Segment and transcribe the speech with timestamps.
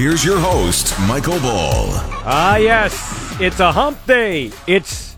[0.00, 1.84] Here's your host, Michael Ball.
[2.24, 4.50] Ah, yes, it's a hump day.
[4.66, 5.14] It's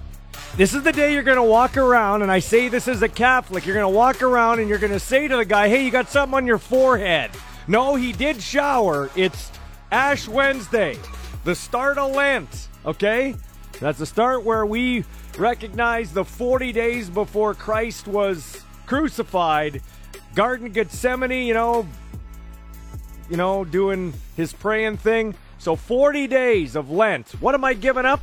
[0.56, 3.08] this is the day you're going to walk around, and I say this as a
[3.08, 3.64] Catholic.
[3.64, 5.92] You're going to walk around and you're going to say to the guy, "Hey, you
[5.92, 7.30] got something on your forehead."
[7.68, 9.08] No, he did shower.
[9.14, 9.52] It's
[9.92, 10.98] Ash Wednesday,
[11.44, 12.66] the start of Lent.
[12.84, 13.36] Okay,
[13.78, 15.04] that's the start where we
[15.38, 19.80] recognize the 40 days before Christ was crucified.
[20.34, 21.86] Garden Gethsemane, you know,
[23.32, 25.34] you know, doing his praying thing.
[25.58, 27.30] So 40 days of Lent.
[27.40, 28.20] What am I giving up?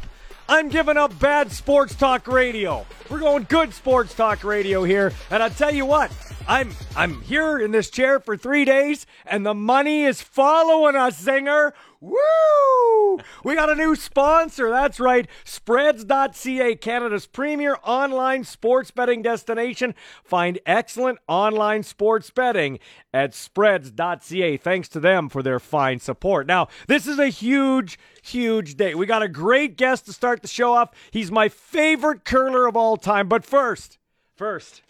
[0.47, 2.85] I'm giving up bad sports talk radio.
[3.09, 5.11] We're going good sports talk radio here.
[5.31, 6.11] And I'll tell you what,
[6.47, 11.19] I'm I'm here in this chair for 3 days and the money is following us,
[11.19, 11.71] Zinger.
[12.01, 13.19] Woo!
[13.43, 14.69] We got a new sponsor.
[14.69, 15.27] That's right.
[15.43, 19.95] Spreads.ca, Canada's premier online sports betting destination.
[20.23, 22.79] Find excellent online sports betting
[23.13, 24.57] at spreads.ca.
[24.57, 26.47] Thanks to them for their fine support.
[26.47, 28.95] Now, this is a huge, huge day.
[28.95, 30.91] We got a great guest to start the show off.
[31.11, 33.27] He's my favorite curler of all time.
[33.27, 33.97] But first,
[34.35, 34.81] first,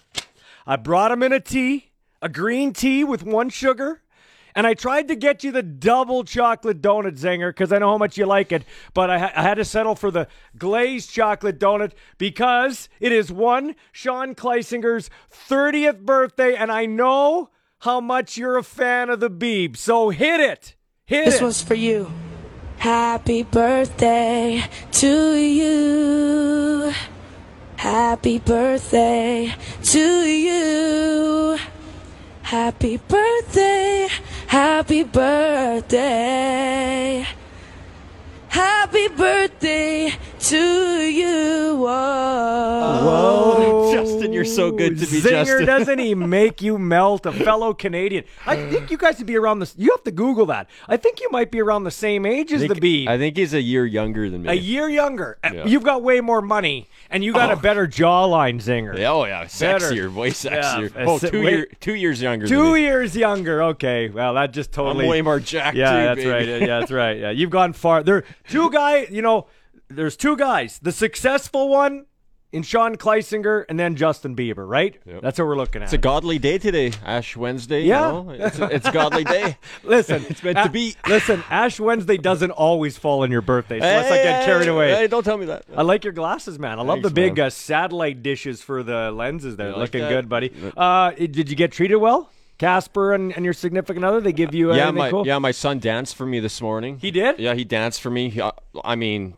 [0.67, 4.01] I brought him in a tea, a green tea with one sugar.
[4.59, 7.97] And I tried to get you the double chocolate donut zinger because I know how
[7.97, 11.61] much you like it, but I, ha- I, had to settle for the glazed chocolate
[11.61, 18.57] donut because it is one Sean Kleisinger's 30th birthday, and I know how much you're
[18.57, 19.77] a fan of the Beeb.
[19.77, 20.75] So hit it.
[21.05, 21.37] Hit this it.
[21.37, 22.11] This was for you.
[22.79, 26.93] Happy birthday to you.
[27.77, 31.57] Happy birthday to you.
[32.49, 34.09] Happy birthday,
[34.47, 35.93] happy birthday.
[38.47, 41.75] Happy birthday to you.
[41.77, 41.85] Whoa.
[43.03, 43.91] Whoa.
[43.93, 45.65] Justin, you're so good to be Zinger, Justin.
[45.65, 47.25] doesn't he make you melt?
[47.25, 48.23] A fellow Canadian.
[48.45, 49.71] I think you guys would be around the.
[49.77, 50.69] You have to Google that.
[50.87, 53.07] I think you might be around the same age as I the think, Beeb.
[53.07, 54.49] I think he's a year younger than me.
[54.49, 55.37] a year younger.
[55.43, 55.65] Uh, Yeah.
[55.65, 57.59] You've got way more money, and you got a Oh.
[57.59, 58.97] better jawline, Zinger.
[58.97, 59.85] Yeah, oh yeah, Better.
[59.91, 60.93] sexier, way sexier.
[60.95, 62.47] Yeah, oh, uh, two year, two years younger.
[62.47, 62.81] Two than me.
[62.81, 63.63] years younger.
[63.63, 65.07] Okay, well that just I'm totally.
[65.07, 65.75] way more jacked.
[65.75, 66.29] yeah, too, that's baby.
[66.29, 66.47] right.
[66.61, 67.17] Yeah, that's right.
[67.17, 68.03] Yeah, you've gone far.
[68.03, 69.07] There, two guy.
[69.09, 69.47] You know,
[69.89, 70.79] there's two guys.
[70.79, 72.05] The successful one
[72.51, 74.67] in Sean Kleisinger, and then Justin Bieber.
[74.67, 74.99] Right.
[75.05, 75.21] Yep.
[75.21, 75.85] That's what we're looking at.
[75.85, 77.83] It's a godly day today, Ash Wednesday.
[77.83, 78.07] Yeah.
[78.07, 78.29] you know?
[78.31, 79.55] it's, a, it's a godly day.
[79.83, 80.95] Listen, It's meant to be.
[81.07, 84.69] Listen, Ash Wednesday doesn't always fall on your birthday, so let's not get carried Hey,
[84.71, 84.95] away.
[84.95, 85.65] Hey, don't tell me that.
[85.75, 86.79] I like your glasses, man.
[86.79, 89.69] I love the big uh, satellite dishes for the lenses there.
[89.69, 90.09] Like Looking that?
[90.09, 90.51] good, buddy.
[90.75, 92.31] Uh, did you get treated well?
[92.57, 95.25] Casper and, and your significant other, they give you uh, yeah, my cool?
[95.25, 96.97] yeah, my son danced for me this morning.
[96.97, 97.39] He did?
[97.39, 98.29] Yeah, he danced for me.
[98.29, 98.51] He- I-
[98.83, 99.35] I mean,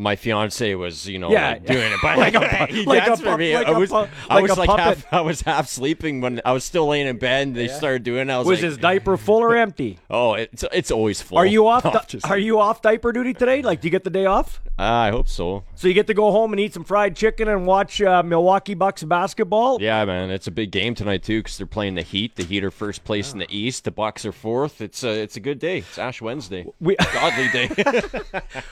[0.00, 1.50] my fiance was, you know, Yeah.
[1.50, 3.54] like, doing it, but Like a like, he like a danced for me.
[3.56, 6.52] like I a was, I like was like half, I was half sleeping when I
[6.52, 7.48] was still laying in bed.
[7.48, 8.28] And they started doing.
[8.30, 8.32] it.
[8.32, 9.98] I was, Was his diaper full or empty?
[10.08, 11.36] oh, it's it's always full.
[11.38, 11.84] Are you off?
[11.88, 13.60] No, di- just- are you off diaper duty today?
[13.62, 14.60] Like, do you get the day off?
[14.78, 15.64] Ah, I hope so.
[15.74, 18.74] So you get to go home and eat some fried chicken and watch uh, Milwaukee
[18.74, 19.78] Bucks basketball.
[19.82, 22.36] Yeah, man, it's a big game tonight too because they're playing the Heat.
[22.36, 23.82] The Heat are first place in the East.
[23.84, 24.80] The Bucks are fourth.
[24.80, 25.78] It's a it's a good day.
[25.78, 26.64] It's Ash Wednesday.
[26.78, 27.68] We- Godly day.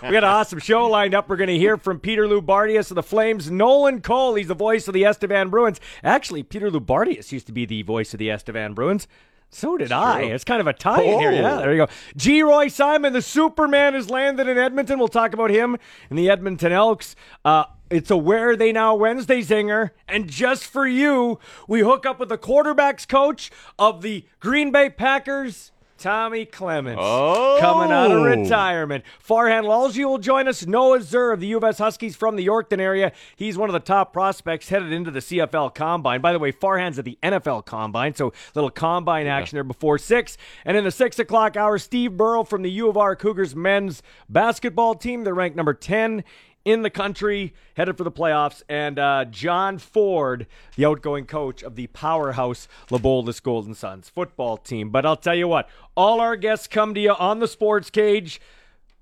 [0.02, 1.28] We got an awesome show lined up.
[1.28, 4.34] We're going to hear from Peter Loubardias of the Flames, Nolan Cole.
[4.34, 5.80] He's the voice of the Estevan Bruins.
[6.04, 9.08] Actually, Peter Loubardias used to be the voice of the Estevan Bruins.
[9.48, 10.22] So did I.
[10.22, 11.30] It's kind of a tie in here.
[11.30, 11.34] Oh.
[11.34, 11.92] Yeah, there you go.
[12.16, 14.98] Geroy Simon, the Superman, has landed in Edmonton.
[14.98, 15.76] We'll talk about him
[16.10, 17.16] and the Edmonton Elks.
[17.44, 19.90] Uh, it's a Where Are They Now Wednesday zinger.
[20.08, 21.38] And just for you,
[21.68, 27.00] we hook up with the quarterbacks coach of the Green Bay Packers, Tommy Clements.
[27.02, 27.58] Oh.
[27.60, 29.04] Coming out of retirement.
[29.26, 30.66] Farhan Lalji will join us.
[30.66, 33.12] Noah Zur of the U of S Huskies from the Yorkton area.
[33.36, 36.20] He's one of the top prospects headed into the CFL Combine.
[36.20, 40.36] By the way, Farhan's at the NFL Combine, so little Combine action there before 6.
[40.64, 44.02] And in the 6 o'clock hour, Steve Burrow from the U of R Cougars men's
[44.28, 45.24] basketball team.
[45.24, 46.24] They're ranked number 10
[46.66, 51.76] in the country, headed for the playoffs, and uh, John Ford, the outgoing coach of
[51.76, 54.90] the powerhouse Leboldus Golden Suns football team.
[54.90, 58.40] But I'll tell you what, all our guests come to you on the sports cage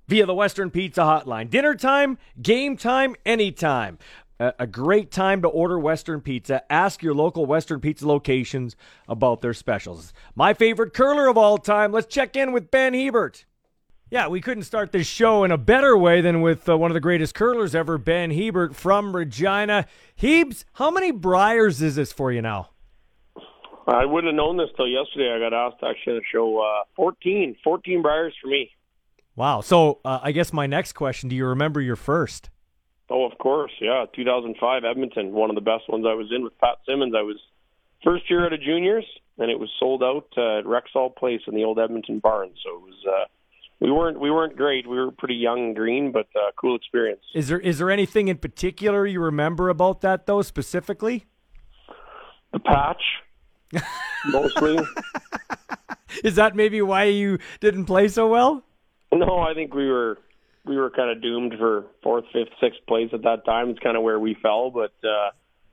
[0.07, 1.49] via the Western Pizza Hotline.
[1.49, 3.99] Dinner time, game time, anytime.
[4.39, 6.71] A great time to order Western Pizza.
[6.71, 8.77] Ask your local Western Pizza locations
[9.09, 10.13] about their specials.
[10.35, 11.93] My favorite curler of all time.
[11.93, 13.47] Let's check in with Ben Hebert.
[14.15, 16.95] Yeah, we couldn't start this show in a better way than with uh, one of
[16.95, 19.87] the greatest curlers ever, Ben Hebert from Regina.
[20.17, 22.71] Hebes, how many Briers is this for you now?
[23.89, 25.35] I wouldn't have known this till yesterday.
[25.35, 26.61] I got asked actually on the show.
[26.61, 28.71] Uh, 14, 14 briers for me.
[29.35, 29.63] Wow.
[29.63, 32.51] So uh, I guess my next question: Do you remember your first?
[33.11, 34.05] Oh, of course, yeah.
[34.15, 37.15] 2005 Edmonton, one of the best ones I was in with Pat Simmons.
[37.19, 37.39] I was
[38.05, 39.07] first year out of juniors,
[39.39, 42.51] and it was sold out uh, at Rexall Place in the old Edmonton barn.
[42.63, 43.25] So it was uh,
[43.85, 44.89] we weren't we weren't great.
[44.89, 47.21] We were pretty young and green, but uh, cool experience.
[47.35, 51.27] Is there is there anything in particular you remember about that though specifically?
[52.55, 53.03] The patch,
[54.29, 54.79] mostly.
[56.25, 58.65] Is that maybe why you didn't play so well?
[59.13, 60.17] No, I think we were
[60.65, 63.69] we were kind of doomed for fourth, fifth, sixth place at that time.
[63.69, 64.71] It's kind of where we fell.
[64.71, 65.31] But uh,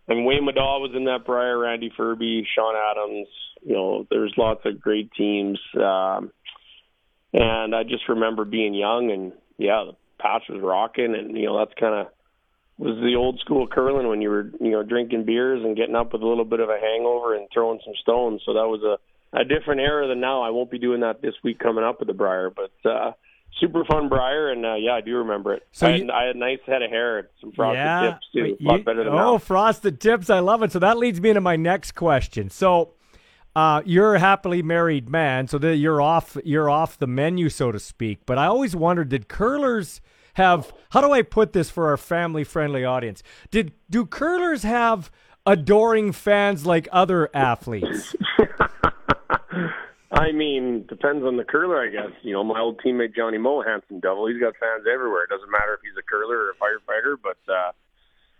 [0.10, 3.30] I mean, Wayne Middaugh was in that Brier, Randy Ferbey, Sean Adams.
[3.63, 5.60] You know, there's lots of great teams.
[5.75, 6.31] Um,
[7.33, 11.57] and I just remember being young and yeah, the patch was rocking, and you know
[11.60, 12.07] that's kind of
[12.78, 16.13] was the old school curling when you were you know drinking beers and getting up
[16.13, 18.42] with a little bit of a hangover and throwing some stones.
[18.45, 18.98] So that was a
[19.39, 20.42] a different era than now.
[20.42, 23.12] I won't be doing that this week coming up with the Brier, but uh,
[23.60, 25.63] super fun Brier, and uh, yeah, I do remember it.
[25.72, 28.25] So I, you- had, I had a nice head of hair, some frosted yeah, tips
[28.34, 29.38] too, a lot you- better than oh, now.
[29.38, 30.30] frosted tips!
[30.30, 30.72] I love it.
[30.72, 32.50] So that leads me into my next question.
[32.50, 32.94] So,
[33.56, 37.71] uh, you're a happily married man, so that you're off you're off the menu, so
[37.71, 38.19] to speak.
[38.25, 40.01] But I always wondered, did curlers
[40.36, 40.74] have?
[40.92, 43.24] How do I put this for our family friendly audience?
[43.50, 45.12] Did do curlers have
[45.45, 48.15] adoring fans like other athletes?
[50.13, 52.12] I mean, depends on the curler, I guess.
[52.21, 55.24] You know, my old teammate Johnny Moe, handsome devil, he's got fans everywhere.
[55.24, 57.71] It doesn't matter if he's a curler or a firefighter, but uh,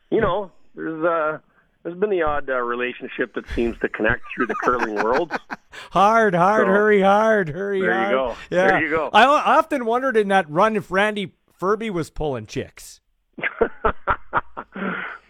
[0.10, 1.40] you know, there's uh,
[1.84, 5.32] there's been the odd uh, relationship that seems to connect through the curling world.
[5.92, 8.36] Hard, hard, So- hurry, hard, hurry, There you go.
[8.50, 8.68] Yeah.
[8.68, 9.10] There you go.
[9.14, 13.00] I, I often wondered in that run if Randy Ferbey was pulling chicks.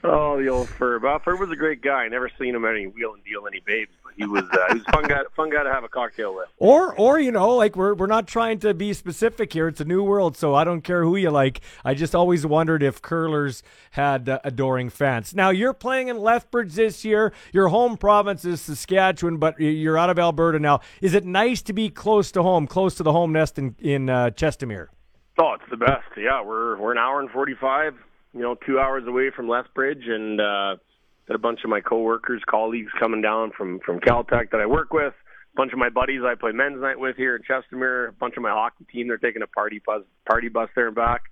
[0.04, 1.04] oh, the old Ferb.
[1.04, 2.04] Well, Ferb was a great guy.
[2.04, 4.74] I never seen him any wheel and deal any babes, but he was uh, he
[4.76, 6.48] was a fun guy, fun guy to have a cocktail with.
[6.58, 9.68] Or, or you know, like we're we're not trying to be specific here.
[9.68, 11.62] It's a new world, so I don't care who you like.
[11.84, 15.34] I just always wondered if curlers had uh, adoring fans.
[15.36, 17.34] Now you're playing in Lethbridge this year.
[17.54, 20.82] Your home province is Saskatchewan, but you're out of Alberta now.
[21.02, 24.10] Is it nice to be close to home, close to the home nest in in
[24.10, 24.88] uh, Chestermere?
[25.38, 26.06] Oh, it's the best.
[26.18, 27.96] Yeah, we're we're an hour and forty five.
[28.34, 30.76] You know, two hours away from Lethbridge, and uh,
[31.28, 34.94] got a bunch of my coworkers, colleagues coming down from from Caltech that I work
[34.94, 35.14] with.
[35.14, 38.10] A bunch of my buddies I play men's night with here in Chestermere.
[38.10, 39.08] A bunch of my hockey team.
[39.08, 41.24] They're taking a party bus party bus there and back.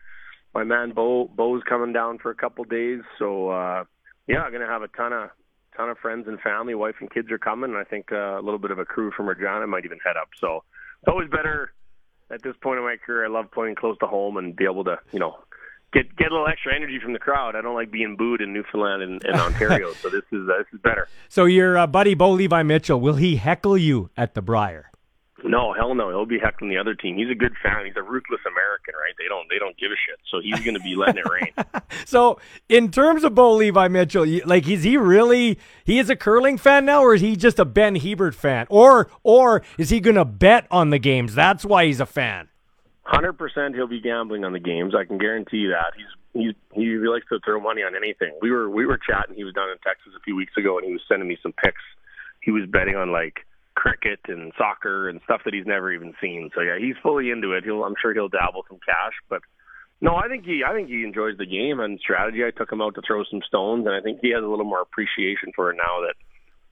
[0.53, 3.01] My man Bo Bo's coming down for a couple days.
[3.17, 3.85] So uh,
[4.27, 5.29] yeah, I'm gonna have a ton of
[5.77, 6.75] ton of friends and family.
[6.75, 7.71] Wife and kids are coming.
[7.71, 10.17] And I think uh, a little bit of a crew from Regina might even head
[10.19, 10.29] up.
[10.41, 10.63] So
[11.01, 11.71] it's always better
[12.31, 14.83] at this point in my career, I love playing close to home and be able
[14.85, 15.37] to, you know,
[15.91, 17.55] get get a little extra energy from the crowd.
[17.55, 20.67] I don't like being booed in Newfoundland and, and Ontario, so this is uh, this
[20.73, 21.07] is better.
[21.27, 24.89] So your uh, buddy Bo Levi Mitchell will he heckle you at the Brier?
[25.43, 27.15] No, hell no, he'll be heckling the other team.
[27.15, 27.85] He's a good fan.
[27.85, 29.13] He's a ruthless American, right?
[29.17, 31.53] They don't they don't give a shit, so he's going to be letting it rain.
[32.05, 32.39] So,
[32.69, 36.85] in terms of Bo Levi Mitchell, like, is he really he is a curling fan
[36.85, 40.25] now, or is he just a Ben Hebert fan, or or is he going to
[40.25, 41.35] bet on the games?
[41.35, 42.47] That's why he's a fan.
[43.09, 44.93] Hundred percent, he'll be gambling on the games.
[44.93, 45.97] I can guarantee that.
[45.97, 48.37] He's he's he likes to throw money on anything.
[48.39, 49.35] We were we were chatting.
[49.35, 51.53] He was down in Texas a few weeks ago, and he was sending me some
[51.53, 51.81] pics.
[52.41, 56.51] He was betting on like cricket and soccer and stuff that he's never even seen.
[56.53, 57.63] So yeah, he's fully into it.
[57.63, 59.41] He'll I'm sure he'll dabble some cash, but
[60.01, 62.45] no, I think he I think he enjoys the game and strategy.
[62.45, 64.69] I took him out to throw some stones, and I think he has a little
[64.69, 66.13] more appreciation for it now that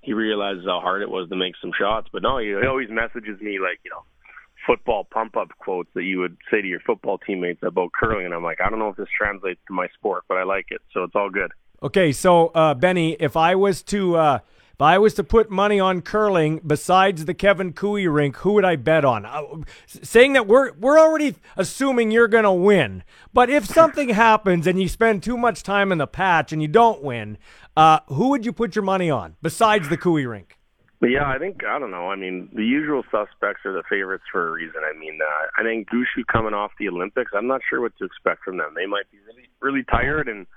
[0.01, 2.09] he realizes how hard it was to make some shots.
[2.13, 4.05] But no, he, he always messages me like you know
[4.67, 8.33] football pump up quotes that you would say to your football teammates about curling, and
[8.33, 10.81] I'm like, I don't know if this translates to my sport, but I like it,
[10.93, 11.51] so it's all good.
[11.81, 14.39] Okay, so uh, Benny, if I was to uh,
[14.73, 18.65] if I was to put money on curling besides the Kevin Koe rink, who would
[18.65, 19.25] I bet on?
[19.25, 19.41] Uh,
[19.87, 24.79] saying that we're we're already assuming you're going to win, but if something happens and
[24.81, 27.37] you spend too much time in the patch and you don't win,
[27.75, 30.56] uh, who would you put your money on besides the Koe rink?
[30.99, 32.09] But yeah, I think I don't know.
[32.09, 34.81] I mean, the usual suspects are the favorites for a reason.
[34.83, 37.31] I mean, uh, I think Gushue coming off the Olympics.
[37.35, 38.73] I'm not sure what to expect from them.
[38.75, 40.47] They might be really, really tired and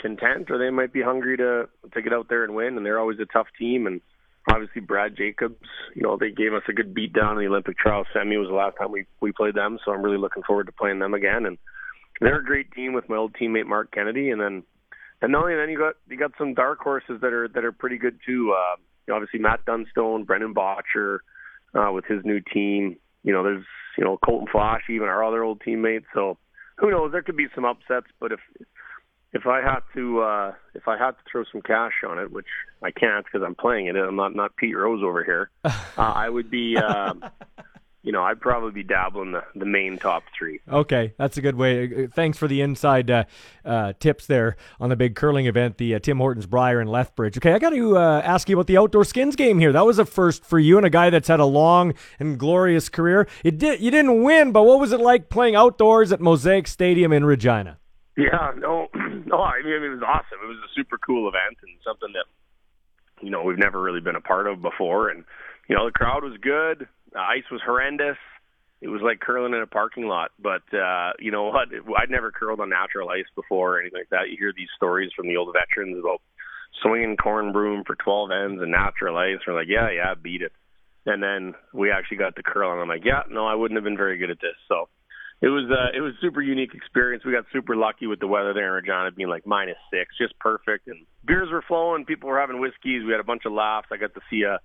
[0.00, 2.76] content, or they might be hungry to to get out there and win.
[2.76, 3.88] And they're always a tough team.
[3.88, 4.00] And
[4.48, 5.56] obviously, Brad Jacobs.
[5.96, 8.36] You know, they gave us a good beat down in the Olympic trial semi.
[8.36, 11.00] Was the last time we we played them, so I'm really looking forward to playing
[11.00, 11.44] them again.
[11.44, 11.58] And
[12.20, 14.62] they're a great team with my old teammate Marc Kennedy, and then
[15.20, 17.72] and not only then you got you got some dark horses that are that are
[17.72, 18.54] pretty good too.
[18.56, 18.76] Uh,
[19.08, 21.18] know, obviously Matt Dunstone, Brendan Bottcher,
[21.74, 22.96] uh, with his new team.
[23.22, 23.64] You know, there's
[23.96, 26.06] you know Colton Flasch, even our other old teammates.
[26.14, 26.38] So
[26.76, 27.12] who knows?
[27.12, 28.40] There could be some upsets, but if
[29.32, 32.46] if I had to uh, if I had to throw some cash on it, which
[32.82, 35.50] I can't because I'm playing it, I'm not not Pete Rose over here.
[35.98, 36.76] Uh, I would be.
[36.76, 37.14] Uh,
[38.08, 40.60] you know, I'd probably be dabbling the the main top three.
[40.66, 42.04] Okay, that's a good way.
[42.04, 43.24] Uh, Thanks for the inside uh,
[43.66, 47.36] uh, tips there on the big curling event, the uh, Tim Hortons Brier in Lethbridge.
[47.36, 49.72] Okay, I got to uh, ask you about the outdoor skins game here.
[49.72, 52.88] That was a first for you and a guy that's had a long and glorious
[52.88, 53.28] career.
[53.44, 57.12] It did you didn't win, but what was it like playing outdoors at Mosaic Stadium
[57.12, 57.76] in Regina?
[58.16, 58.88] Yeah, no,
[59.26, 59.42] no.
[59.42, 60.38] I mean, it was awesome.
[60.42, 62.24] It was a super cool event and something that
[63.22, 65.10] you know we've never really been a part of before.
[65.10, 65.24] And
[65.68, 66.88] you know, the crowd was good.
[67.12, 68.16] The ice was horrendous.
[68.80, 70.30] It was like curling in a parking lot.
[70.38, 71.68] But uh, you know what?
[71.96, 74.30] I'd never curled on natural ice before or anything like that.
[74.30, 76.20] You hear these stories from the old veterans about
[76.82, 79.38] swinging corn broom for 12 ends and natural ice.
[79.46, 80.52] We're like, yeah, yeah, beat it.
[81.06, 83.84] And then we actually got to curl, and I'm like, yeah, no, I wouldn't have
[83.84, 84.56] been very good at this.
[84.68, 84.88] So
[85.40, 87.24] it was uh, it was super unique experience.
[87.24, 90.38] We got super lucky with the weather there in Regina being like minus six, just
[90.38, 90.88] perfect.
[90.88, 93.04] And beers were flowing, people were having whiskeys.
[93.06, 93.88] We had a bunch of laughs.
[93.92, 94.58] I got to see a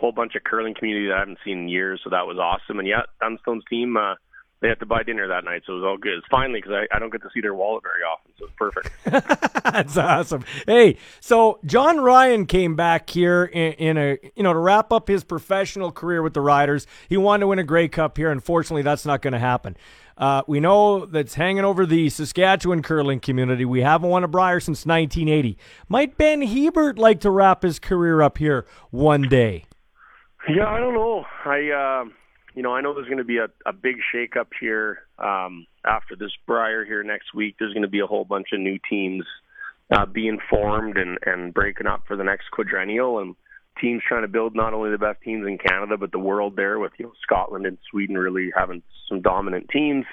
[0.00, 2.78] whole bunch of curling community that I haven't seen in years, so that was awesome.
[2.78, 4.14] And yeah, Dunstone's team uh,
[4.60, 6.18] they had to buy dinner that night, so it was all good.
[6.18, 8.54] It's finally because I, I don't get to see their wallet very often, so it's
[8.58, 9.64] perfect.
[9.64, 10.44] That's awesome.
[10.66, 15.08] Hey, so Jon Ryan came back here in, in, a you know to wrap up
[15.08, 16.86] his professional career with the Riders.
[17.08, 18.30] He wanted to win a Grey Cup here.
[18.30, 19.76] Unfortunately, that's not going to happen.
[20.18, 23.64] Uh, we know that's hanging over the Saskatchewan curling community.
[23.64, 25.56] We haven't won a Brier since 1980.
[25.88, 29.64] Might Ben Hebert like to wrap his career up here one day?
[30.48, 31.24] Yeah, I don't know.
[31.44, 31.70] I.
[31.70, 32.10] Uh
[32.54, 36.16] you know, I know there's going to be a, a big shakeup here um, after
[36.16, 37.56] this Brier here next week.
[37.58, 39.24] There's going to be a whole bunch of new teams
[39.90, 43.36] uh, being formed and, and breaking up for the next quadrennial, and
[43.80, 46.78] teams trying to build not only the best teams in Canada but the world there,
[46.78, 50.04] with you know Scotland and Sweden really having some dominant teams.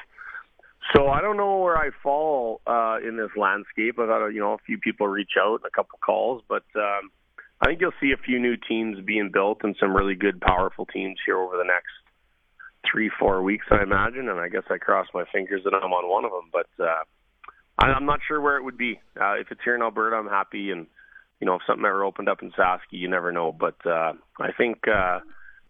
[0.95, 3.99] So I don't know where I fall uh, in this landscape.
[3.99, 7.11] I've had you know a few people reach out, a couple calls, but um,
[7.61, 10.85] I think you'll see a few new teams being built and some really good, powerful
[10.85, 11.91] teams here over the next
[12.89, 14.29] three, four weeks, I imagine.
[14.29, 16.51] And I guess I cross my fingers that I'm on one of them.
[16.51, 17.03] But uh,
[17.79, 18.99] I'm not sure where it would be.
[19.19, 20.71] Uh, if it's here in Alberta, I'm happy.
[20.71, 20.87] And
[21.39, 23.51] you know, if something ever opened up in Saski, you never know.
[23.51, 25.19] But uh, I think uh,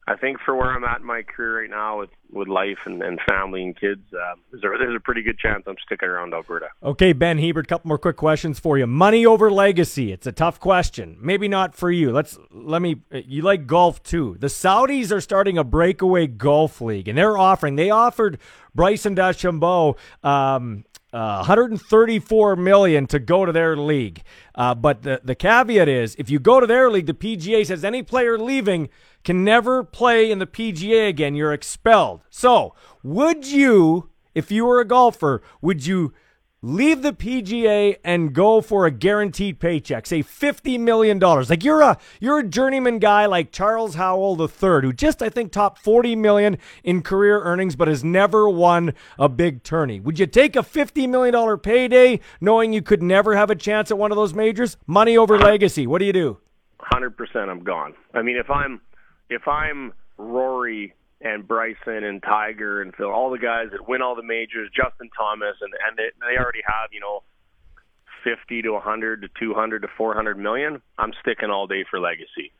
[0.10, 3.02] I think for where I'm at in my career right now with, with life and,
[3.04, 6.34] and family and kids, uh, there's, a, there's a pretty good chance I'm sticking around
[6.34, 6.68] Alberta.
[6.82, 8.88] Okay, Ben Hebert, couple more quick questions for you.
[8.88, 10.14] Money over legacy.
[10.14, 11.18] It's a tough question.
[11.20, 12.14] Maybe not for you.
[12.14, 13.02] Let's let me.
[13.12, 14.38] You like golf too.
[14.40, 17.76] The Saudis are starting a breakaway golf league, and they're offering.
[17.76, 18.40] They offered
[18.74, 20.86] Bryson DeChambeau um,
[21.18, 24.22] uh, 134 million to go to their league.
[24.54, 27.84] Uh, but the the caveat is, if you go to their league, the PGA says
[27.84, 28.88] any player leaving
[29.24, 31.34] can never play in the PGA again.
[31.34, 32.22] You're expelled.
[32.30, 36.14] So, would you, if you were a golfer, would you
[36.62, 41.50] leave the PGA and go for a guaranteed paycheck, say fifty million dollars.
[41.50, 45.52] Like you're a you're a journeyman guy like Charles Howell III, who just I think
[45.52, 50.00] topped forty million in career earnings, but has never won a big tourney.
[50.00, 53.92] Would you take a fifty million dollar payday, knowing you could never have a chance
[53.92, 54.78] at one of those majors?
[54.88, 55.88] Money over legacy.
[55.88, 56.38] What do you do?
[56.80, 57.50] Hundred percent.
[57.50, 57.94] I'm gone.
[58.14, 58.82] I mean, if I'm
[59.30, 64.16] if I'm Rory and Bryson and Tiger and Phil, all the guys that win all
[64.16, 67.24] the majors, Justin Thomas, and and they, they already have you know
[68.24, 70.82] fifty to a hundred to two hundred to four hundred million.
[70.98, 72.52] I'm sticking all day for legacy.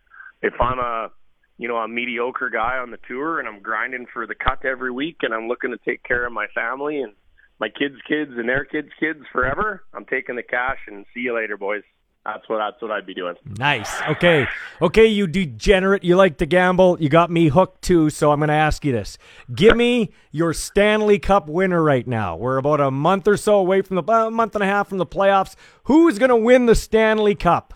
[0.42, 1.10] If I'm a
[1.58, 4.92] you know a mediocre guy on the tour and I'm grinding for the cut every
[4.92, 7.14] week and I'm looking to take care of my family and
[7.60, 11.36] my kids' kids and their kids' kids forever, I'm taking the cash and see you
[11.36, 11.82] later, boys.
[12.28, 13.36] That's what that's what I'd be doing.
[13.58, 13.90] Nice.
[14.02, 14.46] Okay.
[14.82, 16.04] Okay, you degenerate.
[16.04, 16.98] You like to gamble.
[17.00, 19.18] You got me hooked too, so I'm going to ask you this.
[19.56, 22.36] Give me your Stanley Cup winner right now.
[22.36, 24.98] We're about a month or so away from the a month and a half from
[24.98, 25.56] the playoffs.
[25.84, 27.74] Who is going to win the Stanley Cup?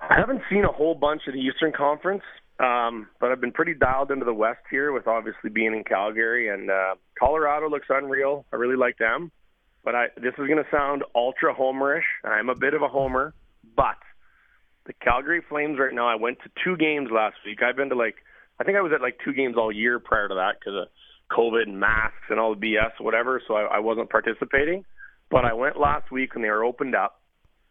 [0.00, 2.24] I haven't seen a whole bunch of the Eastern Conference,
[2.58, 6.48] um, but I've been pretty dialed into the West here with obviously being in Calgary
[6.48, 8.44] and uh, Colorado looks unreal.
[8.52, 9.30] I really like them.
[9.84, 12.02] But I, this is going to sound ultra homerish.
[12.24, 13.34] I'm a bit of a homer.
[13.78, 14.02] But
[14.86, 17.62] the Calgary Flames right now, I went to two games last week.
[17.62, 18.16] I've been to like,
[18.58, 20.88] I think I was at like two games all year prior to that because of
[21.30, 23.40] COVID and masks and all the BS, whatever.
[23.46, 24.84] So I, I wasn't participating.
[25.30, 27.20] But I went last week when they were opened up,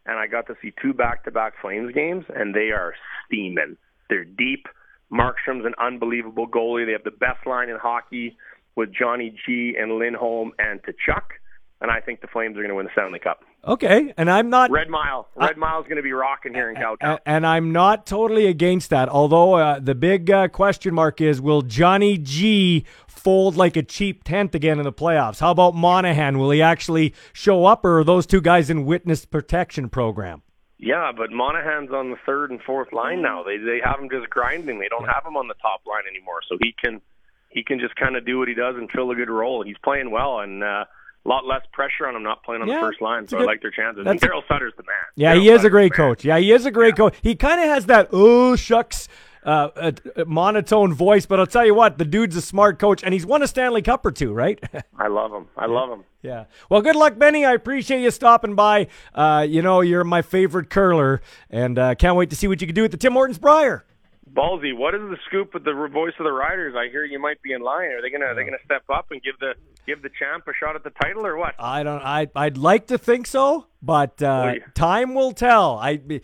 [0.06, 2.94] and I got to see two back-to-back Flames games, and they are
[3.26, 3.76] steaming.
[4.10, 4.68] They're deep.
[5.12, 6.86] Markstrom's an unbelievable goalie.
[6.86, 8.38] They have the best line in hockey
[8.78, 11.36] with Johnny G and Lindholm and Tkachuk
[11.82, 13.44] and I think the Flames are going to win the Stanley Cup.
[13.66, 15.28] Okay, and I'm not Red Mile.
[15.36, 18.90] Red Mile is going to be rocking here in Cowtown, and I'm not totally against
[18.90, 19.10] that.
[19.10, 24.24] Although uh, the big uh, question mark is, will Johnny G fold like a cheap
[24.24, 25.40] tent again in the playoffs?
[25.40, 26.38] How about Monahan?
[26.38, 30.44] Will he actually show up, or are those two guys in witness protection program?
[30.80, 33.44] Yeah, but Monahan's on the third and fourth line now.
[33.44, 34.80] They they have him just grinding.
[34.80, 37.02] They don't have him on the top line anymore, so he can
[37.50, 39.64] he can just kind of do what he does and fill a good role.
[39.64, 40.86] He's playing well and uh,
[41.30, 43.28] lot less pressure on them not playing on Yeah, the first line.
[43.28, 44.06] So good- I like their chances.
[44.08, 44.96] And a- Daryl Sutter's the man.
[45.16, 46.24] Yeah, Daryl he is a great coach.
[46.26, 47.16] Yeah, he is a great coach.
[47.22, 49.08] He kind of has that oh shucks
[49.46, 53.02] uh, uh, uh, monotone voice, but I'll tell you what, the dude's a smart coach,
[53.02, 54.62] and he's won a Stanley Cup or two, right?
[55.00, 55.48] I love him.
[55.56, 56.04] I love him.
[56.22, 56.46] yeah.
[56.70, 57.46] Well, good luck, Benny.
[57.46, 58.88] I appreciate you stopping by.
[59.16, 62.68] Uh, you know, you're my favorite curler, and uh, can't wait to see what you
[62.68, 63.86] can do at the Tim Hortons Brier.
[64.34, 66.76] Ballsy, what is the scoop with the voice of the Riders?
[66.78, 67.92] I hear you might be in line.
[67.92, 69.54] Are they gonna are they gonna step up and give the
[69.86, 71.56] give the champ a shot at the title or what?
[71.60, 72.02] I don't.
[72.04, 75.78] I I'd like to think so, but uh, Well, you- time will tell.
[75.78, 76.22] I ti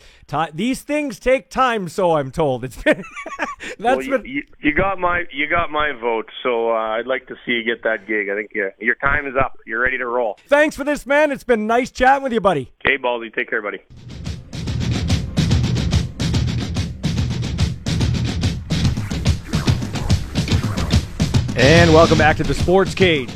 [0.53, 2.63] these things take time, so I'm told.
[2.65, 3.03] It's that's
[3.79, 7.27] well, you, been you, you got my you got my vote, so uh, I'd like
[7.27, 8.29] to see you get that gig.
[8.29, 9.57] I think uh, your time is up.
[9.65, 10.37] You're ready to roll.
[10.47, 11.31] thanks for this, man.
[11.31, 12.71] It's been nice chatting with you, buddy.
[12.85, 13.79] Okay, Ballsy, take care, buddy.
[21.55, 23.29] And welcome back to the Sports Cage.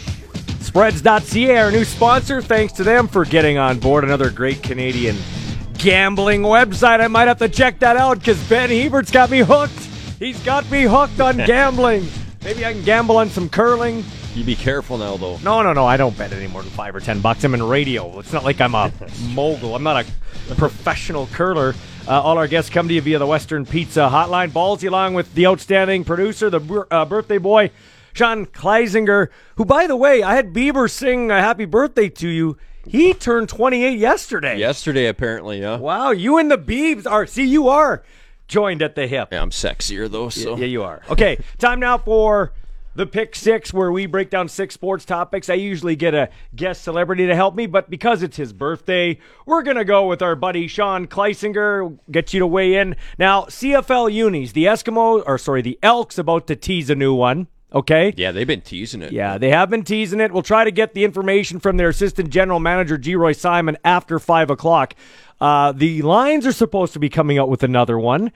[0.62, 2.42] Spreads.ca, our new sponsor.
[2.42, 5.16] Thanks to them for getting on board another great Canadian
[5.78, 7.00] gambling website.
[7.00, 9.78] I might have to check that out because Ben Hebert's got me hooked.
[10.20, 12.08] He's got me hooked on gambling.
[12.44, 14.04] Maybe I can gamble on some curling.
[14.34, 15.38] You be careful now, though.
[15.38, 15.86] No, no, no.
[15.86, 17.44] I don't bet any more than five or ten bucks.
[17.44, 18.20] I'm in radio.
[18.20, 18.92] It's not like I'm a
[19.30, 19.76] mogul.
[19.76, 20.06] I'm not
[20.50, 21.76] a professional curler.
[22.08, 24.50] Uh, all our guests come to you via the Western Pizza Hotline.
[24.50, 27.70] Ballsy, along with the outstanding producer, the uh, birthday boy,
[28.18, 32.58] Sean Kleisinger, who, by the way, I had Bieber sing a happy birthday to you.
[32.88, 34.58] He turned 28 yesterday.
[34.58, 35.78] Yesterday, apparently, yeah.
[35.78, 38.04] Wow, you and the Biebs are, see, you are
[38.48, 39.30] joined at the hip.
[39.32, 41.04] Yeah, I'm sexier though, so Yeah, you are.
[41.12, 42.54] Okay, time now for
[42.96, 45.48] the pick six, where we break down six sports topics.
[45.48, 49.62] I usually get a guest celebrity to help me, but because it's his birthday, we're
[49.62, 52.96] going to go with our buddy Sean Kleisinger, get you to weigh in.
[53.20, 57.46] Now, CFL unis, the Eskimo, or sorry, the Elks about to tease a new one.
[57.74, 58.14] Okay.
[58.16, 59.12] yeah, they've been teasing it.
[59.12, 60.32] Yeah, they have been teasing it.
[60.32, 64.50] We'll try to get the information from their assistant general manager, Geroy Simon, after 5
[64.50, 64.94] o'clock.
[65.42, 68.32] Uh, the Lions are supposed to be coming out with another one.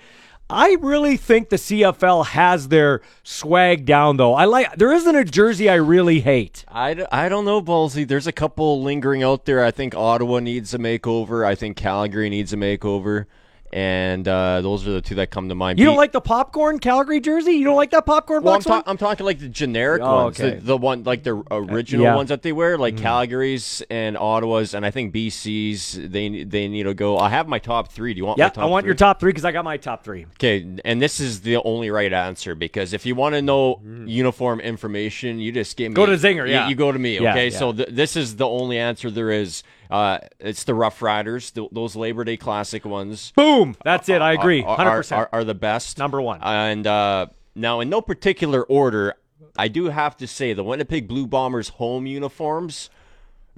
[0.50, 4.34] I really think the CFL has their swag down, though.
[4.34, 6.66] I like there isn't a jersey I really hate.
[6.68, 8.06] I, d- I don't know, Ballsy.
[8.06, 9.64] There's a couple lingering out there.
[9.64, 11.46] I think Ottawa needs a makeover.
[11.46, 13.28] I think Calgary needs a makeover.
[13.74, 15.80] And uh, those are the two that come to mind.
[15.80, 17.54] You don't Be- like the popcorn Calgary jersey?
[17.54, 18.84] You don't like that popcorn Well, I'm, box one?
[18.84, 20.56] ta- I'm talking like the generic Oh, ones, okay.
[20.56, 22.16] the, the one like the uh, original yeah.
[22.16, 23.02] ones that they wear, like mm.
[23.02, 26.00] Calgary's and Ottawa's, and I think BC's.
[26.12, 27.18] They they need to go.
[27.18, 28.14] I have my top three.
[28.14, 28.38] Do you want?
[28.38, 28.90] yeah, my top I want three?
[28.90, 30.26] your top three because I got my top three.
[30.38, 34.08] Okay, and this is the only right answer because if you want to know mm-hmm.
[34.08, 35.96] uniform information, you just give me.
[35.96, 36.68] Go to Zinger, you- yeah.
[36.68, 37.50] You, go to me, Yeah, okay?
[37.50, 37.58] yeah.
[37.58, 39.64] So th- this is the only answer there is.
[39.92, 43.34] Uh, it's the Rough Riders, th- those Labor Day Classic ones.
[43.36, 43.76] Boom!
[43.84, 44.22] That's it.
[44.22, 44.64] I agree.
[44.64, 45.18] are- 100%.
[45.18, 45.98] are, are the best.
[45.98, 46.40] Number one.
[46.42, 49.16] And uh, now, in no particular order,
[49.58, 52.90] I do have to say the Winnipeg Blue Bombers home uniforms,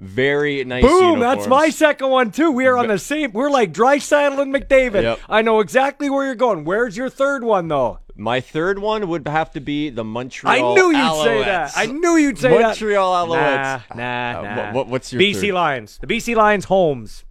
[0.00, 0.82] very nice.
[0.82, 1.20] Boom!
[1.20, 2.50] That's my second one too.
[2.50, 3.32] We are on the same.
[3.32, 5.02] We're like Draisaitl and McDavid.
[5.02, 5.20] Yep.
[5.28, 6.64] I know exactly where you're going.
[6.64, 8.00] Where's your third one though?
[8.16, 10.54] My third one would have to be the Montreal.
[10.54, 11.72] I knew you'd say that.
[11.76, 13.28] I knew you'd say Montreal that.
[13.28, 13.96] Montreal Alouettes.
[13.96, 14.72] Nah, nah, Uh, nah.
[14.72, 15.54] what- what's your BC third?
[15.54, 15.98] Lions?
[16.00, 17.24] The BC Lions homes.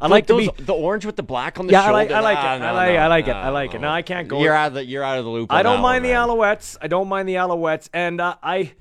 [0.00, 0.62] I like those, be.
[0.62, 2.10] the orange with the black on the Yeah, I like.
[2.10, 2.58] I like Ah, it.
[2.60, 2.94] no, I like.
[2.94, 3.32] no, I like it.
[3.36, 3.80] I like it.
[3.82, 4.40] No, I can't go.
[4.40, 5.52] You're out of the you're out of the loop.
[5.52, 6.28] I don't mind one, the man.
[6.28, 6.78] Alouettes.
[6.80, 8.72] I don't mind the Alouettes, and uh, I,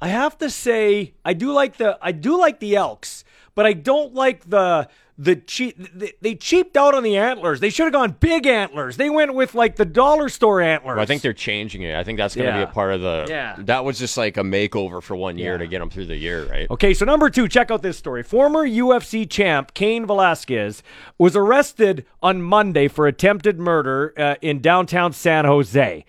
[0.00, 1.98] I have to say, I do like the.
[2.00, 3.24] I do like the Elks,
[3.56, 4.86] but I don't like the
[5.22, 5.76] the cheap.
[5.94, 7.60] They, they cheaped out on the antlers.
[7.60, 8.96] They should have gone big antlers.
[8.96, 10.96] They went with like the dollar store antlers.
[10.96, 11.94] Well, I think they're changing it.
[11.94, 12.64] I think that's going to Yeah.
[12.64, 13.26] be a part of the.
[13.28, 13.56] Yeah.
[13.58, 15.58] That was just like a makeover for one year Yeah.
[15.58, 16.68] to get them through the year, right?
[16.70, 18.22] Okay, so number two, check out this story.
[18.22, 20.82] Former UFC champ Cain Velasquez
[21.18, 26.04] was arrested on Monday for attempted murder uh, in downtown San Jose.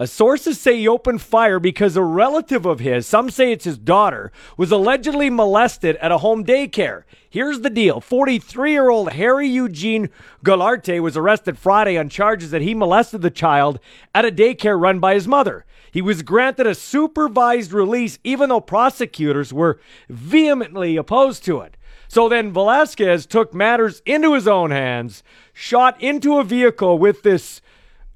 [0.00, 3.78] Uh, sources say he opened fire because a relative of his, some say it's his
[3.78, 7.04] daughter, was allegedly molested at a home daycare.
[7.30, 10.10] Here's the deal 43 year old Harry Eugene
[10.44, 13.78] Goularte was arrested Friday on charges that he molested the child
[14.12, 15.64] at a daycare run by his mother.
[15.92, 19.78] He was granted a supervised release, even though prosecutors were
[20.08, 21.76] vehemently opposed to it.
[22.08, 27.60] So then Velasquez took matters into his own hands, shot into a vehicle with this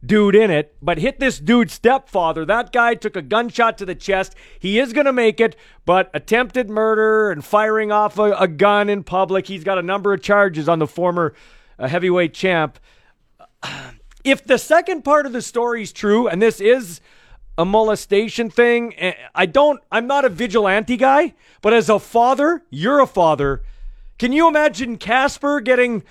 [0.05, 2.45] dude in it, but hit this dude's stepfather.
[2.45, 4.35] That guy took a gunshot to the chest.
[4.59, 8.89] He is going to make it, but attempted murder and firing off a, a gun
[8.89, 9.47] in public.
[9.47, 11.35] He's got a number of charges on the former
[11.79, 12.79] uh, heavyweight champ
[14.25, 17.01] if the second part of the story is true, and this is
[17.57, 22.63] a molestation thing, eh, I don't, I'm not a vigilante guy, but as a father,
[22.71, 23.63] you're a father.
[24.19, 26.03] Can you imagine Casper getting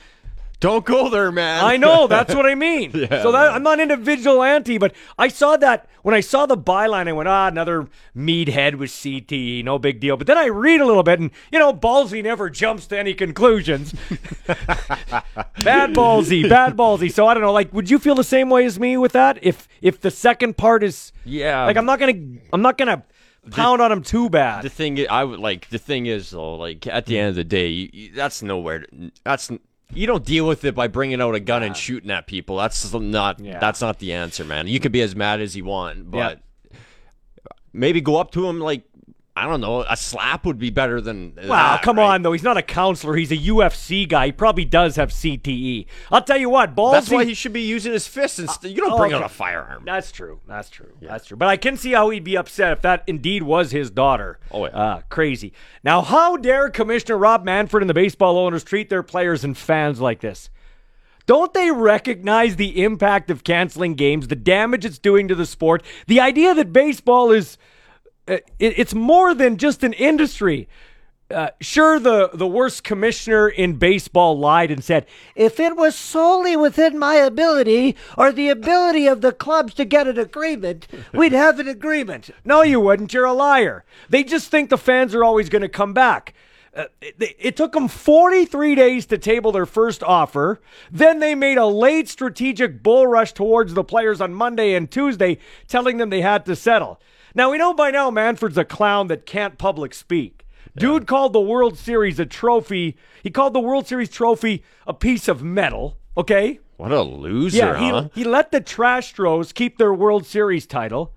[0.59, 1.63] Don't go there, man.
[1.63, 2.91] I know that's what I mean.
[3.09, 7.07] so that I'm not into vigilante, but I saw that when I saw the byline,
[7.07, 10.17] I went, ah, another meathead with CTE, no big deal.
[10.17, 13.13] But then I read a little bit, and you know, ballsy never jumps to any
[13.13, 13.93] conclusions.
[15.63, 17.11] bad ballsy, bad ballsy.
[17.11, 17.53] So I don't know.
[17.53, 19.37] Like, would you feel the same way as me with that?
[19.41, 21.65] If if the second part is, Yeah.
[21.65, 22.13] like I'm not gonna
[22.51, 23.03] I'm not gonna
[23.51, 24.63] pound on him too bad.
[24.63, 25.69] The thing I would like.
[25.69, 28.79] The thing is though, like at the end of the day, you, you- that's nowhere.
[28.79, 29.51] To, that's
[29.93, 32.57] you don't deal with it by bringing out a gun and shooting at people.
[32.57, 33.39] That's not.
[33.39, 33.59] Yeah.
[33.59, 34.67] That's not the answer, man.
[34.67, 36.41] You can be as mad as you want, but
[37.73, 38.83] maybe go up to him like
[39.37, 39.85] I don't know.
[39.87, 41.33] A slap would be better than.
[41.35, 42.15] Wow, that, come right?
[42.15, 42.31] on though.
[42.31, 43.15] He's not a counselor.
[43.15, 44.27] He's a UFC guy.
[44.27, 45.85] He probably does have CTE.
[46.11, 46.91] I'll tell you what, ballsy.
[46.93, 48.39] That's why he should be using his fists.
[48.39, 48.71] Instead.
[48.71, 49.23] You don't oh, bring okay.
[49.23, 49.83] out a firearm.
[49.85, 50.39] That's true.
[50.47, 50.91] That's true.
[50.99, 51.37] That's true.
[51.37, 54.39] But I can see how he'd be upset if that indeed was his daughter.
[54.49, 54.71] Oh, yeah.
[54.71, 55.53] Uh, crazy.
[55.83, 60.01] Now, how dare Commissioner Rob Manfred and the baseball owners treat their players and fans
[60.01, 60.49] like this?
[61.27, 65.83] Don't they recognize the impact of canceling games, the damage it's doing to the sport,
[66.07, 67.59] the idea that baseball is uh,
[68.27, 70.67] it, it's more than just an industry.
[71.29, 76.55] Uh, sure, the, the worst commissioner in baseball lied and said, if it was solely
[76.55, 81.59] within my ability or the ability of the clubs to get an agreement, we'd have
[81.59, 82.29] an agreement.
[82.45, 83.13] No, you wouldn't.
[83.13, 83.83] You're a liar.
[84.09, 86.33] They just think the fans are always going to come back.
[86.73, 90.61] Uh, it, it took them 43 days to table their first offer.
[90.89, 95.39] Then they made a late strategic bull rush towards the players on Monday and Tuesday,
[95.67, 97.01] telling them they had to settle.
[97.37, 100.47] Now, we know by now Manfred's a clown that can't public speak.
[100.75, 102.97] Dude called the World Series a trophy.
[103.21, 105.99] He called the World Series trophy a piece of metal.
[106.17, 106.59] Okay?
[106.77, 108.09] What a loser, Yeah, he, huh?
[108.15, 111.13] he let the Trash Stros keep their World Series title.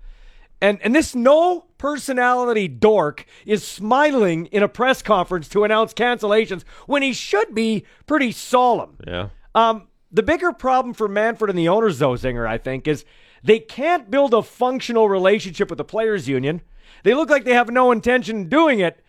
[0.61, 6.63] And and this no personality dork is smiling in a press conference to announce cancellations
[6.85, 8.97] when he should be pretty solemn.
[9.07, 9.29] yeah.
[9.55, 13.05] Um, the bigger problem for Manfred and the owners, though, Zinger, I think, is
[13.43, 16.61] they can't build a functional relationship with the players' union.
[17.03, 19.03] They look like they have no intention of doing it,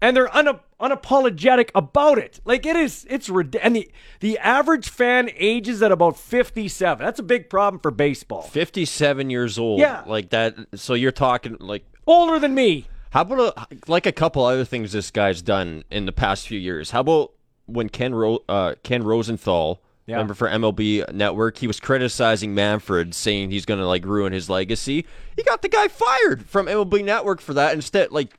[0.00, 2.40] and they're una- unapologetic about it.
[2.44, 3.90] Like it is, it's and the
[4.20, 7.04] the average fan ages at about fifty-seven.
[7.04, 8.42] That's a big problem for baseball.
[8.42, 9.80] 57 years old.
[9.80, 10.04] Yeah.
[10.06, 10.54] Like that.
[10.74, 12.86] So you're talking like Older than me.
[13.10, 16.58] How about a, like a couple other things this guy's done in the past few
[16.58, 16.90] years?
[16.90, 17.32] How about
[17.66, 20.16] when Ken Ro- uh, Ken Rosenthal, Yeah.
[20.16, 24.50] remember for MLB Network, he was criticizing Manfred, saying he's going to like ruin his
[24.50, 25.06] legacy.
[25.36, 27.72] He got the guy fired from MLB Network for that.
[27.74, 28.38] Instead, like,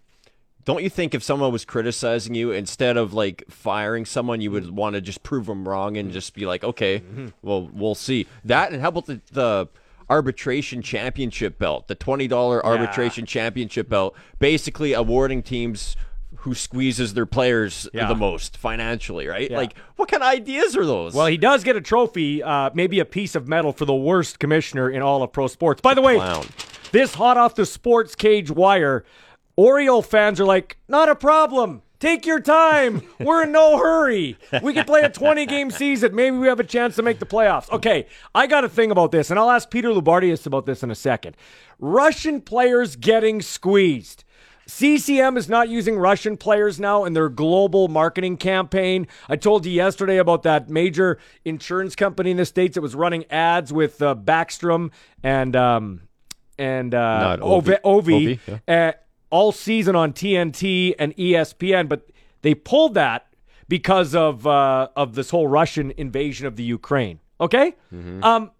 [0.65, 4.71] don't you think if someone was criticizing you, instead of like firing someone, you would
[4.76, 7.28] want to just prove them wrong and just be like, okay, Mm-hmm.
[7.41, 8.71] well, we'll see that.
[8.73, 9.67] And how about the the
[10.10, 15.95] arbitration championship belt, the twenty dollar arbitration championship belt, basically awarding teams
[16.43, 18.08] who squeezes their players Yeah.
[18.08, 19.49] the most financially, right?
[19.49, 19.58] Yeah.
[19.58, 21.13] Like, what kind of ideas are those?
[21.13, 24.39] Well, he does get a trophy, uh, maybe a piece of metal for the worst
[24.39, 25.82] commissioner in all of pro sports.
[25.82, 26.45] By the way, Clown.
[26.91, 29.06] this hot off the sports cage wire,
[29.56, 31.82] Oriole fans are like, not a problem.
[31.99, 33.01] Take your time.
[33.21, 34.38] We're in no hurry.
[34.62, 36.13] We could play a 20 game season.
[36.13, 37.71] Maybe we have a chance to make the playoffs.
[37.71, 40.91] Okay, I got a thing about this, and I'll ask Peter Loubardias about this in
[40.91, 41.38] a second.
[41.79, 44.25] Russian players getting squeezed.
[44.67, 49.08] CCM is not using Russian players now in their global marketing campaign.
[49.28, 53.26] I told you yesterday about that major insurance company in the states that was running
[53.30, 56.02] ads with uh, Backstrom and um,
[56.58, 57.82] and uh, Ovi, Ovi.
[57.84, 58.93] Ovi, Ovi, uh,
[59.30, 62.08] all season on TNT and ESPN, but
[62.43, 63.28] they pulled that
[63.67, 67.19] because of uh, of this whole Russian invasion of the Ukraine.
[67.41, 67.76] Okay,
[68.21, 68.52] um,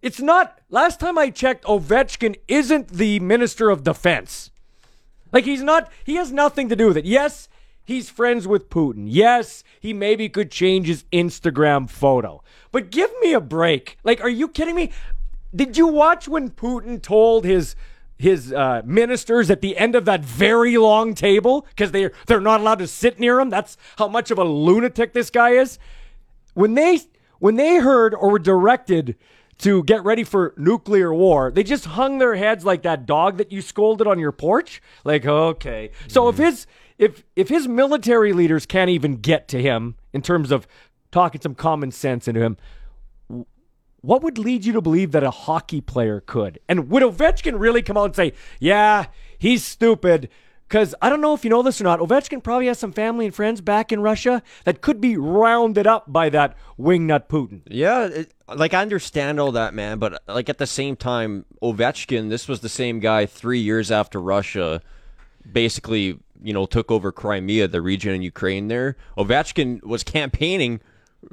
[0.00, 0.60] it's not.
[0.70, 4.50] Last time I checked, Ovechkin isn't the minister of defense.
[5.32, 7.04] Like he's not he has nothing to do with it.
[7.04, 7.48] Yes,
[7.84, 9.06] he's friends with Putin.
[9.08, 12.42] Yes, he maybe could change his Instagram photo.
[12.72, 13.98] But give me a break.
[14.04, 14.92] Like are you kidding me?
[15.54, 17.76] Did you watch when Putin told his
[18.18, 22.60] his uh, ministers at the end of that very long table because they they're not
[22.60, 23.50] allowed to sit near him?
[23.50, 25.78] That's how much of a lunatic this guy is.
[26.54, 27.00] When they
[27.38, 29.16] when they heard or were directed
[29.58, 33.50] to get ready for nuclear war, they just hung their heads like that dog that
[33.50, 34.82] you scolded on your porch.
[35.04, 35.90] Like, okay.
[36.08, 36.44] So if mm-hmm.
[36.44, 36.66] his
[36.98, 40.66] if if his military leaders can't even get to him in terms of
[41.10, 42.56] talking some common sense into him,
[44.00, 46.58] what would lead you to believe that a hockey player could?
[46.68, 49.06] And would Ovechkin really come out and say, "Yeah,
[49.38, 50.28] he's stupid"?
[50.68, 53.26] Because I don't know if you know this or not, Ovechkin probably has some family
[53.26, 57.62] and friends back in Russia that could be rounded up by that wingnut Putin.
[57.68, 62.28] Yeah, it, like I understand all that, man, but like at the same time, Ovechkin,
[62.28, 64.80] this was the same guy three years after Russia
[65.50, 68.96] basically, you know, took over Crimea, the region in Ukraine there.
[69.16, 70.80] Ovechkin was campaigning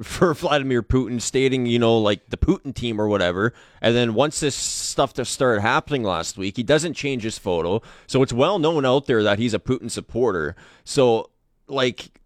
[0.02, 3.52] for Vladimir Putin, stating, you know, like the Putin team or whatever.
[3.80, 7.82] And then once this stuff just started happening last week, he doesn't change his photo.
[8.06, 10.56] So it's well known out there that he's a Putin supporter.
[10.84, 11.30] So,
[11.68, 12.20] like,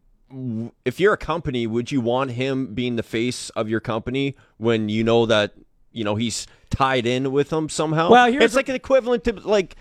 [0.85, 4.89] if you're a company, would you want him being the face of your company when
[4.89, 5.55] you know that,
[5.93, 8.11] you know, he's tied in with them somehow?
[8.11, 9.77] Well, it's like an equivalent to, like,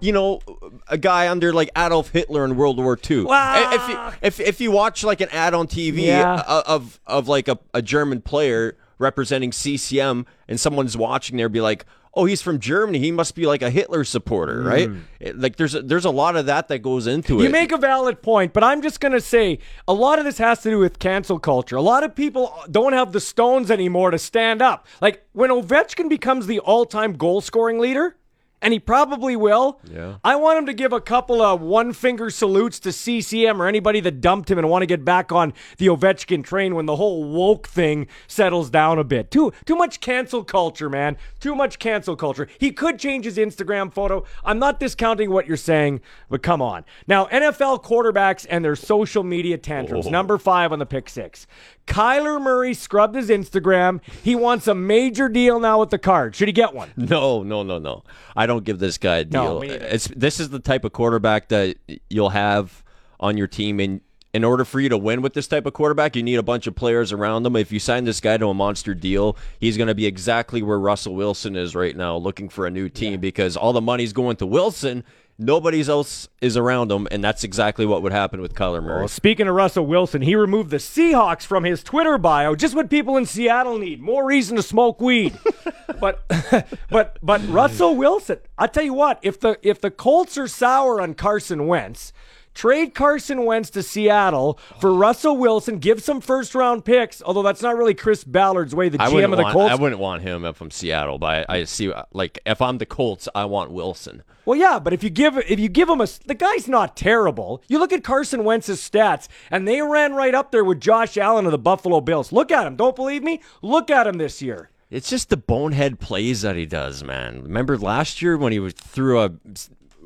[0.00, 0.40] you know,
[0.88, 3.24] a guy under like Adolf Hitler in World War II.
[3.24, 6.42] Well- if you if if you watch like an ad on TV Yeah.
[6.46, 11.84] of of like a, a German player representing CCM, and someone's watching there, be like,
[12.14, 12.98] "Oh, he's from Germany.
[12.98, 14.68] He must be like a Hitler supporter, hmm.
[14.68, 17.44] right?" It- like there's a, there's a lot of that that goes into it.
[17.44, 20.38] You make a valid point, but I'm just going to say a lot of this
[20.38, 21.76] has to do with cancel culture.
[21.76, 24.86] A lot of people don't have the stones anymore to stand up.
[25.00, 28.16] Like when Ovechkin becomes the all time goal scoring leader,
[28.62, 29.80] and he probably will.
[29.90, 30.16] Yeah.
[30.24, 34.00] I want him to give a couple of one finger salutes to CCM or anybody
[34.00, 37.24] that dumped him and want to get back on the Ovechkin train when the whole
[37.24, 39.30] woke thing settles down a bit.
[39.30, 41.16] Too too much cancel culture, man.
[41.38, 42.48] Too much cancel culture.
[42.58, 44.24] He could change his Instagram photo.
[44.44, 46.84] I'm not discounting what you're saying, but come on.
[47.06, 50.06] Now, NFL quarterbacks and their social media tantrums.
[50.06, 50.10] Oh.
[50.10, 51.46] Number five on the pick six.
[51.90, 54.00] Kyler Murray scrubbed his Instagram.
[54.22, 56.34] He wants a major deal now with the card.
[56.36, 56.90] Should he get one?
[56.96, 58.04] No, no, no, no.
[58.36, 59.60] I don't give this guy a No, deal.
[59.60, 61.76] me it's this is the type of quarterback that
[62.08, 62.82] you'll have
[63.18, 64.00] on your team and
[64.32, 66.68] in order for you to win with this type of quarterback, you need a bunch
[66.68, 67.56] of players around them.
[67.56, 70.78] If you sign this guy to a monster deal, he's going to be exactly where
[70.78, 74.36] Russell Wilson is right now, looking for a new team because all the money's going
[74.36, 75.02] to Wilson.
[75.42, 78.98] Nobody else is around him, and that's exactly what would happen with Kyler Murray.
[78.98, 82.54] Well, speaking of Russell Wilson, he removed the Seahawks from his Twitter bio.
[82.54, 85.38] Just what people in Seattle need: more reason to smoke weed.
[85.98, 86.22] but,
[86.90, 88.40] but, but Russell Wilson.
[88.58, 92.12] I tell you what, if the if the Colts are sour on Carson Wentz,
[92.60, 95.78] trade Carson Wentz to Seattle for Russell Wilson.
[95.78, 97.22] Give some first round picks.
[97.22, 98.90] Although that's not really Chris Ballard's way.
[98.90, 99.72] The GM of the want, Colts.
[99.72, 102.84] I wouldn't want him if I'm Seattle, but I, I see like if I'm the
[102.84, 104.22] Colts, I want Wilson.
[104.44, 107.62] Well, yeah, but if you give if you give him a the guy's not terrible.
[107.66, 111.46] You look at Carson Wentz's stats, and they ran right up there with Josh Allen
[111.46, 112.30] of the Buffalo Bills.
[112.30, 112.76] Look at him.
[112.76, 113.40] Don't believe me?
[113.62, 114.68] Look at him this year.
[114.90, 117.44] It's just the bonehead plays that he does, man.
[117.44, 119.30] Remember last year when he was threw a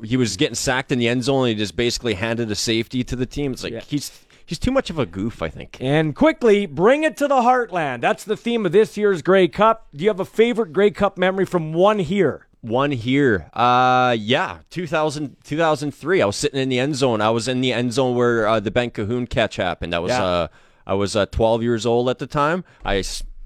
[0.03, 3.03] he was getting sacked in the end zone and he just basically handed a safety
[3.03, 3.53] to the team.
[3.53, 4.11] It's like he's
[4.45, 5.77] he's too much of a goof, I think.
[5.79, 8.01] And quickly, bring it to the heartland.
[8.01, 9.87] That's the theme of this year's Grey Cup.
[9.95, 12.47] Do you have a favorite Grey Cup memory from one here?
[12.61, 13.49] One here.
[13.53, 16.21] Uh yeah, 2000, 2003.
[16.21, 17.21] I was sitting in the end zone.
[17.21, 19.93] I was in the end zone where uh, the Ben Cahoon catch happened.
[19.93, 20.23] I was Yeah.
[20.23, 20.47] uh
[20.87, 22.63] I was uh, 12 years old at the time.
[22.83, 23.03] I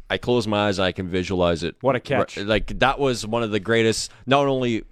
[0.09, 1.75] I close my eyes and I can visualize it.
[1.81, 2.37] What a catch.
[2.37, 4.83] Like that was one of the greatest not only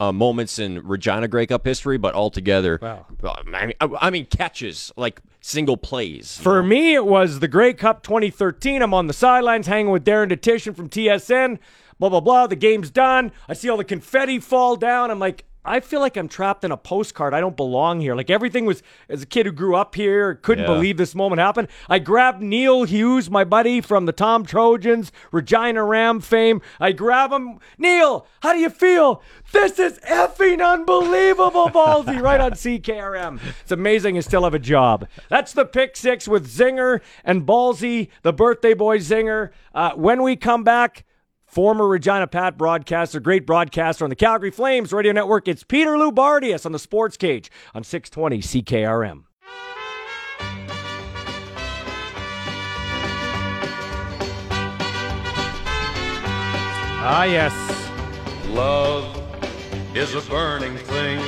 [0.00, 2.78] uh, moments in Regina Grey Cup history, but altogether.
[2.80, 3.06] Wow.
[3.24, 6.38] I mean, I, I mean catches like single plays.
[6.38, 6.68] For know?
[6.68, 8.82] me, it was the Grey Cup 2013.
[8.82, 11.58] I'm on the sidelines hanging with Darren Dutchyshen from TSN.
[11.98, 12.46] Blah, blah, blah.
[12.46, 13.32] The game's done.
[13.48, 15.10] I see all the confetti fall down.
[15.10, 17.34] I'm like, I feel like I'm trapped in a postcard.
[17.34, 18.16] I don't belong here.
[18.16, 20.74] Like everything was, as a kid who grew up here, couldn't Yeah.
[20.74, 21.68] believe this moment happened.
[21.88, 26.60] I grabbed Neil Hughes, my buddy from the Thom Trojans, Regina Ram fame.
[26.80, 27.60] I grab him.
[27.78, 29.22] Neil, how do you feel?
[29.52, 33.38] This is effing unbelievable, Ballsy, right on CKRM.
[33.60, 35.06] It's amazing you still have a job.
[35.28, 39.50] That's the pick six with Zinger and Ballsy, the birthday boy Zinger.
[39.74, 41.04] Uh, when we come back,
[41.52, 45.46] former Regina Pat broadcaster, great broadcaster on the Calgary Flames radio network.
[45.46, 49.24] It's Peter Loubardias on the Sports Cage on 620 CKRM.
[57.04, 57.52] Ah, yes.
[58.48, 59.14] Love
[59.94, 61.18] is a burning thing,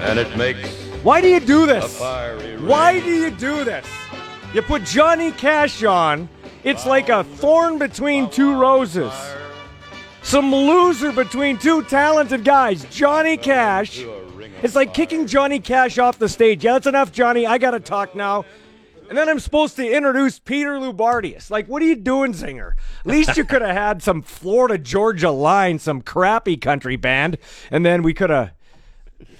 [0.00, 0.68] and it makes
[1.04, 2.00] Why do you do this?
[2.00, 3.86] Why do you do this?
[4.52, 6.28] You put Johnny Cash on.
[6.62, 9.12] It's like a thorn between two roses.
[10.22, 12.84] Some loser between two talented guys.
[12.84, 14.04] Johnny Cash.
[14.62, 16.62] It's like kicking Johnny Cash off the stage.
[16.62, 17.46] Yeah, that's enough, Johnny.
[17.46, 18.44] I got to talk now.
[19.08, 21.50] And then I'm supposed to introduce Peter Loubardias.
[21.50, 22.74] Like, what are you doing, Zinger?
[23.00, 27.38] At least you could have had some Florida Georgia line, some crappy country band,
[27.72, 28.52] and then we could have.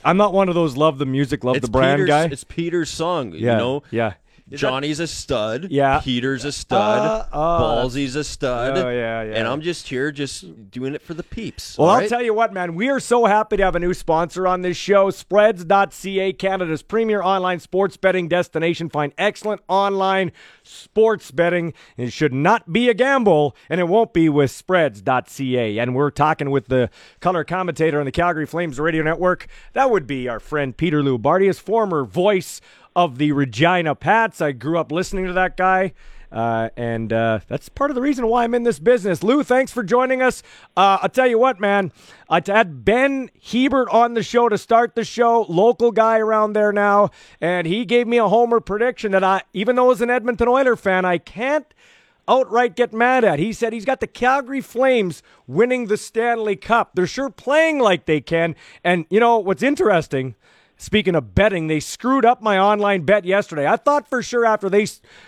[0.05, 2.25] I'm not one of those love the music, love it's the brand Peter's, guy.
[2.25, 3.33] It's Peter's song.
[3.33, 4.15] yeah, You know, yeah.
[4.59, 5.69] Johnny's a stud.
[5.71, 6.01] Yeah.
[6.01, 7.27] Peter's a stud.
[7.33, 8.77] Uh, uh, Ballsy's a stud.
[8.77, 9.35] Oh, yeah, yeah.
[9.37, 11.79] And I'm just here, just doing it for the peeps.
[11.79, 12.75] Well, all I'll tell you what, man.
[12.75, 15.11] We are so happy to have a new sponsor on this show.
[15.11, 18.89] Spreads.ca, Canada's premier online sports betting destination.
[18.89, 20.33] Find excellent online
[20.63, 21.73] sports betting.
[21.97, 25.79] It should not be a gamble, and it won't be with Spreads.ca.
[25.79, 29.47] And we're talking with the color commentator on the Calgary Flames radio network.
[29.75, 32.61] That would be our friend Peter Loubardias, former voice
[32.95, 34.41] of the Regina Pats.
[34.41, 35.93] I grew up listening to that guy.
[36.33, 39.23] Uh, and uh, that's part of the reason why I'm in this business.
[39.23, 40.43] Lou, thanks for joining us.
[40.77, 41.93] Uh, I'll tell you what, man.
[42.29, 46.73] I had Ben Hebert on the show to start the show, local guy around there
[46.73, 50.47] now, and he gave me a homer prediction that I, even though as an Edmonton
[50.47, 51.67] Oiler fan, I can't
[52.29, 53.41] outright get mad at.
[53.41, 56.93] He said he's got the Calgary Flames winning the Stanley Cup.
[56.95, 58.55] They're sure playing like they can.
[58.85, 60.37] And you know what's interesting?
[60.81, 63.67] Speaking of betting, they screwed up my online bet yesterday.
[63.67, 64.87] I thought for sure after they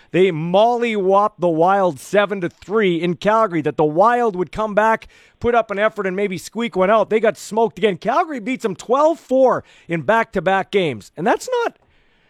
[0.09, 5.07] they mollywopped the Wild seven to three in Calgary that the Wild would come back,
[5.39, 7.11] put up an effort, and maybe squeak one out.
[7.11, 7.97] They got smoked again.
[7.97, 11.77] Calgary beats them 12-4 in back-to-back games, and that's not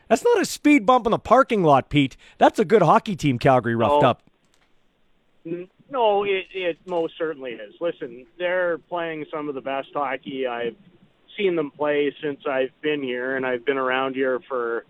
[0.10, 2.18] that's not a speed bump in the parking lot, Pete.
[2.40, 3.40] That's a good hockey team.
[3.40, 4.08] Calgary roughed Oh.
[4.08, 4.24] up.
[5.90, 7.74] No, it, it most certainly is.
[7.80, 10.76] Listen, they're playing some of the best hockey I've
[11.38, 14.86] seen them play since I've been here, and I've been around here for,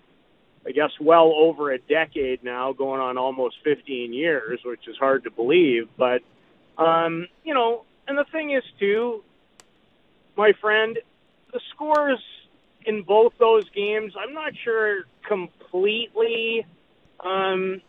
[0.66, 5.24] I guess, well over a decade now, going on almost 15 years, which is hard
[5.26, 5.90] to believe.
[5.98, 6.22] But,
[6.78, 9.24] um, you know, and the thing is, too,
[10.36, 10.98] my friend,
[11.52, 12.20] the scores
[12.86, 16.66] in both those games, I'm not sure completely
[17.20, 17.82] um,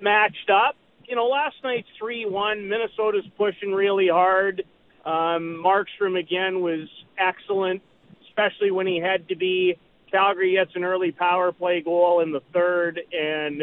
[0.00, 0.76] matched up.
[1.06, 2.68] You know, last night's 3 1.
[2.68, 4.64] Minnesota's pushing really hard.
[5.08, 6.86] Um, Markstrom again was
[7.18, 7.80] excellent,
[8.28, 9.78] especially when he had to be.
[10.10, 13.62] Calgary gets an early power play goal in the third, and,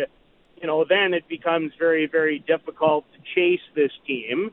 [0.59, 4.49] you know, then it becomes very, very difficult to chase this team.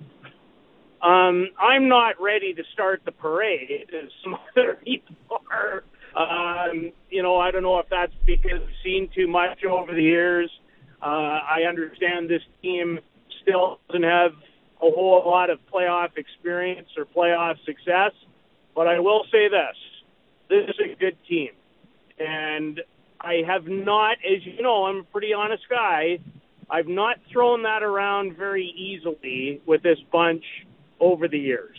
[1.01, 5.17] Um, I'm not ready to start the parade as some other people
[5.51, 5.85] are.
[6.15, 10.03] Um, you know, I don't know if that's because I've seen too much over the
[10.03, 10.51] years.
[11.01, 13.01] Uh, I understand this team
[13.41, 14.33] still doesn't have
[14.83, 18.13] a whole lot of playoff experience or playoff success,
[18.75, 19.77] but I will say this:
[20.49, 21.51] this is a good team,
[22.19, 22.81] and
[23.21, 26.19] I have not, as you know, I'm a pretty honest guy.
[26.69, 30.45] I've not thrown that around very easily with this bunch
[31.01, 31.77] over the years.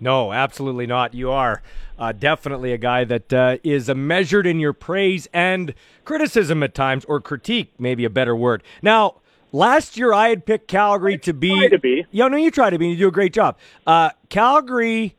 [0.00, 1.14] No, absolutely not.
[1.14, 1.62] You are
[1.98, 7.04] uh, definitely a guy that uh, is measured in your praise and criticism at times,
[7.04, 8.62] or critique, maybe a better word.
[8.82, 9.20] Now,
[9.54, 11.50] last year I had picked Calgary to be.
[11.50, 12.06] try to be.
[12.10, 12.88] Yeah, no, you try to be.
[12.88, 13.56] You do a great job.
[13.86, 15.14] Uh, Calgary,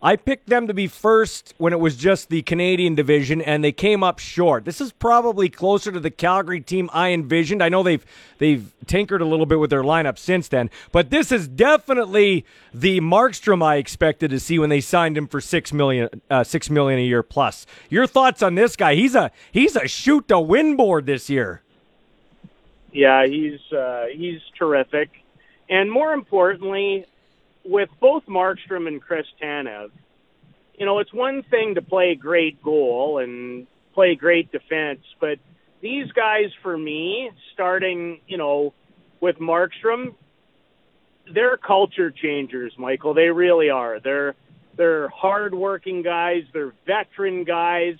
[0.00, 3.72] I picked them to be first when it was just the Canadian division, and they
[3.72, 4.64] came up short.
[4.64, 7.62] This is probably closer to the Calgary team I envisioned.
[7.62, 8.04] I know they've
[8.36, 13.00] they've tinkered a little bit with their lineup since then, but this is definitely the
[13.00, 17.00] Markstrom I expected to see when they signed him for six million uh, six million
[17.00, 17.66] a year plus.
[17.88, 18.94] Your thoughts on this guy?
[18.94, 21.62] He's a he's a shoot to win board this year.
[22.98, 25.08] Yeah, he's uh, he's terrific,
[25.70, 27.06] and more importantly,
[27.64, 29.92] with both Markstrom and Chris Tanev,
[30.76, 35.38] you know, it's one thing to play great goal and play great defense, but
[35.80, 38.74] these guys, for me, starting, you know,
[39.20, 40.16] with Markstrom,
[41.32, 43.14] they're culture changers, Michael.
[43.14, 44.00] They really are.
[44.00, 44.34] They're
[44.76, 46.42] they're hardworking guys.
[46.52, 47.94] They're veteran guys.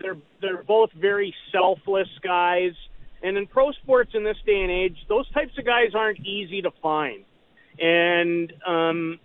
[0.00, 2.72] They're they're both very selfless guys.
[3.22, 6.62] And in pro sports in this day and age, those types of guys aren't easy
[6.62, 7.24] to find.
[7.80, 9.20] And um,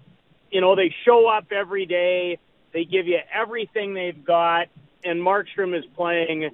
[0.52, 2.38] you know, they show up every day.
[2.74, 4.68] They give you everything they've got.
[5.04, 6.50] And Markstrom is playing,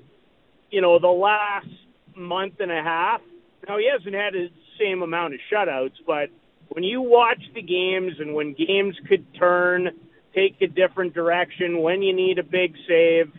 [0.71, 1.67] you know, the last
[2.15, 3.21] month and a half.
[3.67, 4.49] Now he hasn't had the
[4.79, 6.29] same amount of shutouts, but
[6.69, 9.89] when you watch the games and when games could turn,
[10.33, 13.31] take a different direction, when you need a big save,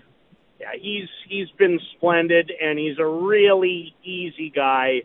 [0.78, 5.02] he's he's been splendid, and he's a really easy guy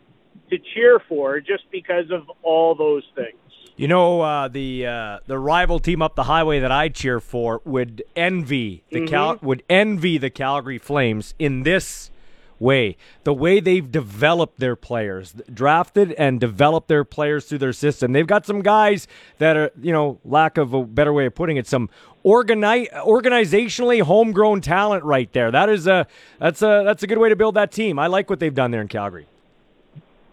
[0.50, 3.36] to cheer for just because of all those things.
[3.76, 7.60] You know, uh, the uh, the rival team up the highway that I cheer for
[7.64, 12.10] would envy the Cal would envy the Calgary Flames in this
[12.58, 12.96] way.
[13.24, 18.12] The way they've developed their players, drafted and developed their players through their system.
[18.12, 19.06] They've got some guys
[19.38, 21.90] that are, you know, lack of a better way of putting it, some
[22.22, 25.50] organize organizationally homegrown talent right there.
[25.50, 26.06] That is a
[26.38, 27.98] that's a that's a good way to build that team.
[27.98, 29.26] I like what they've done there in Calgary.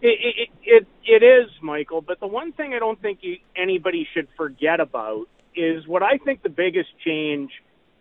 [0.02, 2.02] It, it, it, it is, Michael.
[2.02, 6.18] But the one thing I don't think you, anybody should forget about is what I
[6.18, 7.50] think the biggest change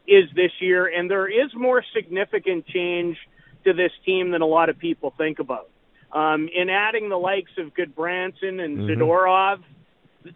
[0.06, 3.18] is this year, and there is more significant change
[3.65, 5.69] to this team than a lot of people think about.
[6.12, 9.61] Um, in adding the likes of Gudbranson and Zadorov,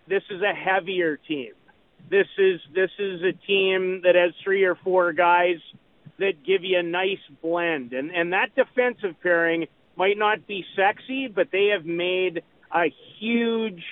[0.07, 1.53] this is a heavier team.
[2.09, 5.57] This is this is a team that has three or four guys
[6.19, 11.27] that give you a nice blend, and and that defensive pairing might not be sexy,
[11.27, 13.83] but they have made a huge,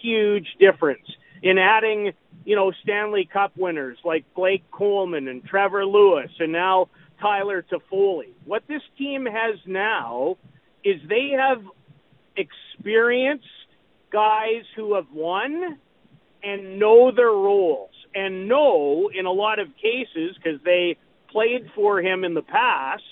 [0.00, 1.06] huge difference
[1.42, 2.12] in adding,
[2.44, 6.88] you know, Stanley Cup winners like Blake Coleman and Trevor Lewis, and now
[7.20, 8.32] Tyler Toffoli.
[8.44, 10.36] What this team has now
[10.84, 11.62] is they have
[12.36, 13.46] experienced
[14.12, 15.78] guys who have won
[16.42, 20.96] and know their roles and know in a lot of cases because they
[21.30, 23.02] played for him in the past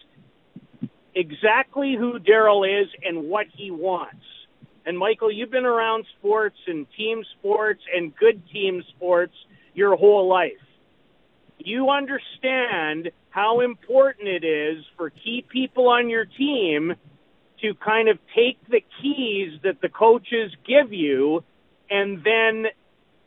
[1.15, 4.25] exactly who Daryl is and what he wants.
[4.85, 9.35] And Michael, you've been around sports and team sports and good team sports
[9.75, 10.53] your whole life.
[11.59, 16.93] You understand how important it is for key people on your team
[17.63, 21.43] to kind of take the keys that the coaches give you
[21.91, 22.67] and then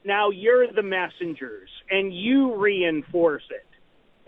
[0.05, 3.65] now you're the messengers and you reinforce it.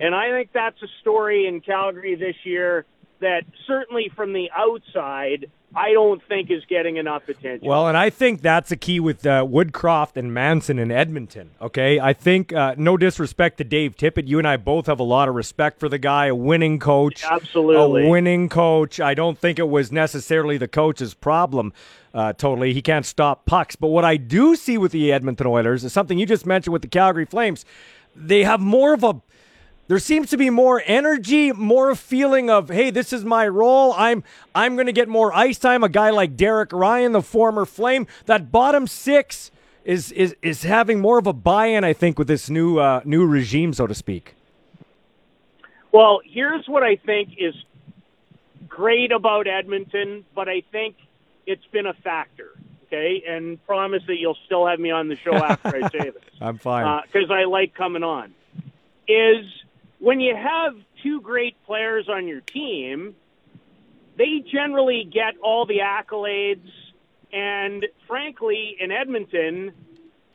[0.03, 2.85] And I think that's a story in Calgary this year
[3.19, 7.67] that certainly from the outside, I don't think is getting enough attention.
[7.67, 11.51] Well, and I think that's a key with uh, Woodcroft and Manson in Edmonton.
[11.61, 15.03] Okay, I think uh, no disrespect to Dave Tippett, you and I both have a
[15.03, 18.07] lot of respect for the guy, a winning coach, Absolutely.
[18.07, 18.99] a winning coach.
[18.99, 21.73] I don't think it was necessarily the coach's problem.
[22.13, 23.75] Uh, totally, he can't stop pucks.
[23.75, 26.81] But what I do see with the Edmonton Oilers is something you just mentioned with
[26.81, 27.65] the Calgary Flames.
[28.15, 29.21] They have more of a
[29.87, 33.93] there seems to be more energy, more feeling of, hey, this is my role.
[33.93, 34.23] I'm
[34.53, 35.83] I'm going to get more ice time.
[35.83, 39.51] A guy like Derek Ryan, the former Flame, that bottom six
[39.85, 43.25] is is is having more of a buy-in, I think, with this new uh, new
[43.25, 44.35] regime, so to speak.
[45.93, 47.55] Well, here's what I think is
[48.67, 50.97] great about Edmonton, but I think
[51.45, 52.51] it's been a factor.
[52.87, 56.23] Okay, and promise that you'll still have me on the show after I say this.
[56.39, 58.33] I'm fine because uh, I like coming on.
[59.07, 59.45] Is
[59.99, 63.15] when you have two great players on your team,
[64.17, 66.69] they generally get all the accolades.
[67.31, 69.71] And frankly, in Edmonton,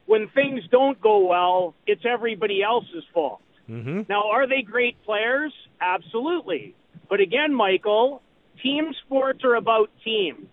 [0.07, 3.43] when things don't go well, it's everybody else's fault.
[3.69, 4.03] Mm-hmm.
[4.09, 5.53] Now, are they great players?
[5.81, 6.75] Absolutely.
[7.09, 8.23] But again, Michael,
[8.63, 10.49] team sports are about team.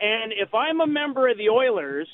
[0.00, 2.08] And if I'm a member of the Oilers,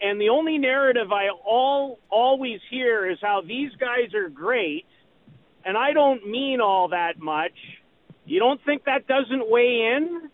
[0.00, 4.86] and the only narrative I all always hear is how these guys are great,
[5.64, 7.52] and I don't mean all that much.
[8.24, 10.30] You don't think that doesn't weigh in?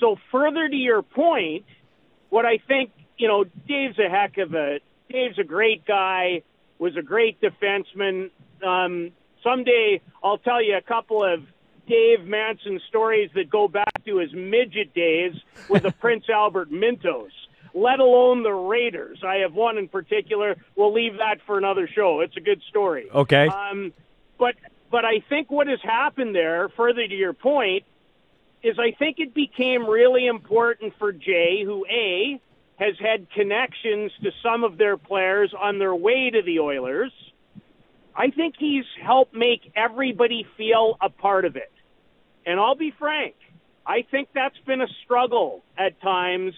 [0.00, 1.64] So further to your point,
[2.30, 6.42] what I think, you know, Dave's a heck of a Dave's a great guy,
[6.78, 8.30] was a great defenseman.
[8.66, 9.12] Um,
[9.42, 11.40] someday I'll tell you a couple of
[11.86, 15.34] Dave Manson stories that go back to his midget days
[15.68, 17.30] with the Prince Albert Mintos,
[17.74, 19.22] let alone the Raiders.
[19.24, 20.56] I have one in particular.
[20.76, 22.20] We'll leave that for another show.
[22.20, 23.08] It's a good story.
[23.10, 23.46] Okay.
[23.46, 23.92] Um,
[24.38, 24.54] but
[24.90, 27.84] but I think what has happened there, further to your point,
[28.62, 32.40] is I think it became really important for Jay, who a
[32.76, 37.12] has had connections to some of their players on their way to the Oilers.
[38.16, 41.70] I think he's helped make everybody feel a part of it.
[42.46, 43.34] And I'll be frank,
[43.86, 46.54] I think that's been a struggle at times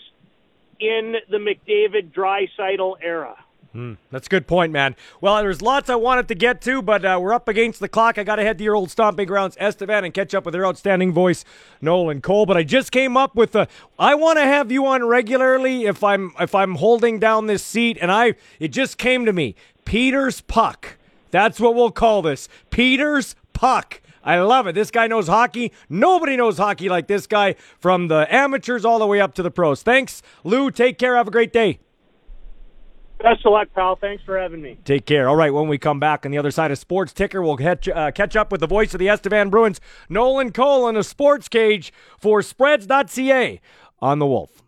[0.78, 3.36] in the McDavid Draisaitl era.
[3.76, 4.96] Mm, that's a good point, man.
[5.20, 8.16] Well, there's lots I wanted to get to, but uh, we're up against the clock.
[8.16, 10.64] I got to head to your old stomping grounds, Estevan, and catch up with their
[10.64, 11.44] outstanding voice,
[11.82, 12.46] Nolan Cole.
[12.46, 13.68] But I just came up with a.
[13.98, 17.98] I want to have you on regularly if I'm if I'm holding down this seat,
[18.00, 19.54] and I it just came to me.
[19.84, 20.96] Peter's puck.
[21.30, 22.48] That's what we'll call this.
[22.70, 24.00] Peter's puck.
[24.24, 24.74] I love it.
[24.74, 25.70] This guy knows hockey.
[25.90, 29.50] Nobody knows hockey like this guy, from the amateurs all the way up to the
[29.50, 29.82] pros.
[29.82, 30.70] Thanks, Lou.
[30.70, 31.14] Take care.
[31.14, 31.78] Have a great day.
[33.18, 33.96] Best of luck, pal.
[33.96, 34.78] Thanks for having me.
[34.84, 35.28] Take care.
[35.28, 37.88] All right, when we come back on the other side of Sports Ticker, we'll catch,
[37.88, 41.48] uh, catch up with the voice of the Estevan Bruins, Nolan Cole, in a sports
[41.48, 43.60] cage for spreads.ca
[44.00, 44.62] on the Wolf.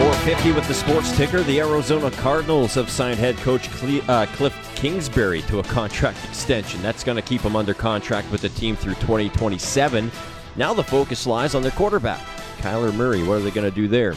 [0.00, 1.42] 450 with the sports ticker.
[1.42, 6.80] The Arizona Cardinals have signed head coach uh, Kliff Kingsbury to a contract extension.
[6.80, 10.10] That's going to keep him under contract with the team through 2027.
[10.60, 12.20] Now the focus lies on their quarterback,
[12.58, 13.22] Kyler Murray.
[13.22, 14.14] What are they going to do there?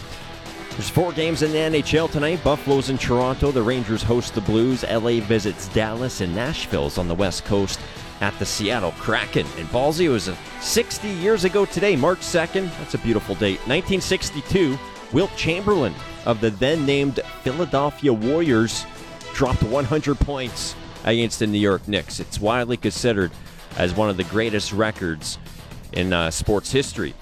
[0.72, 2.44] There's four games in the NHL tonight.
[2.44, 3.54] Buffalo's in Toronto.
[3.54, 4.84] The Rangers host the Blues.
[4.84, 7.80] LA visits Dallas, and Nashville's on the West Coast
[8.20, 9.48] at the Seattle Kraken.
[9.58, 10.30] And Ballsy was
[10.60, 12.78] 60 years ago today, March 2nd.
[12.78, 13.60] That's a beautiful date.
[13.60, 14.78] 1962.
[15.14, 18.86] Wilt Chamberlain of the then named Philadelphia Warriors
[19.34, 20.76] dropped 100 points
[21.06, 22.20] against the New York Knicks.
[22.20, 23.32] It's widely considered
[23.78, 25.38] as one of the greatest records
[25.94, 27.14] in uh, sports history.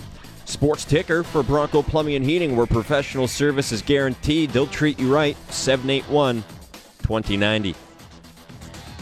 [0.45, 4.49] Sports Ticker for Bronco Plumbing and Heating, where professional service is guaranteed.
[4.49, 5.37] They'll treat you right.
[5.49, 6.43] 781
[7.03, 7.75] 2090.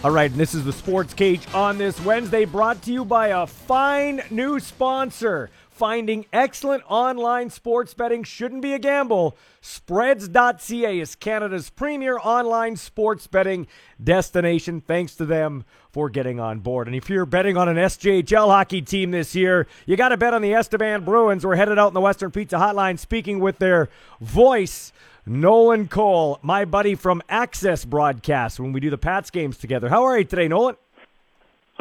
[0.02, 3.28] All right, and this is the Sports Cage on this Wednesday, brought to you by
[3.28, 5.50] a fine new sponsor
[5.80, 9.38] finding excellent online sports betting shouldn't be a gamble.
[9.62, 13.66] Spreads.ca is Canada's premier online sports betting
[14.04, 14.82] destination.
[14.82, 16.88] Thanks to them for getting on board.
[16.88, 20.34] And if you're betting on an SJHL hockey team this year, you got to bet
[20.34, 21.46] on the Estevan Bruins.
[21.46, 23.88] We're headed out in the Western Pizza Hotline speaking with their
[24.20, 24.92] voice.
[25.26, 29.88] Nolan Cole, my buddy from Access Broadcast, when we do the Pats games together.
[29.88, 30.76] How are you today, Nolan?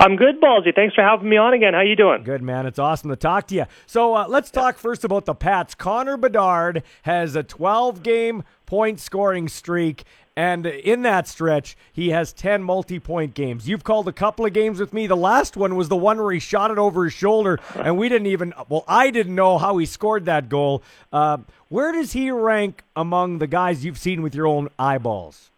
[0.00, 0.72] I'm good, Ballsy.
[0.72, 1.74] Thanks for having me on again.
[1.74, 2.22] How you doing?
[2.22, 2.66] Good, man.
[2.66, 3.64] It's awesome to talk to you.
[3.86, 5.74] So uh, let's talk first about the Pats.
[5.74, 10.04] Connor Bedard has a 12 game point scoring streak.
[10.36, 13.68] And in that stretch, he has 10 multi point games.
[13.68, 15.08] You've called a couple of games with me.
[15.08, 18.08] The last one was the one where he shot it over his shoulder, and we
[18.08, 20.84] didn't even, well, I didn't know how he scored that goal.
[21.12, 21.38] Uh,
[21.70, 25.50] where does he rank among the guys you've seen with your own eyeballs?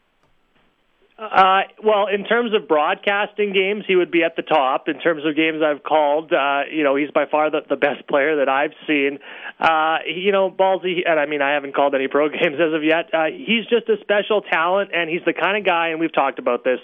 [1.21, 4.89] Uh, well, in terms of broadcasting games, he would be at the top.
[4.89, 8.09] In terms of games I've called, uh, you know, he's by far the, the best
[8.09, 9.19] player that I've seen.
[9.59, 12.73] Uh, he, you know, Ballsy, and I mean, I haven't called any pro games as
[12.73, 13.13] of yet.
[13.13, 16.39] Uh, he's just a special talent, and he's the kind of guy, and we've talked
[16.39, 16.81] about this.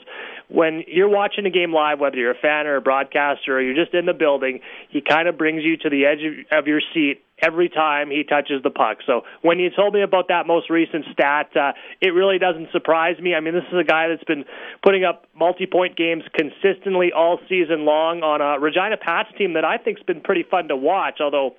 [0.49, 3.75] When you're watching a game live, whether you're a fan or a broadcaster or you're
[3.75, 4.61] just in the building,
[4.91, 8.25] he kind of brings you to the edge of, of your seat every time he
[8.25, 8.99] touches the puck.
[9.07, 13.19] So when you told me about that most recent stat, uh, it really doesn't surprise
[13.21, 13.35] me.
[13.35, 14.45] I mean, this is a guy that's been
[14.83, 19.77] putting up multi-point games consistently all season long on a Regina Pats team that I
[19.77, 21.57] think's been pretty fun to watch, although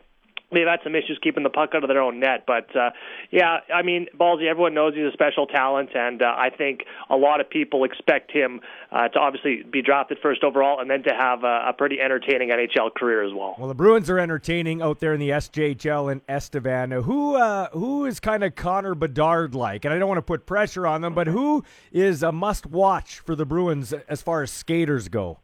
[0.51, 2.45] they've had some issues keeping the puck out of their own net.
[2.45, 2.91] But uh,
[3.31, 7.15] yeah, I mean, Ballsy, everyone knows he's a special talent, and uh, I think a
[7.15, 11.13] lot of people expect him uh, to obviously be drafted first overall and then to
[11.13, 13.55] have a, a pretty entertaining NHL career as well.
[13.57, 16.91] Well, the Bruins are entertaining out there in the SJHL in Estevan.
[16.91, 19.85] Who uh, who is kind of Connor Bedard like?
[19.85, 23.19] And I don't want to put pressure on them, but who is a must watch
[23.19, 25.39] for the Bruins as far as skaters go?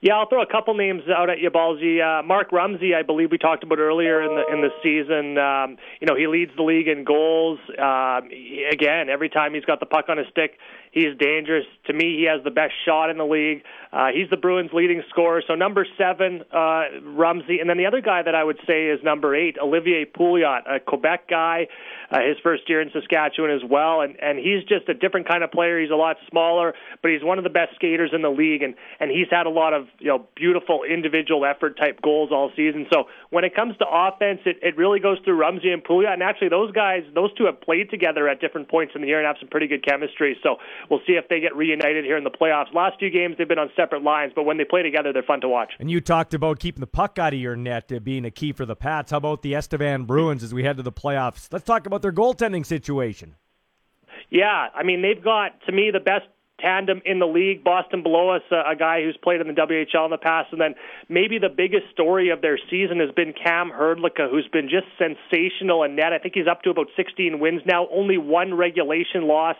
[0.00, 1.98] Yeah, I'll throw a couple names out at you, Ballsy.
[1.98, 5.38] Uh, Mark Rumsey, I believe we talked about earlier in the in the season.
[5.38, 7.58] Um, you know, he leads the league in goals.
[7.76, 10.52] Um, he, again, every time he's got the puck on his stick,
[10.92, 11.64] he is dangerous.
[11.86, 13.62] To me, he has the best shot in the league.
[13.92, 15.42] Uh, he's the Bruins' leading scorer.
[15.46, 19.00] So number seven, uh, Rumsey, and then the other guy that I would say is
[19.02, 21.68] number eight, Olivier Pouliot, a Quebec guy.
[22.10, 25.44] Uh, his first year in Saskatchewan as well, and and he's just a different kind
[25.44, 25.78] of player.
[25.78, 26.72] He's a lot smaller,
[27.02, 29.50] but he's one of the best skaters in the league, and and he's had a
[29.50, 32.86] lot of you know beautiful individual effort type goals all season.
[32.90, 36.22] So when it comes to offense, it it really goes through Rumsey and Pouliot, and
[36.22, 39.26] actually those guys, those two have played together at different points in the year and
[39.26, 40.38] have some pretty good chemistry.
[40.42, 40.56] So
[40.90, 42.72] we'll see if they get reunited here in the playoffs.
[42.74, 45.40] Last few games they've been on separate lines, but when they play together, they're fun
[45.42, 45.72] to watch.
[45.78, 48.52] And you talked about keeping the puck out of your net uh, being a key
[48.52, 49.10] for the Pats.
[49.10, 51.48] How about the Estevan Bruins as we head to the playoffs?
[51.52, 53.34] Let's talk about their goaltending situation.
[54.30, 56.26] Yeah, I mean they've got to me the best
[56.60, 57.62] tandem in the league.
[57.62, 60.74] Boston Bellows, a, a guy who's played in the WHL in the past, and then
[61.08, 65.84] maybe the biggest story of their season has been Cam Hrdlicka, who's been just sensational
[65.84, 66.12] in net.
[66.12, 69.56] I think he's up to about 16 wins now, only one regulation loss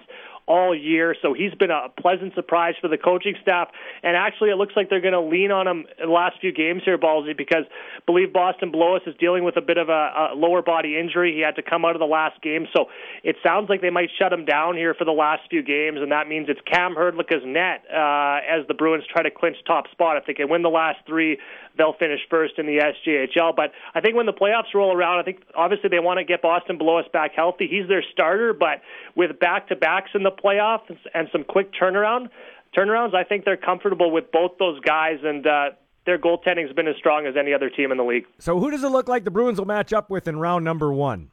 [0.49, 1.15] all year.
[1.21, 3.69] So he's been a pleasant surprise for the coaching staff.
[4.03, 6.53] And actually, it looks like they're going to lean on him in the last few
[6.53, 10.33] games here, Ballsy, because I believe Boston Bellows is dealing with a bit of a,
[10.33, 11.35] a lower body injury.
[11.35, 12.67] He had to come out of the last game.
[12.75, 12.87] So
[13.23, 15.99] it sounds like they might shut him down here for the last few games.
[16.01, 19.91] And that means it's Cam Hrdlicka's net uh, as the Bruins try to clinch top
[19.93, 20.17] spot.
[20.17, 21.39] If they can win the last three,
[21.77, 23.55] they'll finish first in the SJHL.
[23.55, 26.43] But I think when the playoffs roll around, I think obviously they want to get
[26.43, 27.69] Boston Bellows back healthy.
[27.71, 28.83] He's their starter, but
[29.15, 32.29] with back to backs in the playoffs and some quick turnaround
[32.77, 35.47] turnarounds, I think they're comfortable with both those guys and.
[35.47, 35.71] Uh,
[36.07, 38.25] their goaltending has been as strong as any other team in the league.
[38.39, 40.91] So, who does it look like the Bruins will match up with in round number
[40.91, 41.31] one?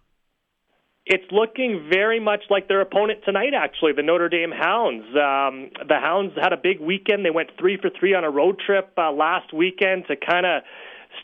[1.06, 5.06] It's looking very much like their opponent tonight, actually, the Notre Dame Hounds.
[5.10, 7.24] Um, the Hounds had a big weekend.
[7.24, 10.64] They went three for three on a road trip uh, last weekend to kind of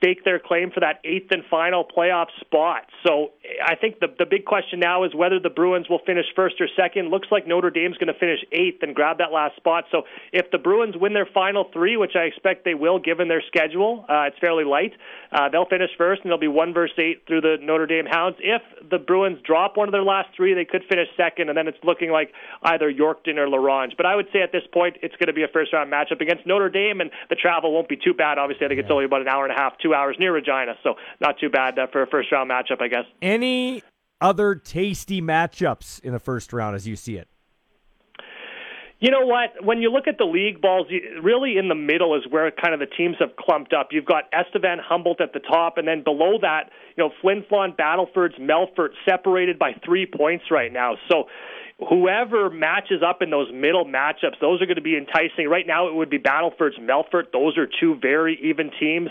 [0.02, 2.88] stake their claim for that eighth and final playoff spot.
[3.06, 3.32] So
[3.64, 6.68] I think the the big question now is whether the Bruins will finish first or
[6.76, 7.10] second.
[7.10, 9.86] Looks like Notre Dame's going to finish eighth and grab that last spot.
[9.92, 13.44] So if the Bruins win their final three, which I expect they will, given their
[13.48, 14.94] schedule, uh, it's fairly light.
[15.32, 18.38] Uh, they'll finish first, and they'll be one versus eight through the Notre Dame Hounds.
[18.42, 21.68] If the Bruins drop one of their last three, they could finish second, and then
[21.68, 22.34] it's looking like
[22.64, 23.94] either Yorkton or La Ronge.
[23.96, 26.22] But I would say at this point, it's going to be a first round matchup
[26.22, 28.38] against Notre Dame, and the travel won't be too bad.
[28.38, 30.76] Obviously, I think it's only about an hour and a half, two hours near Regina,
[30.84, 33.06] so not too bad uh, for a first round matchup, I guess.
[33.22, 33.84] Any
[34.20, 37.28] other tasty matchups in the first round as you see it?
[39.02, 39.66] You know what?
[39.66, 40.86] When you look at the league balls,
[41.24, 43.88] really in the middle is where kind of the teams have clumped up.
[43.90, 47.76] You've got Estevan Humboldt at the top, and then below that, you know, Flin Flon,
[47.76, 50.98] Battleford's, Melfort separated by three points right now.
[51.10, 51.24] So
[51.90, 55.48] whoever matches up in those middle matchups, those are going to be enticing.
[55.50, 57.32] Right now, it would be Battleford's Melfort.
[57.34, 59.10] Those are two very even teams,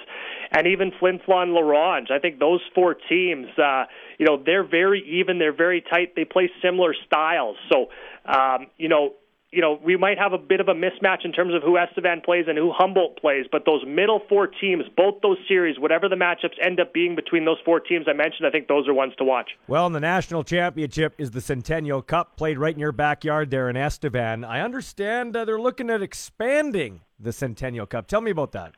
[0.52, 2.10] and even Flin Flon La Ronge.
[2.10, 3.84] I think those four teams, uh,
[4.18, 5.38] you know, they're very even.
[5.38, 6.14] They're very tight.
[6.14, 7.56] They play similar styles.
[7.70, 7.88] So,
[8.24, 9.14] um, you know,
[9.52, 12.20] you know, we might have a bit of a mismatch in terms of who Estevan
[12.24, 16.16] plays and who Humboldt plays, but those middle four teams, both those series, whatever the
[16.16, 19.12] matchups end up being between those four teams I mentioned, I think those are ones
[19.18, 19.50] to watch.
[19.66, 23.68] Well, and the national championship is the Centennial Cup, played right in your backyard there
[23.68, 24.44] in Estevan.
[24.44, 28.06] I understand uh, they're looking at expanding the Centennial Cup.
[28.06, 28.74] Tell me about that.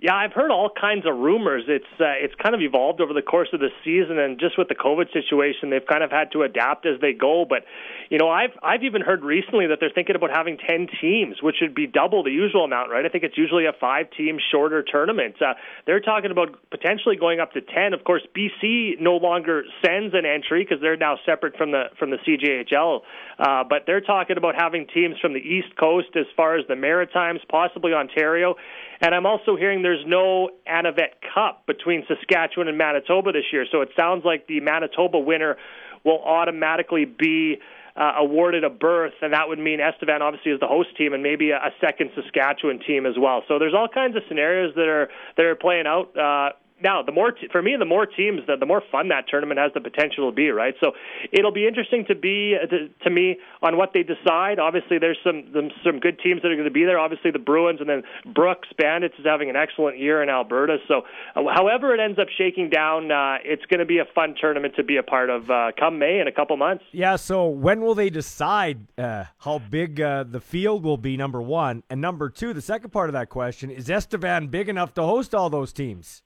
[0.00, 1.64] Yeah, I've heard all kinds of rumors.
[1.68, 4.68] It's uh, it's kind of evolved over the course of the season, and just with
[4.68, 7.44] the COVID situation, they've kind of had to adapt as they go.
[7.46, 7.68] But
[8.08, 11.56] you know, I've I've even heard recently that they're thinking about having ten teams, which
[11.60, 13.04] would be double the usual amount, right?
[13.04, 15.36] I think it's usually a five-team shorter tournament.
[15.36, 15.52] Uh,
[15.84, 17.92] they're talking about potentially going up to ten.
[17.92, 22.08] Of course, BC no longer sends an entry because they're now separate from the from
[22.08, 23.02] the CJHL.
[23.38, 26.76] Uh, but they're talking about having teams from the East Coast, as far as the
[26.76, 28.56] Maritimes, possibly Ontario.
[29.00, 33.66] And I'm also hearing there's no Anavet Cup between Saskatchewan and Manitoba this year.
[33.72, 35.56] So it sounds like the Manitoba winner
[36.04, 37.58] will automatically be
[37.96, 41.24] uh, awarded a berth, and that would mean Estevan obviously is the host team, and
[41.24, 43.42] maybe a, a second Saskatchewan team as well.
[43.48, 46.16] So there's all kinds of scenarios that are that are playing out.
[46.16, 46.50] Uh,
[46.82, 49.72] now the more for me the more teams the, the more fun that tournament has
[49.74, 50.74] the potential to be right?
[50.80, 50.92] So
[51.32, 54.58] it'll be interesting to be uh, to, to me on what they decide.
[54.58, 55.52] Obviously there's some
[55.84, 56.98] some, good teams that are going to be there.
[56.98, 58.02] Obviously the Bruins and then
[58.34, 60.78] Brooks Bandits is having an excellent year in Alberta.
[60.88, 61.02] So
[61.36, 64.74] uh, however it ends up shaking down uh, it's going to be a fun tournament
[64.76, 66.84] to be a part of uh, come May in a couple months.
[66.92, 71.42] Yeah so when will they decide uh, how big uh, the field will be number
[71.42, 71.82] one?
[71.90, 75.34] And number two the second part of that question is Estevan big enough to host
[75.34, 76.22] all those teams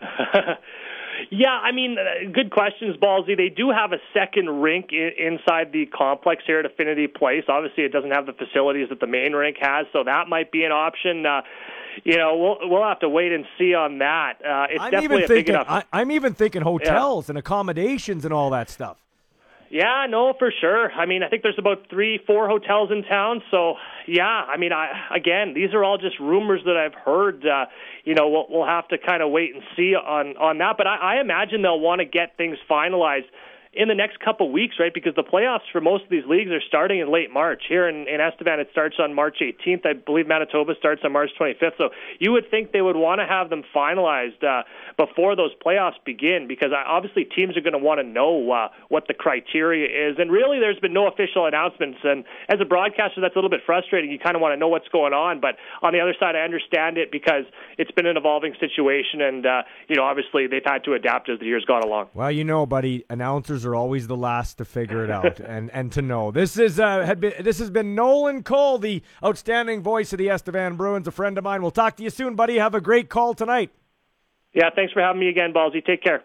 [1.30, 3.36] yeah, I mean, uh, good questions, Ballsy.
[3.36, 7.44] They do have a second rink inside the complex here at Affinity Place.
[7.48, 10.64] Obviously, it doesn't have the facilities that the main rink has, so that might be
[10.64, 11.24] an option.
[11.24, 11.42] Uh,
[12.04, 14.34] you know, we'll we'll have to wait and see on that.
[14.44, 15.66] Uh, it's I'm definitely even a thinking, big enough.
[15.68, 18.98] I, I'm even thinking hotels and accommodations and all that stuff.
[19.70, 20.92] Yeah, no, for sure.
[20.92, 23.42] I mean, I think there's about three, four hotels in town.
[23.50, 23.74] So,
[24.06, 27.44] yeah, I mean, I again, these are all just rumors that I've heard.
[27.44, 27.66] Uh,
[28.04, 30.76] you know, we'll, we'll have to kind of wait and see on on that.
[30.78, 33.26] But I, I imagine they'll want to get things finalized
[33.76, 34.92] in the next couple weeks, right?
[34.92, 37.62] Because the playoffs for most of these leagues are starting in late March.
[37.68, 39.84] Here in, in Estevan, it starts on March 18th.
[39.84, 41.76] I believe Manitoba starts on March 25th.
[41.76, 44.62] So you would think they would want to have them finalized uh,
[44.96, 48.68] before those playoffs begin, because I, obviously teams are going to want to know uh,
[48.88, 50.16] what the criteria is.
[50.18, 51.98] And really, there's been no official announcements.
[52.02, 54.10] And as a broadcaster, that's a little bit frustrating.
[54.10, 55.40] You kind of want to know what's going on.
[55.40, 57.44] But on the other side, I understand it because
[57.76, 61.38] it's been an evolving situation, and uh, you know, obviously they've had to adapt as
[61.40, 62.08] the years gone along.
[62.14, 65.92] Well, you know, buddy, announcers are always the last to figure it out and and
[65.92, 66.30] to know.
[66.30, 70.28] This is uh, had been this has been Nolan Cole, the outstanding voice of the
[70.28, 71.62] Estevan Bruins, a friend of mine.
[71.62, 72.56] We'll talk to you soon, buddy.
[72.56, 73.70] Have a great call tonight.
[74.54, 75.84] Yeah, thanks for having me again, Ballsy.
[75.84, 76.22] Take care.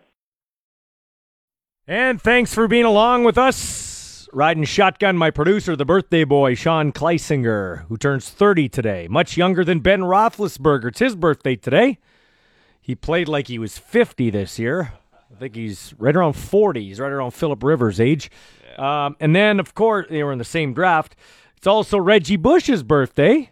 [1.88, 4.30] And thanks for being along with us.
[4.32, 9.08] Riding shotgun, my producer, the birthday boy, Sean Kleisinger, who turns 30 today.
[9.10, 10.86] Much younger than Ben Roethlisberger.
[10.86, 11.98] It's his birthday today.
[12.80, 14.94] He played like he was 50 this year.
[15.32, 16.84] I think he's right around 40.
[16.84, 18.30] He's right around Philip Rivers' age.
[18.78, 21.16] Um, and then, of course, they were in the same draft.
[21.58, 23.52] It's also Reggie Bush's birthday.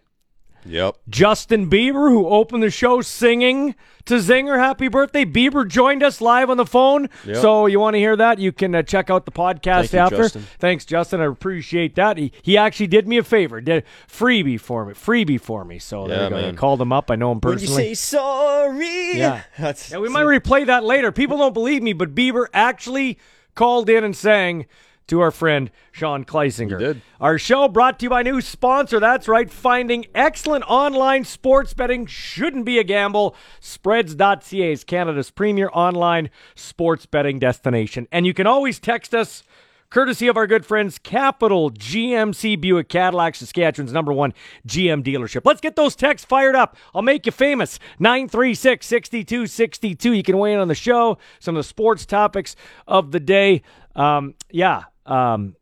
[0.65, 0.97] Yep.
[1.09, 5.23] Justin Bieber, who opened the show singing to Zinger Happy Birthday.
[5.25, 7.09] Bieber joined us live on the phone.
[7.25, 7.37] Yep.
[7.37, 8.39] So you want to hear that?
[8.39, 10.17] You can uh, check out the podcast Thank you, after.
[10.17, 10.41] Justin.
[10.59, 11.21] Thanks, Justin.
[11.21, 12.17] I appreciate that.
[12.17, 15.79] He, he actually did me a favor, did freebie for me, freebie for me.
[15.79, 16.49] So there Yeah, you go.
[16.49, 17.09] I called him up.
[17.11, 17.83] I know him When you personally.
[17.89, 19.17] say sorry.
[19.17, 19.41] Yeah.
[19.57, 21.11] That's, Yeah, we might replay that later.
[21.11, 23.17] People don't believe me, but Bieber actually
[23.55, 24.65] called in and sang
[25.09, 26.79] to our friend Sean Kleisinger.
[27.19, 28.99] Our show brought to you by new sponsor.
[28.99, 33.35] That's right, finding excellent online sports betting shouldn't be a gamble.
[33.59, 38.07] Spreads.ca is Canada's premier online sports betting destination.
[38.11, 39.43] And you can always text us
[39.89, 44.33] courtesy of our good friends Capital GMC Buick Cadillac, Saskatchewan's number one
[44.67, 45.41] GM dealership.
[45.45, 46.77] Let's get those texts fired up.
[46.93, 47.79] I'll make you famous.
[47.99, 50.13] 936 6262.
[50.13, 52.55] You can weigh in on the show, some of the sports topics
[52.87, 53.63] of the day.
[53.95, 54.83] Um, yeah.
[55.05, 55.55] Um,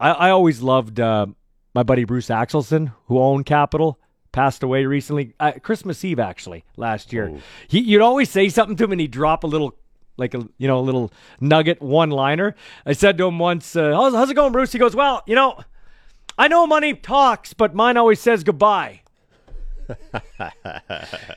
[0.00, 1.26] I, I always loved uh,
[1.74, 3.98] my buddy Bruce Axelson, who owned Capital.
[4.32, 7.32] Passed away recently, uh, Christmas Eve actually last year.
[7.68, 9.74] He, you'd always say something to him, and he'd drop a little
[10.18, 11.10] like a you know a little
[11.40, 12.54] nugget one liner.
[12.84, 15.34] I said to him once, uh, how's, "How's it going, Bruce?" He goes, "Well, you
[15.34, 15.58] know,
[16.36, 19.00] I know money talks, but mine always says goodbye."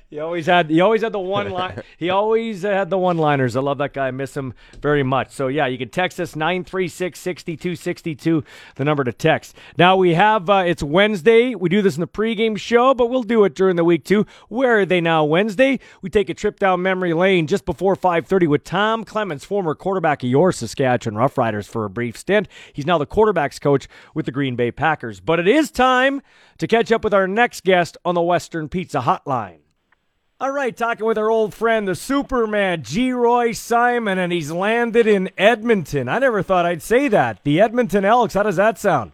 [0.10, 1.84] He always had he always had the one line.
[1.98, 3.56] He always had the one-liners.
[3.56, 4.08] I love that guy.
[4.08, 5.32] I miss him very much.
[5.32, 8.44] So yeah, you can text us 936-6262,
[8.76, 9.56] the number to text.
[9.78, 11.54] Now we have uh, it's Wednesday.
[11.54, 14.26] We do this in the pregame show, but we'll do it during the week too.
[14.48, 15.26] Where are they now?
[15.26, 15.80] Wednesday.
[16.02, 20.24] We take a trip down memory lane just before 5:30 with Tom Clements, former quarterback
[20.24, 22.48] of your Saskatchewan Roughriders for a brief stint.
[22.74, 25.20] He's now the quarterbacks coach with the Green Bay Packers.
[25.20, 26.22] But it is time
[26.58, 29.58] to catch up with our next guest on the Western Pizza Hotline.
[30.40, 35.30] All right, talking with our old friend, the Superman, Geroy Simon, and he's landed in
[35.38, 36.08] Edmonton.
[36.08, 37.44] I never thought I'd say that.
[37.44, 38.36] The Edmonton Elks.
[38.36, 39.12] How does that sound?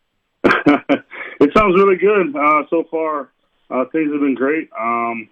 [0.42, 3.30] it sounds really good uh, so far.
[3.70, 4.68] Uh, things have been great.
[4.76, 5.28] Um,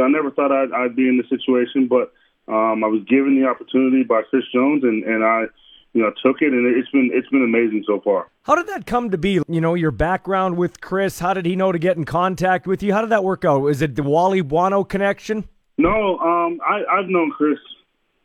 [0.00, 2.12] I never thought I'd, I'd be in this situation, but
[2.46, 5.46] um, I was given the opportunity by Chris Jones, and, and I,
[5.92, 8.28] you know, took it, and it's been it's been amazing so far.
[8.42, 9.40] How did that come to be?
[9.48, 11.18] You know, your background with Chris.
[11.18, 12.92] How did he know to get in contact with you?
[12.92, 13.66] How did that work out?
[13.66, 15.48] Is it the Wally Buono connection?
[15.78, 17.58] No, um, I, I've known Chris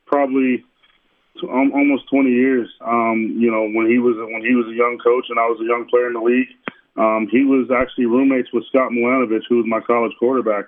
[0.06, 0.64] probably
[1.40, 2.68] t- um, almost 20 years.
[2.82, 5.60] Um, you know, when he was when he was a young coach and I was
[5.62, 6.50] a young player in the league,
[6.98, 10.66] um, he was actually roommates with Scott Milanovich, who was my college quarterback,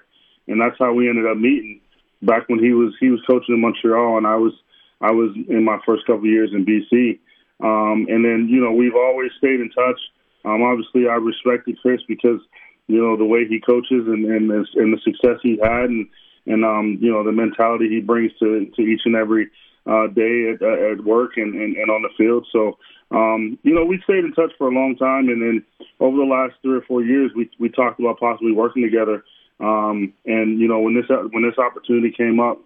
[0.48, 1.82] and that's how we ended up meeting.
[2.24, 4.54] Back when he was he was coaching in Montreal, and I was
[5.02, 7.20] I was in my first couple years in BC.
[7.64, 10.00] Um, and then, you know, we've always stayed in touch.
[10.46, 12.40] Um, obviously, I respected Chris because,
[12.88, 16.08] you know, the way he coaches and and, the- and the success he's had, and
[16.46, 19.50] and um, you know, the mentality he brings to to each and every
[19.86, 22.48] uh, day at, at work and, and and on the field.
[22.52, 22.78] So,
[23.12, 25.66] um, you know, we stayed in touch for a long time, and then
[26.00, 29.24] over the last three or four years, we we talked about possibly working together.
[29.60, 32.60] Um, and you know, when this when this opportunity came up,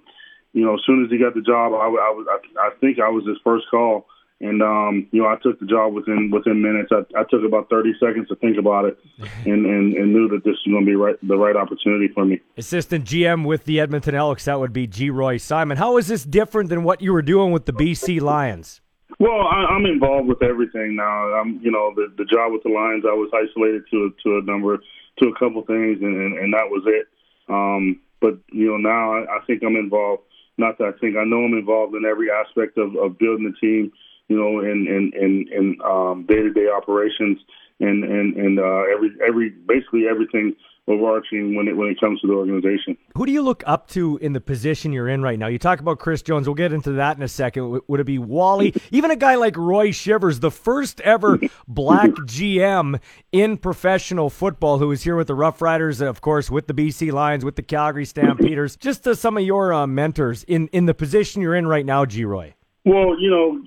[0.53, 2.99] you know, as soon as he got the job, I, I was I, I think
[2.99, 4.05] I was his first call,
[4.41, 6.91] and um, you know, I took the job within within minutes.
[6.91, 8.97] I, I took about thirty seconds to think about it,
[9.45, 12.25] and and, and knew that this was going to be right the right opportunity for
[12.25, 12.41] me.
[12.57, 14.45] Assistant GM with the Edmonton Elks.
[14.45, 15.77] That would be Geroy Simon.
[15.77, 18.81] How is this different than what you were doing with the BC Lions?
[19.19, 21.33] Well, I, I'm involved with everything now.
[21.33, 24.41] I'm, you know, the the job with the Lions, I was isolated to to a
[24.41, 24.79] number,
[25.19, 27.07] to a couple things, and and, and that was it.
[27.47, 30.23] Um, but you know, now I, I think I'm involved.
[30.61, 33.57] Not that I think I know I'm involved in every aspect of, of building the
[33.59, 33.91] team.
[34.27, 37.39] You know, in in in, in um, day-to-day operations,
[37.79, 40.55] and and and uh, every every basically everything
[40.87, 42.97] overarching when it when it comes to the organization.
[43.15, 45.47] Who do you look up to in the position you're in right now?
[45.47, 46.47] You talk about Chris Jones.
[46.47, 47.81] We'll get into that in a second.
[47.87, 48.73] Would it be Wally?
[48.91, 52.99] Even a guy like Roy Shivers, the first ever black GM
[53.31, 56.73] in professional football, who was here with the Rough Riders, and of course, with the
[56.73, 58.75] BC Lions, with the Calgary Stampeders.
[58.75, 62.05] Just uh, some of your uh, mentors in, in the position you're in right now,
[62.05, 62.53] Geroy.
[62.83, 63.61] Well, you know,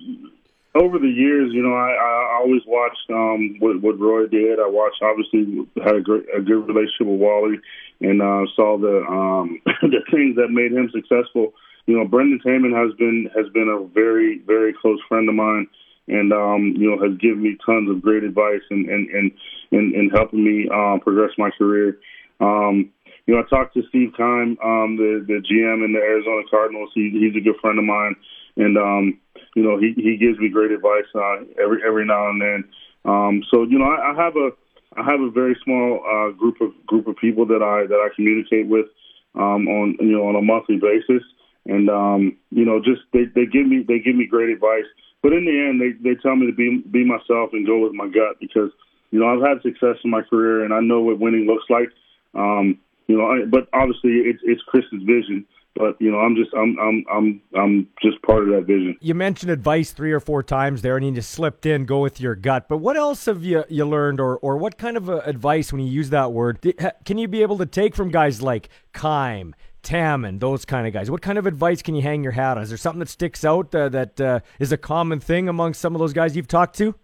[0.75, 4.59] over the years, you know, I, I always watched um, what, what Roy did.
[4.59, 7.55] I watched, obviously, had a, great, a good relationship with Wally,
[8.01, 11.53] and uh, saw the um, the things that made him successful.
[11.85, 15.67] You know, Brendan Taman has been has been a very very close friend of mine,
[16.07, 19.31] and um, you know has given me tons of great advice and and and
[19.71, 21.99] and, and helping me um, progress my career.
[22.41, 22.91] Um,
[23.27, 26.91] you know, I talked to Steve Keim, um, the the GM in the Arizona Cardinals.
[26.93, 28.15] He, he's a good friend of mine,
[28.57, 29.19] and um,
[29.55, 32.63] you know, he he gives me great advice uh, every every now and then.
[33.05, 34.51] Um, so you know, I, I have a
[34.95, 38.13] I have a very small uh, group of group of people that I that I
[38.15, 38.85] communicate with
[39.33, 41.23] um, on you know on a monthly basis,
[41.65, 44.85] and um, you know, just they they give me they give me great advice.
[45.23, 47.93] But in the end, they they tell me to be be myself and go with
[47.93, 48.71] my gut because
[49.11, 51.89] you know I've had success in my career and I know what winning looks like.
[52.35, 52.77] Um,
[53.07, 55.45] you know, I, but obviously it's it's Chris's vision.
[55.75, 58.97] But you know, I'm just I'm I'm I'm I'm just part of that vision.
[59.01, 62.21] You mentioned advice three or four times there, and you just slipped in, go with
[62.21, 62.69] your gut.
[62.69, 65.81] But what else have you you learned, or or what kind of uh, advice when
[65.81, 66.61] you use that word
[67.05, 71.11] can you be able to take from guys like Keim, Taman, those kind of guys?
[71.11, 72.63] What kind of advice can you hang your hat on?
[72.63, 75.95] Is there something that sticks out uh, that uh, is a common thing among some
[75.95, 76.95] of those guys you've talked to?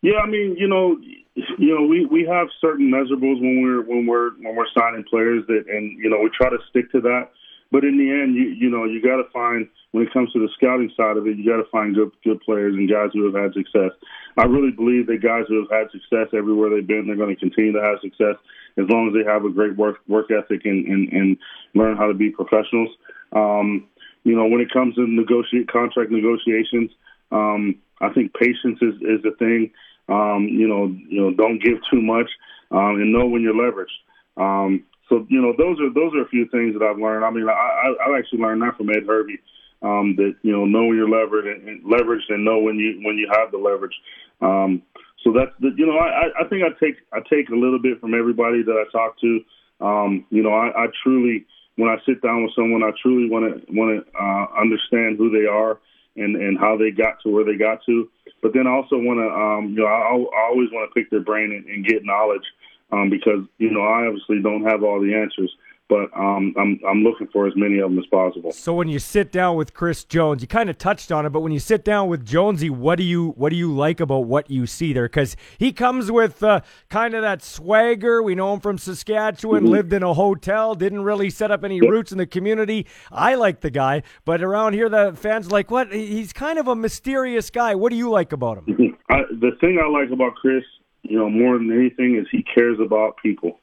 [0.00, 0.96] Yeah, I mean, you know,
[1.34, 5.44] you know, we we have certain measurables when we're when we're when we're signing players
[5.46, 7.30] that, and you know, we try to stick to that.
[7.70, 10.38] But in the end, you you know, you got to find when it comes to
[10.38, 13.24] the scouting side of it, you got to find good good players and guys who
[13.24, 13.96] have had success.
[14.36, 17.40] I really believe that guys who have had success everywhere they've been, they're going to
[17.40, 18.36] continue to have success
[18.76, 21.36] as long as they have a great work work ethic and and, and
[21.74, 22.90] learn how to be professionals.
[23.32, 23.88] Um,
[24.24, 26.90] you know, when it comes to negotiate contract negotiations,
[27.32, 29.72] um, I think patience is is the thing.
[30.08, 32.28] Um, you know, you know, don't give too much,
[32.70, 33.96] um, and know when you're leveraged.
[34.36, 37.24] Um, so you know, those are those are a few things that I've learned.
[37.24, 39.38] I mean, I, I, I actually learned that from Ed Hervey.
[39.82, 43.00] um, that you know know when you're leveraged and, and leveraged and know when you
[43.04, 43.94] when you have the leverage.
[44.40, 44.82] Um,
[45.24, 48.00] so that's the, you know I, I think I take I take a little bit
[48.00, 49.40] from everybody that I talk to.
[49.80, 51.44] Um, you know I, I truly
[51.76, 55.30] when I sit down with someone I truly want to want to uh, understand who
[55.30, 55.78] they are
[56.16, 58.08] and and how they got to where they got to.
[58.42, 61.10] But then I also want to um, you know I, I always want to pick
[61.10, 62.44] their brain and, and get knowledge
[62.90, 65.52] um, because you know I obviously don't have all the answers
[65.88, 68.52] but um, I'm I'm looking for as many of them as possible.
[68.52, 71.40] So when you sit down with Chris Jones, you kind of touched on it, but
[71.40, 74.50] when you sit down with Jonesy, what do you what do you like about what
[74.50, 75.04] you see there?
[75.06, 78.22] Because he comes with uh, kind of that swagger.
[78.22, 79.72] We know him from Saskatchewan, Mm-hmm.
[79.72, 82.86] lived in a hotel, didn't really set up any roots in the community.
[83.10, 85.92] I like the guy, but around here the fans are like what?
[85.92, 87.74] He's kind of a mysterious guy.
[87.74, 88.96] What do you like about him?
[89.10, 90.64] I, the thing I like about Chris,
[91.02, 93.58] you know, more than anything, is he cares about people.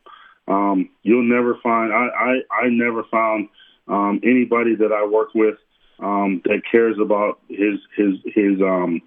[0.50, 3.50] Um, you'll never find I I, I never found
[3.88, 5.56] um, anybody that I work with
[6.00, 9.02] um, that cares about his his his um,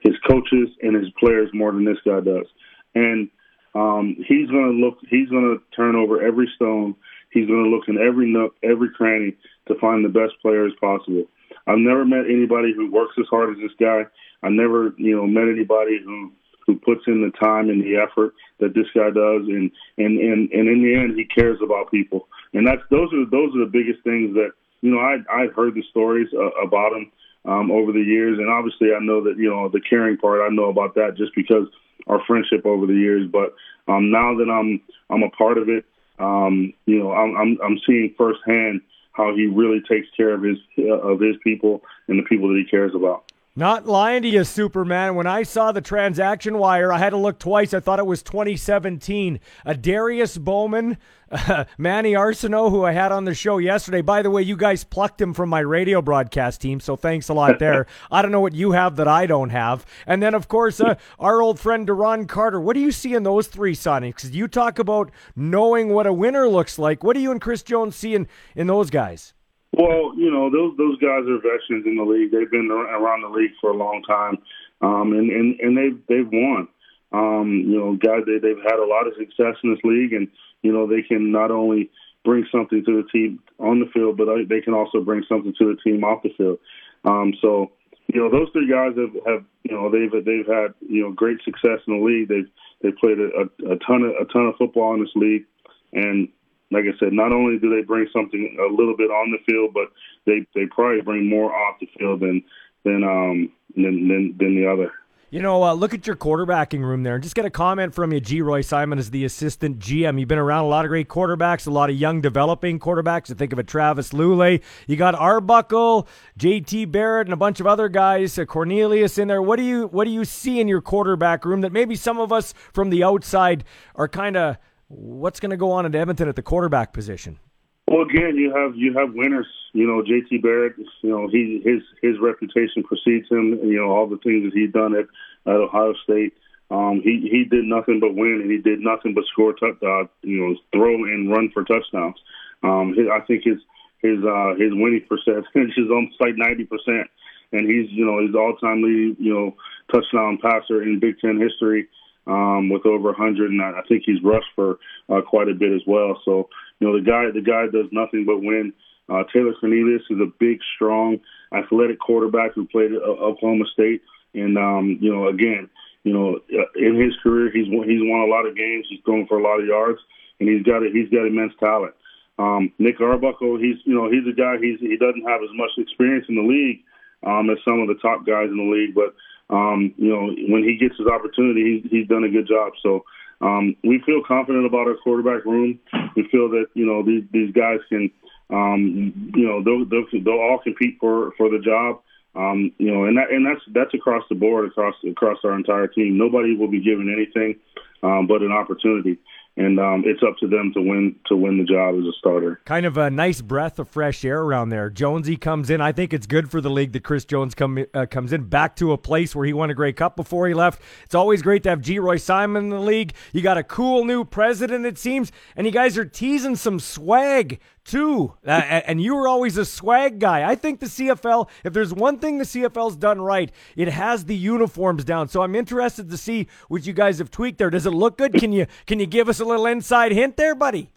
[0.00, 2.46] his coaches and his players more than this guy does.
[2.94, 3.30] And
[3.74, 4.98] um, he's to look.
[5.08, 6.94] He's to turn over every stone.
[7.30, 9.36] He's to look in every nook, every cranny
[9.68, 11.24] to find the best players possible.
[11.66, 14.06] I've never met anybody who works as hard as this guy.
[14.42, 16.32] I never, you know, met anybody who
[16.68, 20.52] who puts in the time and the effort that this guy does, and and and
[20.52, 22.28] and in the end, he cares about people.
[22.52, 24.52] And that's those are those are the biggest things that
[24.82, 25.00] you know.
[25.00, 27.10] I I've heard the stories uh, about him
[27.46, 30.42] um, over the years, and obviously, I know that you know the caring part.
[30.42, 31.66] I know about that just because
[32.06, 33.30] our friendship over the years.
[33.30, 33.54] But
[33.90, 35.86] um, now that I'm I'm a part of it,
[36.18, 40.58] um, you know, I'm, I'm I'm seeing firsthand how he really takes care of his
[40.78, 43.27] of his people and the people that he cares about.
[43.58, 45.16] Not lying to you, Superman.
[45.16, 47.74] When I saw the transaction wire, I had to look twice.
[47.74, 49.40] I thought it was 2017.
[49.66, 50.96] A Darius Bowman,
[51.28, 54.00] uh, Manny Arceneaux, who I had on the show yesterday.
[54.00, 57.34] By the way, you guys plucked him from my radio broadcast team, so thanks a
[57.34, 57.88] lot there.
[58.12, 59.84] I don't know what you have that I don't have.
[60.06, 62.60] And then, of course, uh, our old friend Duron Carter.
[62.60, 63.72] What do you see in those three?
[63.72, 67.02] Because you talk about knowing what a winner looks like.
[67.02, 69.34] What do you and Chris Jones see in, in those guys?
[69.72, 72.32] Well, you know those those guys are veterans in the league.
[72.32, 74.38] They've been around the league for a long time,
[74.80, 76.68] um, and and and they've they've won.
[77.12, 80.28] Um, you know, guys they they've had a lot of success in this league, and
[80.62, 81.90] you know they can not only
[82.24, 85.74] bring something to the team on the field, but they can also bring something to
[85.74, 86.58] the team off the field.
[87.04, 87.72] Um, so,
[88.12, 91.38] you know, those three guys have, have you know they've they've had you know great
[91.44, 92.28] success in the league.
[92.28, 92.50] They've
[92.82, 95.44] they've played a, a ton of a ton of football in this league,
[95.92, 96.28] and
[96.70, 99.72] like I said, not only do they bring something a little bit on the field,
[99.72, 99.88] but
[100.26, 102.42] they they probably bring more off the field than
[102.84, 104.92] than um than than, than the other.
[105.30, 108.14] You know, uh, look at your quarterbacking room there and just get a comment from
[108.14, 108.20] you.
[108.20, 110.18] Geroy Simon is the assistant GM.
[110.18, 113.30] You've been around a lot of great quarterbacks, a lot of young developing quarterbacks.
[113.30, 114.62] I think of a Travis Lule.
[114.86, 116.08] You got Arbuckle,
[116.38, 116.86] J.T.
[116.86, 118.38] Barrett, and a bunch of other guys.
[118.38, 119.42] Uh, Cornelius in there.
[119.42, 122.32] What do you what do you see in your quarterback room that maybe some of
[122.32, 123.64] us from the outside
[123.96, 124.56] are kind of
[124.88, 127.38] what's going to go on at Edmonton at the quarterback position?
[127.86, 129.46] Well, again, you have you have winners.
[129.72, 130.38] You know, J.T.
[130.38, 130.74] Barrett.
[131.02, 133.58] You know, he his his reputation precedes him.
[133.62, 135.06] You know, all the things that he's done at,
[135.50, 136.34] at Ohio State.
[136.70, 140.10] Um, he he did nothing but win, and he did nothing but score touchdowns.
[140.22, 142.16] You know, throw and run for touchdowns.
[142.62, 143.56] Um, his, I think his
[144.02, 147.08] his uh, his winning percentage is almost like ninety percent,
[147.52, 149.56] and he's you know his all time lead you know
[149.90, 151.88] touchdown passer in Big Ten history
[152.28, 155.82] um, with over 100, and I think he's rushed for uh, quite a bit as
[155.86, 156.20] well.
[156.24, 156.48] So,
[156.78, 158.72] you know, the guy the guy does nothing but win.
[159.08, 161.18] Uh, Taylor Cornelius is a big, strong,
[161.52, 164.02] athletic quarterback who played at Oklahoma State,
[164.34, 165.68] and um, you know, again,
[166.04, 166.38] you know,
[166.76, 168.86] in his career, he's won, he's won a lot of games.
[168.88, 169.98] He's thrown for a lot of yards,
[170.38, 171.94] and he's got a, he's got immense talent.
[172.38, 175.70] Um, Nick Arbuckle, he's you know he's a guy he's he doesn't have as much
[175.78, 176.84] experience in the league
[177.26, 179.14] um, as some of the top guys in the league, but
[179.50, 182.72] um, you know, when he gets his opportunity, he's, he's done a good job.
[182.82, 183.04] So
[183.40, 185.78] um, we feel confident about our quarterback room.
[186.16, 188.10] We feel that you know these these guys can,
[188.50, 192.00] um, you know, they'll, they'll they'll all compete for for the job.
[192.34, 195.86] Um, you know, and that and that's that's across the board, across across our entire
[195.86, 196.18] team.
[196.18, 197.56] Nobody will be given anything
[198.02, 199.18] um, but an opportunity
[199.58, 202.60] and um, it's up to them to win to win the job as a starter.
[202.64, 204.88] Kind of a nice breath of fresh air around there.
[204.88, 205.80] Jonesy comes in.
[205.80, 208.76] I think it's good for the league that Chris Jones come uh, comes in back
[208.76, 210.80] to a place where he won a Grey Cup before he left.
[211.04, 213.12] It's always great to have Geroy Simon in the league.
[213.32, 217.58] You got a cool new president, it seems, and you guys are teasing some swag
[217.88, 218.34] too.
[218.46, 220.48] Uh, and you were always a swag guy.
[220.48, 224.36] I think the CFL, if there's one thing the CFL's done right, it has the
[224.36, 225.28] uniforms down.
[225.28, 227.70] So I'm interested to see what you guys have tweaked there.
[227.70, 228.34] Does it look good?
[228.34, 230.92] Can you can you give us a little inside hint there, buddy?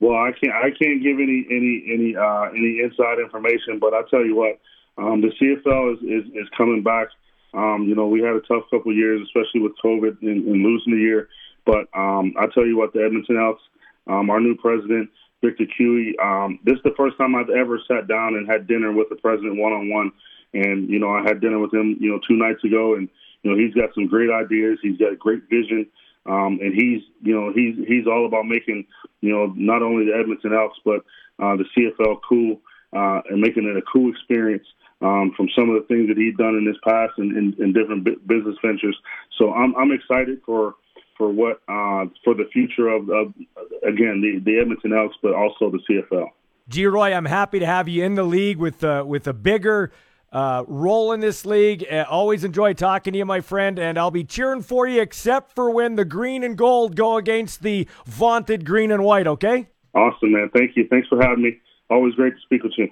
[0.00, 4.02] Well, I can't I can't give any any any uh, any inside information, but I
[4.10, 4.58] tell you what,
[4.98, 7.08] um, the CFL is, is is coming back.
[7.52, 10.94] Um, you know, we had a tough couple years, especially with COVID and, and losing
[10.94, 11.28] the year.
[11.64, 13.62] But um, I tell you what, the Edmonton Elks,
[14.06, 15.08] um, our new president,
[15.44, 18.92] Victor Cui, um, this is the first time I've ever sat down and had dinner
[18.92, 20.12] with the president one on one.
[20.54, 23.08] And you know, I had dinner with him, you know, two nights ago, and
[23.42, 24.78] you know, he's got some great ideas.
[24.82, 25.86] He's got a great vision,
[26.26, 28.86] um, and he's, you know, he's he's all about making,
[29.20, 31.04] you know, not only the Edmonton Elks but
[31.42, 32.60] uh, the CFL cool
[32.94, 34.66] uh, and making it a cool experience.
[35.02, 37.72] Um, from some of the things that he's done in his past and in, in
[37.74, 38.96] different business ventures,
[39.36, 40.76] so I'm I'm excited for
[41.16, 43.34] for what uh, for the future of, of
[43.82, 46.28] again the, the Edmonton Elks, but also the CFL.
[46.70, 49.92] Geroy, I'm happy to have you in the league with uh, with a bigger
[50.32, 51.86] uh, role in this league.
[51.90, 55.54] Uh, always enjoy talking to you, my friend, and I'll be cheering for you, except
[55.54, 59.26] for when the green and gold go against the vaunted green and white.
[59.26, 59.68] Okay?
[59.94, 60.50] Awesome, man.
[60.52, 60.88] Thank you.
[60.88, 61.60] Thanks for having me.
[61.88, 62.88] Always great to speak with you.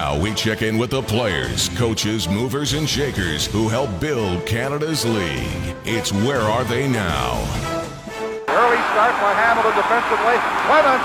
[0.00, 5.04] Now we check in with the players, coaches, movers, and shakers who help build Canada's
[5.04, 5.76] league.
[5.84, 7.36] It's Where Are They Now?
[8.48, 10.40] Early start by Hamilton defensively.
[10.64, 11.04] Clements,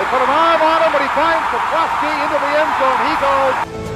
[0.00, 3.00] they put an arm on him, but he finds Sikorsky into the end zone.
[3.04, 3.95] He goes.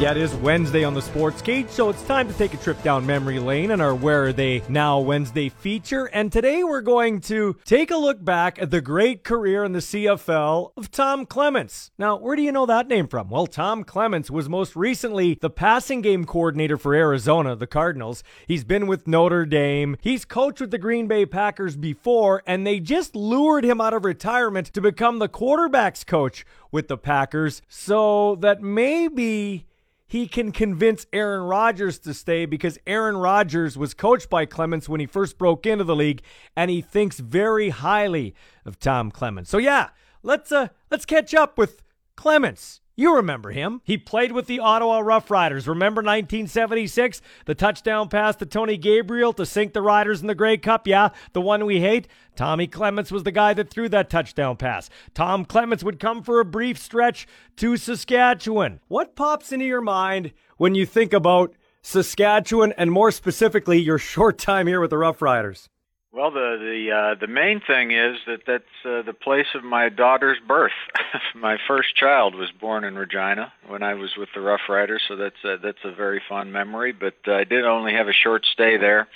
[0.00, 2.82] Yeah, it is Wednesday on the Sports Cage, so it's time to take a trip
[2.82, 6.06] down memory lane and our Where Are They Now Wednesday feature.
[6.06, 9.80] And today we're going to take a look back at the great career in the
[9.80, 11.90] CFL of Tom Clements.
[11.98, 13.28] Now, where do you know that name from?
[13.28, 18.24] Well, Tom Clements was most recently the passing game coordinator for Arizona, the Cardinals.
[18.48, 19.98] He's been with Notre Dame.
[20.00, 24.06] He's coached with the Green Bay Packers before, and they just lured him out of
[24.06, 29.66] retirement to become the quarterback's coach with the Packers so that maybe
[30.10, 34.98] he can convince Aaron Rodgers to stay because Aaron Rodgers was coached by Clements when
[34.98, 36.20] he first broke into the league,
[36.56, 38.34] and he thinks very highly
[38.64, 39.50] of Tom Clements.
[39.50, 39.90] So yeah,
[40.24, 41.84] let's uh let's catch up with
[42.16, 42.80] Clements.
[43.00, 43.80] You remember him.
[43.82, 45.66] He played with the Ottawa Rough Riders.
[45.66, 47.22] Remember 1976?
[47.46, 50.86] The touchdown pass to Tony Gabriel to sink the Riders in the Grey Cup?
[50.86, 52.08] Yeah, the one we hate.
[52.36, 54.90] Tommy Clements was the guy that threw that touchdown pass.
[55.14, 57.26] Tom Clements would come for a brief stretch
[57.56, 58.80] to Saskatchewan.
[58.88, 64.36] What pops into your mind when you think about Saskatchewan and more specifically your short
[64.36, 65.70] time here with the Rough Riders?
[66.12, 69.88] Well, the the uh, the main thing is that that's uh, the place of my
[69.88, 70.72] daughter's birth.
[71.36, 75.14] my first child was born in Regina when I was with the Rough Riders, so
[75.14, 76.90] that's a, that's a very fond memory.
[76.90, 79.06] But uh, I did only have a short stay there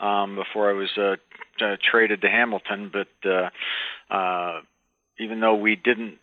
[0.00, 1.14] um, before I was uh,
[1.64, 2.90] uh, traded to Hamilton.
[2.92, 3.50] But uh,
[4.12, 4.62] uh,
[5.20, 6.18] even though we didn't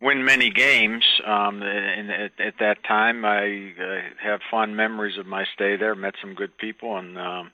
[0.00, 5.26] win many games um, and at, at that time, I uh, have fond memories of
[5.26, 5.94] my stay there.
[5.94, 7.18] Met some good people and.
[7.18, 7.50] Um,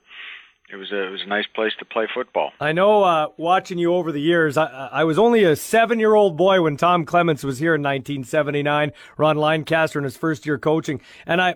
[0.69, 2.51] it was a it was a nice place to play football.
[2.59, 3.03] I know.
[3.03, 6.61] Uh, watching you over the years, I, I was only a seven year old boy
[6.61, 8.91] when Tom Clements was here in 1979.
[9.17, 11.55] Ron Lancaster in his first year coaching, and I.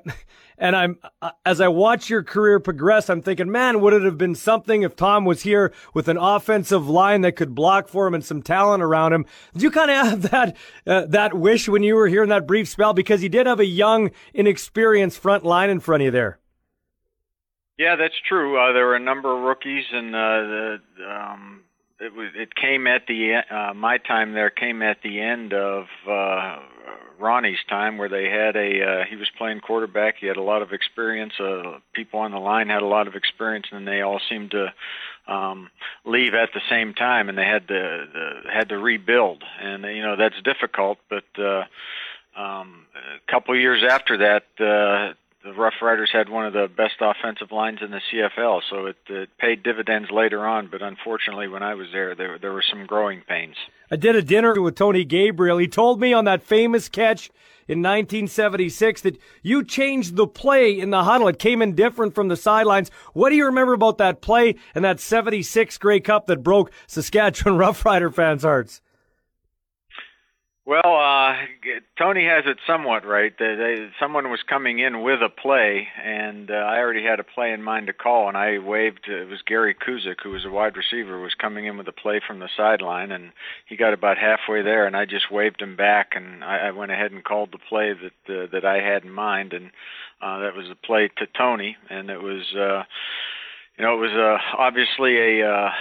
[0.58, 1.00] And I'm
[1.44, 4.96] as I watch your career progress, I'm thinking, man, would it have been something if
[4.96, 8.84] Tom was here with an offensive line that could block for him and some talent
[8.84, 9.26] around him?
[9.54, 12.46] Did you kind of have that uh, that wish when you were here in that
[12.46, 16.12] brief spell because you did have a young, inexperienced front line in front of you
[16.12, 16.41] there?
[17.82, 18.60] Yeah, that's true.
[18.60, 20.80] Uh, there were a number of rookies, and uh, the,
[21.10, 21.62] um,
[22.00, 25.86] it was it came at the uh, my time there came at the end of
[26.08, 26.60] uh,
[27.20, 30.18] Ronnie's time, where they had a uh, he was playing quarterback.
[30.20, 31.34] He had a lot of experience.
[31.40, 34.72] Uh, people on the line had a lot of experience, and they all seemed to
[35.28, 35.72] um,
[36.06, 39.44] leave at the same time, and they had to the, had to rebuild.
[39.60, 41.26] And you know that's difficult, but.
[41.36, 41.64] Uh,
[42.34, 45.14] um, a couple years after that, uh,
[45.44, 48.98] the Rough Riders had one of the best offensive lines in the CFL, so it,
[49.08, 50.68] it paid dividends later on.
[50.72, 53.56] But unfortunately, when I was there, there there were some growing pains.
[53.90, 55.58] I did a dinner with Tony Gabriel.
[55.58, 57.30] He told me on that famous catch
[57.68, 61.28] in 1976 that you changed the play in the huddle.
[61.28, 62.92] It came in different from the sidelines.
[63.14, 67.58] What do you remember about that play and that 76 Grey Cup that broke Saskatchewan
[67.58, 68.82] Rough Rider fans' hearts?
[70.72, 71.36] Well, uh,
[71.98, 73.34] Tony has it somewhat right.
[73.38, 77.26] They, they, someone was coming in with a play, and uh, I already had a
[77.26, 79.02] play in mind to call, and I waved.
[79.06, 82.22] It was Gary Kuzik, who was a wide receiver, was coming in with a play
[82.26, 83.34] from the sideline, and
[83.66, 86.94] he got about halfway there, and I just waved him back, and I, I went
[86.94, 89.72] ahead and called the play that uh, that I had in mind, and
[90.22, 92.56] uh, that was a play to Tony, and it was.
[92.56, 92.84] Uh,
[93.82, 95.72] you know, it was uh, obviously a uh,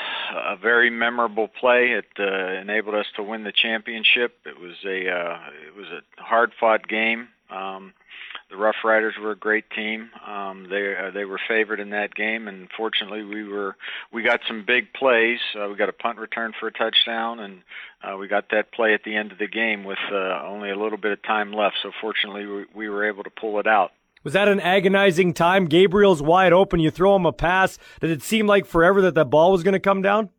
[0.55, 1.89] a very memorable play.
[1.91, 4.39] It uh, enabled us to win the championship.
[4.47, 7.29] It was a uh, it was a hard fought game.
[7.51, 7.93] Um,
[8.51, 10.09] the Rough Riders were a great team.
[10.27, 13.77] Um, they uh, they were favored in that game, and fortunately, we were
[14.11, 15.41] we got some big plays.
[15.55, 17.61] Uh, we got a punt return for a touchdown, and
[18.03, 20.79] uh, we got that play at the end of the game with uh, only a
[20.79, 21.77] little bit of time left.
[21.83, 23.91] So fortunately, we, we were able to pull it out.
[24.23, 25.67] Was that an agonizing time?
[25.67, 26.81] Gabriel's wide open.
[26.81, 27.79] You throw him a pass.
[28.01, 30.31] Did it seem like forever that that ball was going to come down?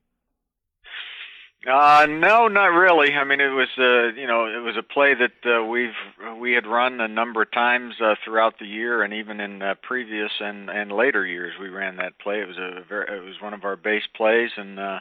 [1.67, 3.13] Uh, no, not really.
[3.13, 5.93] I mean, it was, uh, you know, it was a play that uh, we've
[6.39, 9.75] we had run a number of times uh, throughout the year, and even in uh,
[9.83, 12.41] previous and and later years, we ran that play.
[12.41, 14.99] It was a very, it was one of our base plays, and uh,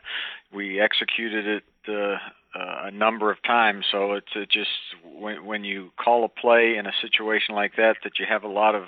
[0.52, 2.18] we executed it uh,
[2.54, 3.84] a number of times.
[3.90, 4.70] So it's it just
[5.04, 8.48] when when you call a play in a situation like that that you have a
[8.48, 8.84] lot of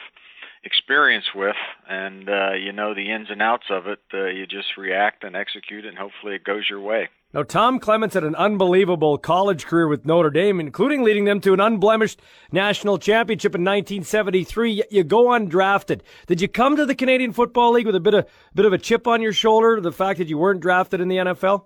[0.64, 1.56] experience with
[1.88, 5.36] and uh, you know the ins and outs of it, uh, you just react and
[5.36, 7.08] execute, and hopefully it goes your way.
[7.34, 11.54] Now, Tom Clements had an unbelievable college career with Notre Dame, including leading them to
[11.54, 12.20] an unblemished
[12.52, 14.84] national championship in 1973.
[14.90, 16.02] You go undrafted.
[16.26, 18.78] Did you come to the Canadian Football League with a bit of bit of a
[18.78, 21.64] chip on your shoulder, the fact that you weren't drafted in the NFL?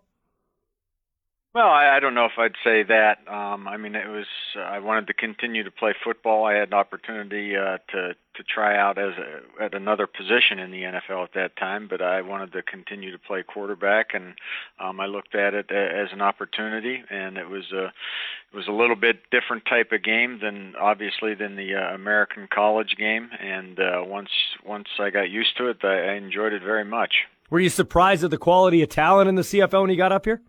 [1.57, 3.27] Well, I, I don't know if I'd say that.
[3.27, 6.45] Um, I mean, it was uh, I wanted to continue to play football.
[6.45, 10.71] I had an opportunity uh, to to try out as a, at another position in
[10.71, 14.35] the NFL at that time, but I wanted to continue to play quarterback, and
[14.79, 18.73] um, I looked at it as an opportunity, and it was a it was a
[18.73, 23.81] little bit different type of game than obviously than the uh, American college game, and
[23.81, 24.29] uh, once
[24.63, 27.15] once I got used to it, I, I enjoyed it very much.
[27.49, 30.27] Were you surprised at the quality of talent in the CFL when you got up
[30.27, 30.43] here?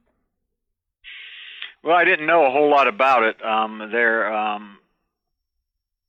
[1.88, 3.42] Well, I didn't know a whole lot about it.
[3.42, 4.78] Um, there, um,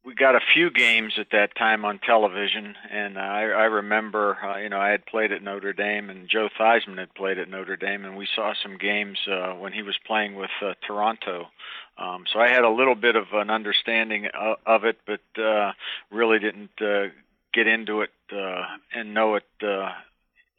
[0.05, 4.37] we got a few games at that time on television, and uh, I, I remember,
[4.43, 7.49] uh, you know, I had played at Notre Dame, and Joe Theismann had played at
[7.49, 11.47] Notre Dame, and we saw some games uh, when he was playing with uh, Toronto.
[11.97, 15.71] Um, so I had a little bit of an understanding of, of it, but uh,
[16.11, 17.13] really didn't uh,
[17.55, 19.47] get into it uh, and know it.
[19.63, 19.93] Uh,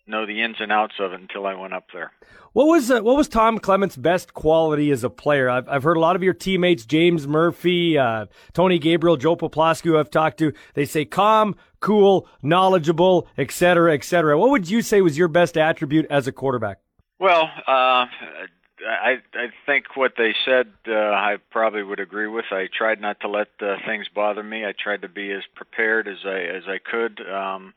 [0.09, 2.11] know the ins and outs of it until I went up there.
[2.53, 5.49] What was uh, what was Tom Clements' best quality as a player?
[5.49, 9.83] I've, I've heard a lot of your teammates, James Murphy, uh, Tony Gabriel, Joe Poplawski,
[9.83, 10.51] who I've talked to.
[10.73, 14.37] They say calm, cool, knowledgeable, etc., etc.
[14.37, 16.79] What would you say was your best attribute as a quarterback?
[17.19, 18.05] Well, uh,
[18.87, 22.45] I I think what they said uh, I probably would agree with.
[22.51, 24.65] I tried not to let uh, things bother me.
[24.65, 27.21] I tried to be as prepared as I as I could.
[27.29, 27.73] Um,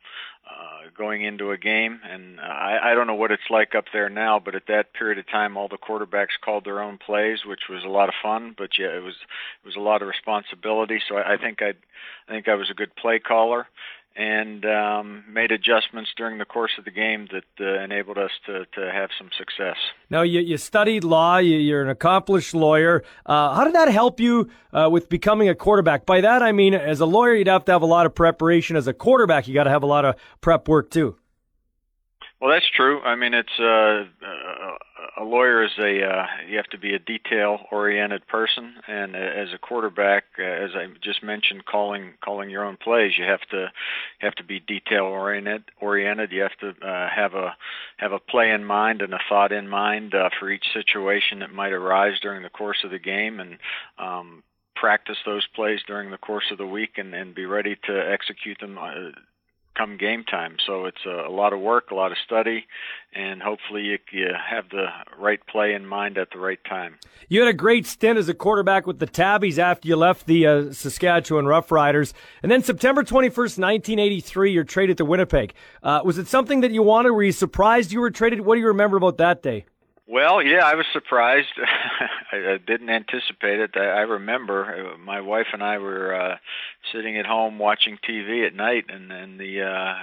[0.53, 2.01] uh, going into a game.
[2.09, 4.93] And uh, I, I don't know what it's like up there now, but at that
[4.93, 8.15] period of time, all the quarterbacks called their own plays, which was a lot of
[8.23, 8.55] fun.
[8.57, 11.01] But yeah, it was it was a lot of responsibility.
[11.09, 11.75] So I, I think I
[12.29, 13.67] I think I was a good play caller
[14.17, 18.67] and um, made adjustments during the course of the game that uh, enabled us to,
[18.75, 19.77] to have some success.
[20.11, 23.03] Now, you, you studied law, you, are an accomplished lawyer.
[23.25, 26.07] Uh, how did that help you uh, with becoming a quarterback?
[26.07, 28.77] By that, I mean, as a lawyer, you'd have to have a lot of preparation.
[28.77, 31.17] As a quarterback, you got to have a lot of prep work, too.
[32.41, 33.01] Well, that's true.
[33.03, 34.62] I mean, it's uh, uh
[35.17, 39.49] a lawyer is a uh, you have to be a detail oriented person, and as
[39.53, 43.71] a quarterback, uh, as I just mentioned, calling calling your own plays, you have to
[44.21, 45.65] have to be detail oriented.
[45.81, 47.55] Oriented, you have to uh, have a
[47.99, 51.53] have a play in mind and a thought in mind uh, for each situation that
[51.53, 53.59] might arise during the course of the game, and
[53.99, 54.43] um,
[54.77, 58.59] practice those plays during the course of the week, and, and be ready to execute
[58.61, 58.79] them.
[58.79, 59.11] Uh,
[59.75, 60.57] come game time.
[60.67, 62.67] So it's a, a lot of work, a lot of study,
[63.15, 64.87] and hopefully you, you have the
[65.19, 66.97] right play in mind at the right time.
[67.29, 70.47] You had a great stint as a quarterback with the Tabbies after you left the
[70.47, 72.13] uh, Saskatchewan Roughriders.
[72.43, 75.55] And then September 21st, 1983, you're traded to Winnipeg.
[75.83, 77.13] Uh, was it something that you wanted?
[77.13, 78.41] Were you surprised you were traded?
[78.41, 79.65] What do you remember about that day?
[80.07, 81.49] Well, yeah, I was surprised.
[82.33, 83.71] I, I didn't anticipate it.
[83.77, 86.37] I, I remember uh, my wife and I were uh,
[86.93, 89.95] sitting at home watching TV at night, and then the uh,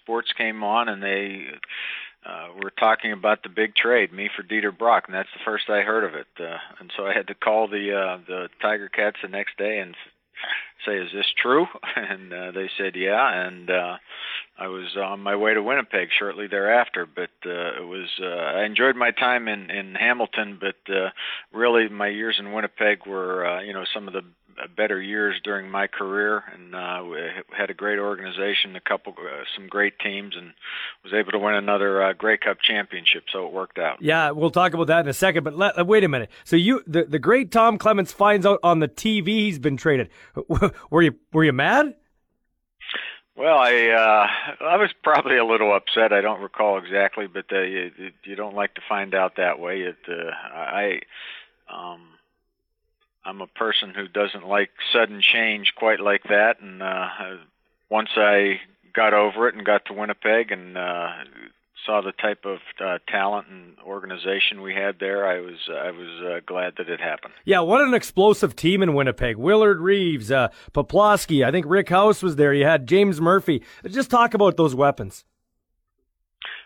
[0.00, 1.46] sports came on, and they
[2.24, 5.68] uh, were talking about the big trade, me for Dieter Brock, and that's the first
[5.68, 6.28] I heard of it.
[6.38, 9.80] Uh, and so I had to call the uh, the Tiger Cats the next day
[9.80, 9.96] and
[10.86, 13.96] say, "Is this true?" And uh, they said, "Yeah." And uh,
[14.58, 17.06] I was on my way to Winnipeg shortly thereafter.
[17.06, 21.10] But uh, it was uh, I enjoyed my time in in Hamilton, but uh,
[21.52, 24.22] really my years in Winnipeg were uh, you know some of the
[24.76, 27.18] better years during my career, and uh, we
[27.56, 30.52] had a great organization, a couple, uh, some great teams, and
[31.04, 33.24] was able to win another uh, Grey Cup championship.
[33.32, 33.98] So it worked out.
[34.00, 35.44] Yeah, we'll talk about that in a second.
[35.44, 36.30] But let, wait a minute.
[36.44, 40.10] So you, the the great Tom Clements finds out on the TV he's been traded.
[40.90, 41.94] were you were you mad?
[43.38, 46.12] Well, I uh, I was probably a little upset.
[46.12, 47.92] I don't recall exactly, but uh, you,
[48.24, 49.82] you don't like to find out that way.
[49.82, 51.02] It uh, I
[51.72, 52.00] um,
[53.24, 57.08] I'm a person who doesn't like sudden change quite like that, and uh,
[57.88, 58.60] once I
[58.92, 61.12] got over it and got to Winnipeg and uh,
[61.84, 66.08] saw the type of uh, talent and organization we had there, I was I was
[66.22, 67.34] uh, glad that it happened.
[67.44, 69.36] Yeah, what an explosive team in Winnipeg.
[69.36, 72.52] Willard Reaves, uh, Poplawski, I think Rick House was there.
[72.52, 73.62] You had James Murphy.
[73.86, 75.24] Just talk about those weapons.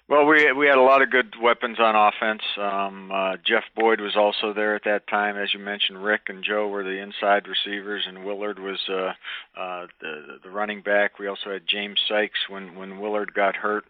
[0.09, 2.43] Well, we we had a lot of good weapons on offense.
[2.59, 6.03] Um, uh, Jeff Boyd was also there at that time, as you mentioned.
[6.03, 9.13] Rick and Joe were the inside receivers, and Willard was uh,
[9.59, 11.19] uh, the the running back.
[11.19, 13.85] We also had James Sykes when when Willard got hurt,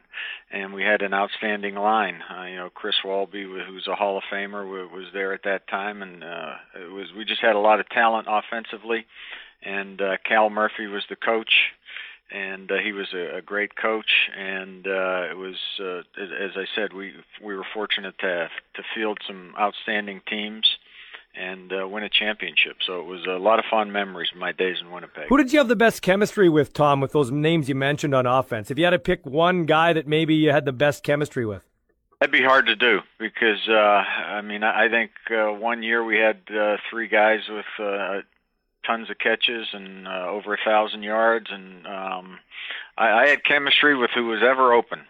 [0.50, 2.20] and we had an outstanding line.
[2.30, 6.02] Uh, you know, Chris Walby, who's a Hall of Famer, was there at that time,
[6.02, 9.06] and uh, it was we just had a lot of talent offensively.
[9.64, 11.52] And uh, Cal Murphy was the coach
[12.32, 14.10] and uh, he was a, a great coach.
[14.36, 19.18] And uh, it was, uh, as I said, we we were fortunate to to field
[19.26, 20.66] some outstanding teams
[21.34, 22.76] and uh, win a championship.
[22.86, 25.28] So it was a lot of fun memories of my days in Winnipeg.
[25.28, 27.00] Who did you have the best chemistry with, Tom?
[27.00, 30.06] With those names you mentioned on offense, if you had to pick one guy that
[30.06, 31.62] maybe you had the best chemistry with.
[32.20, 36.18] That'd be hard to do because uh, I mean I think uh, one year we
[36.18, 38.20] had uh, three guys with uh,
[38.86, 42.38] tons of catches and uh, over a thousand yards, and um,
[42.96, 45.00] I, I had chemistry with who was ever open.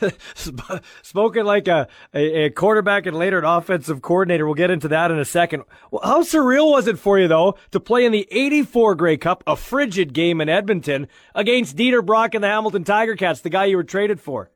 [1.02, 4.46] Spoken like a, a, a, quarterback and later an offensive coordinator.
[4.46, 5.64] We'll get into that in a second.
[5.90, 9.44] Well, how surreal was it for you, though, to play in the 84 Grey Cup,
[9.46, 13.66] a frigid game in Edmonton, against Dieter Brock and the Hamilton Tiger Cats, the guy
[13.66, 14.50] you were traded for?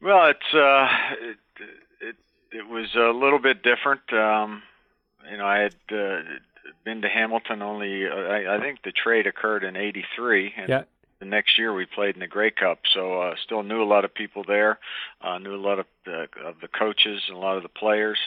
[0.00, 0.88] Well, it's uh,
[1.20, 1.36] it,
[2.00, 2.16] it,
[2.52, 4.12] it was a little bit different.
[4.12, 4.62] Um,
[5.30, 6.20] you know, I had uh,
[6.84, 8.06] been to Hamilton only.
[8.06, 10.82] Uh, I, I think the trade occurred in '83, and yeah.
[11.20, 12.80] the next year we played in the Grey Cup.
[12.92, 14.78] So uh, still knew a lot of people there,
[15.20, 18.18] uh, knew a lot of the, of the coaches and a lot of the players,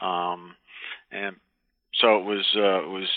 [0.00, 0.54] um,
[1.10, 1.36] and
[1.94, 3.08] so it was uh, it was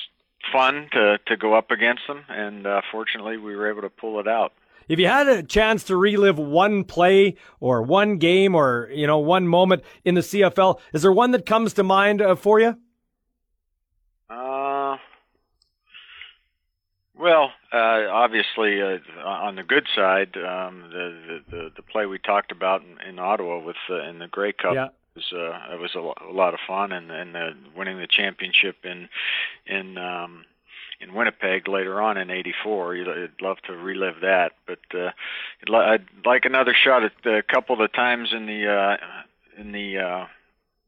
[0.51, 4.19] fun to to go up against them, and uh, fortunately we were able to pull
[4.19, 4.53] it out.
[4.87, 9.17] If you had a chance to relive one play or one game or you know
[9.17, 12.77] one moment in the CFL, is there one that comes to mind uh, for you?
[17.17, 22.51] Well, uh, obviously, uh, on the good side, um, the, the the play we talked
[22.51, 24.87] about in, in Ottawa with uh, in the Grey Cup yeah.
[25.15, 28.07] was uh, it was a, lo- a lot of fun, and and uh, winning the
[28.07, 29.07] championship in
[29.65, 30.43] in um,
[30.99, 32.95] in Winnipeg later on in '84.
[32.95, 35.11] You'd, you'd love to relive that, but uh,
[35.73, 38.97] I'd like another shot at a couple of the times in the uh,
[39.57, 40.25] in the uh,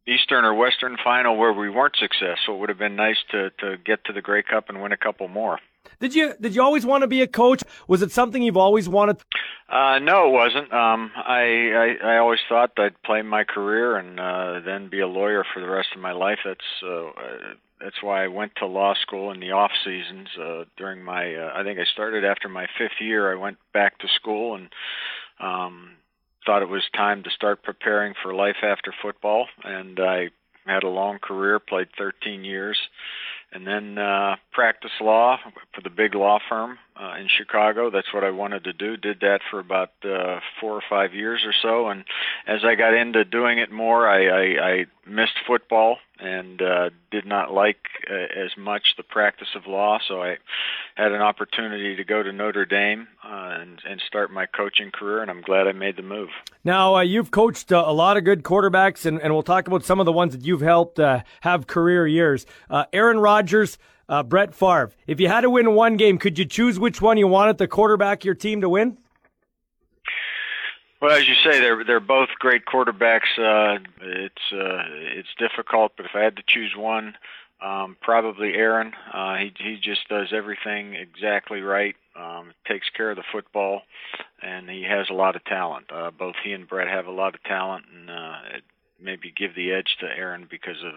[0.07, 2.55] Eastern or Western final where we weren't successful.
[2.55, 4.97] It would have been nice to to get to the Grey Cup and win a
[4.97, 5.59] couple more.
[5.99, 7.63] Did you did you always want to be a coach?
[7.87, 9.17] Was it something you've always wanted?
[9.69, 10.71] Uh, no, it wasn't.
[10.71, 15.07] Um, I, I I always thought I'd play my career and uh, then be a
[15.07, 16.39] lawyer for the rest of my life.
[16.45, 17.11] That's uh,
[17.81, 20.29] that's why I went to law school in the off seasons.
[20.39, 23.31] Uh, during my, uh, I think I started after my fifth year.
[23.31, 24.69] I went back to school and
[25.39, 25.91] um,
[26.47, 29.45] thought it was time to start preparing for life after football.
[29.63, 30.29] And I
[30.65, 32.79] had a long career, played 13 years
[33.51, 35.37] and then uh, practice law
[35.73, 37.89] for the big law firm uh, in Chicago.
[37.89, 38.97] That's what I wanted to do.
[38.97, 42.03] Did that for about uh, four or five years or so, and
[42.45, 47.25] as I got into doing it more, I, I, I missed football and uh, did
[47.25, 47.77] not like
[48.09, 49.99] uh, as much the practice of law.
[50.07, 50.37] So I
[50.95, 55.21] had an opportunity to go to Notre Dame uh, and, and start my coaching career,
[55.21, 56.29] and I'm glad I made the move.
[56.63, 59.85] Now uh, you've coached uh, a lot of good quarterbacks, and, and we'll talk about
[59.85, 62.45] some of the ones that you've helped uh, have career years.
[62.69, 63.77] Uh, Aaron Rodgers.
[64.09, 64.91] Uh, Brett Favre.
[65.05, 67.67] If you had to win one game, could you choose which one you wanted the
[67.67, 68.97] quarterback your team to win?
[71.01, 73.37] Well, as you say, they're they're both great quarterbacks.
[73.37, 74.83] Uh, it's uh,
[75.15, 77.15] it's difficult, but if I had to choose one,
[77.61, 78.93] um, probably Aaron.
[79.13, 81.95] Uh, he he just does everything exactly right.
[82.15, 83.81] Um, takes care of the football,
[84.41, 85.91] and he has a lot of talent.
[85.91, 88.39] Uh, both he and Brett have a lot of talent, and uh,
[88.99, 90.93] maybe give the edge to Aaron because of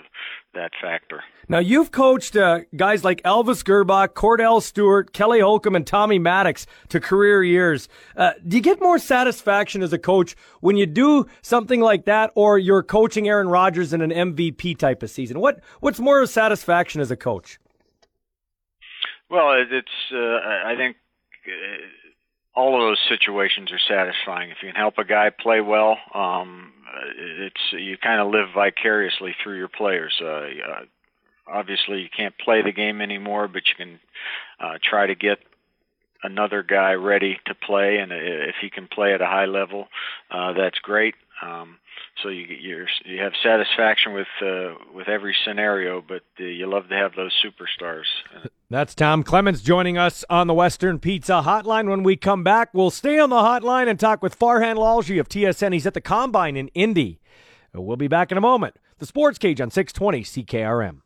[0.55, 1.22] that factor.
[1.48, 6.66] Now you've coached uh, guys like Elvis Grbac, Kordell Stewart, Kelly Holcomb, and Tommy Maddox
[6.89, 7.89] to career years.
[8.16, 12.31] Uh, do you get more satisfaction as a coach when you do something like that,
[12.35, 15.40] or you're coaching Aaron Rodgers in an MVP type of season?
[15.40, 17.59] What what's more of satisfaction as a coach?
[19.31, 20.16] Well, it's uh,
[20.66, 20.97] I think
[21.47, 21.51] uh,
[22.55, 24.51] all of those situations are satisfying.
[24.51, 26.72] If you can help a guy play well, um,
[27.16, 30.14] it's you kind of live vicariously through your players.
[30.20, 30.85] Uh, uh,
[31.47, 34.01] obviously, you can't play the game anymore, but you can
[34.59, 35.39] uh, try to get
[36.22, 39.89] another guy ready to play, and if he can play at a high level,
[40.31, 41.14] uh, that's great.
[41.43, 41.78] Um,
[42.22, 46.88] so you you're, you have satisfaction with uh, with every scenario, but uh, you love
[46.88, 48.05] to have those superstars.
[48.70, 51.88] That's Tom Clements joining us on the Western Pizza Hotline.
[51.88, 55.28] When we come back, we'll stay on the hotline and talk with Farhan Lalji of
[55.28, 55.72] TSN.
[55.72, 57.20] He's at the Combine in Indy.
[57.74, 58.76] We'll be back in a moment.
[58.98, 61.01] The Sports Cage on 620 CKRM.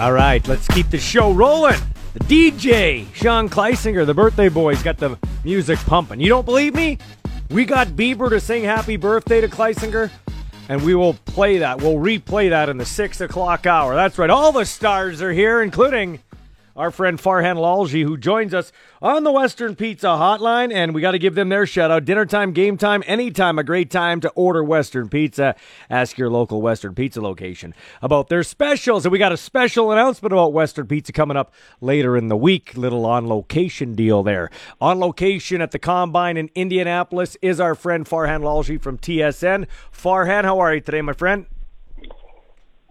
[0.00, 1.78] All right, let's keep the show rolling.
[2.14, 6.20] The DJ, Sean Kleisinger, the birthday boy's got the music pumping.
[6.20, 6.96] You don't believe me?
[7.50, 10.10] We got Bieber to sing happy birthday to Kleisinger,
[10.70, 11.82] and we will play that.
[11.82, 13.94] We'll replay that in the 6 o'clock hour.
[13.94, 14.30] That's right.
[14.30, 16.20] All the stars are here, including
[16.76, 18.72] our friend Farhan Lalji, who joins us
[19.02, 20.72] on the Western Pizza Hotline.
[20.72, 22.04] And we got to give them their shout out.
[22.04, 25.54] Dinner time, game time, anytime, a great time to order Western Pizza.
[25.88, 29.04] Ask your local Western Pizza location about their specials.
[29.04, 32.76] And we got a special announcement about Western Pizza coming up later in the week.
[32.76, 34.50] Little on location deal there.
[34.80, 39.66] On location at the Combine in Indianapolis is our friend Farhan Lalji from TSN.
[39.92, 41.46] Farhan, how are you today, my friend?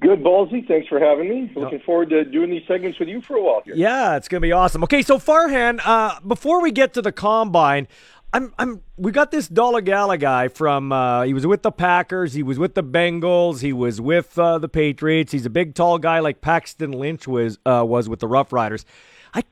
[0.01, 0.65] Good, Ballsy.
[0.65, 1.51] Thanks for having me.
[1.55, 3.75] Looking forward to doing these segments with you for a while here.
[3.75, 4.83] Yeah, it's gonna be awesome.
[4.83, 7.87] Okay, so Farhan, uh, before we get to the combine,
[8.31, 12.43] I'm I'm we got this Dolegala guy from uh, he was with the Packers, he
[12.43, 15.31] was with the Bengals, he was with uh, the Patriots.
[15.31, 18.85] He's a big, tall guy like Paxton Lynch was uh, was with the Rough Riders.
[19.33, 19.43] I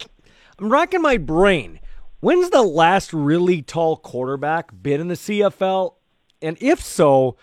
[0.59, 1.79] I'm racking my brain.
[2.19, 5.93] When's the last really tall quarterback been in the CFL?
[6.41, 7.35] And if so,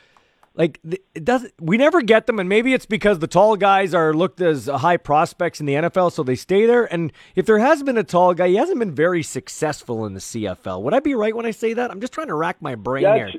[0.56, 1.52] like it doesn't.
[1.60, 4.96] We never get them, and maybe it's because the tall guys are looked as high
[4.96, 6.84] prospects in the NFL, so they stay there.
[6.92, 10.20] And if there has been a tall guy, he hasn't been very successful in the
[10.20, 10.82] CFL.
[10.82, 11.90] Would I be right when I say that?
[11.90, 13.32] I'm just trying to rack my brain yeah, here.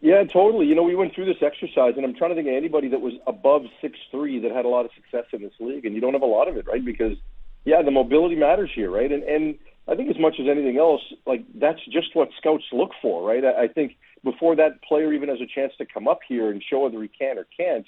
[0.00, 0.66] Yeah, totally.
[0.66, 3.00] You know, we went through this exercise, and I'm trying to think of anybody that
[3.00, 6.00] was above six three that had a lot of success in this league, and you
[6.00, 6.84] don't have a lot of it, right?
[6.84, 7.16] Because
[7.64, 9.12] yeah, the mobility matters here, right?
[9.12, 9.56] And and
[9.86, 13.44] I think as much as anything else, like that's just what scouts look for, right?
[13.44, 16.62] I, I think before that player even has a chance to come up here and
[16.62, 17.86] show whether he can or can't,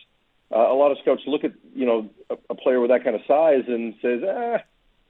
[0.55, 3.17] uh, a lot of scouts look at you know a, a player with that kind
[3.17, 4.59] of size and says, ah,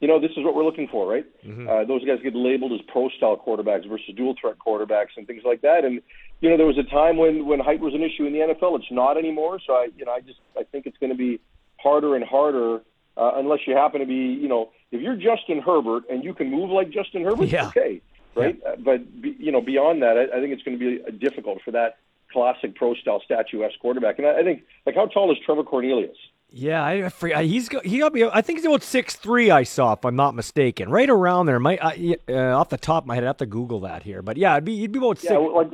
[0.01, 1.27] you know, this is what we're looking for, right?
[1.45, 1.69] Mm-hmm.
[1.69, 5.43] Uh, those guys get labeled as pro style quarterbacks versus dual threat quarterbacks and things
[5.45, 5.85] like that.
[5.85, 6.01] And
[6.41, 8.79] you know, there was a time when when height was an issue in the NFL.
[8.79, 9.59] It's not anymore.
[9.67, 11.41] So I, you know, I just I think it's going to be
[11.79, 12.83] harder and harder
[13.17, 16.51] uh, unless you happen to be, you know, if you're Justin Herbert and you can
[16.51, 17.67] move like Justin Herbert, yeah.
[17.69, 18.01] okay
[18.35, 18.59] right?
[18.63, 18.71] Yeah.
[18.71, 21.63] Uh, but be, you know, beyond that, I, I think it's going to be difficult
[21.63, 21.99] for that
[22.33, 24.19] classic pro style statuesque quarterback.
[24.19, 26.17] And I, I think, like, how tall is Trevor Cornelius?
[26.55, 28.25] Yeah, I, I he's he got me.
[28.25, 29.51] I think he's about six three.
[29.51, 31.59] I saw, if I'm not mistaken, right around there.
[31.59, 34.21] Might uh, off the top of my head, I have to Google that here.
[34.21, 35.33] But yeah, it'd be he'd be about six.
[35.33, 35.71] Yeah, like,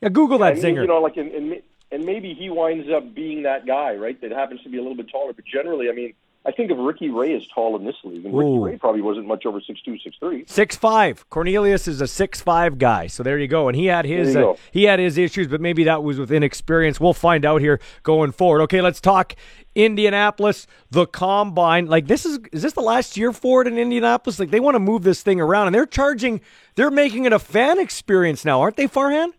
[0.00, 0.82] yeah Google yeah, that zinger.
[0.82, 1.60] You know, like and
[1.90, 4.20] and maybe he winds up being that guy, right?
[4.20, 5.32] That happens to be a little bit taller.
[5.32, 6.14] But generally, I mean,
[6.46, 8.64] I think of Ricky Ray as tall in this league, and Ricky Ooh.
[8.64, 10.44] Ray probably wasn't much over six two, six three.
[10.46, 11.28] Six five.
[11.30, 13.68] Cornelius is a six five guy, so there you go.
[13.68, 17.00] And he had his uh, he had his issues, but maybe that was with inexperience.
[17.00, 18.60] We'll find out here going forward.
[18.62, 19.34] Okay, let's talk
[19.74, 21.86] Indianapolis, the combine.
[21.86, 24.38] Like this is is this the last year for it in Indianapolis?
[24.38, 26.42] Like they want to move this thing around, and they're charging,
[26.74, 29.32] they're making it a fan experience now, aren't they, Farhan?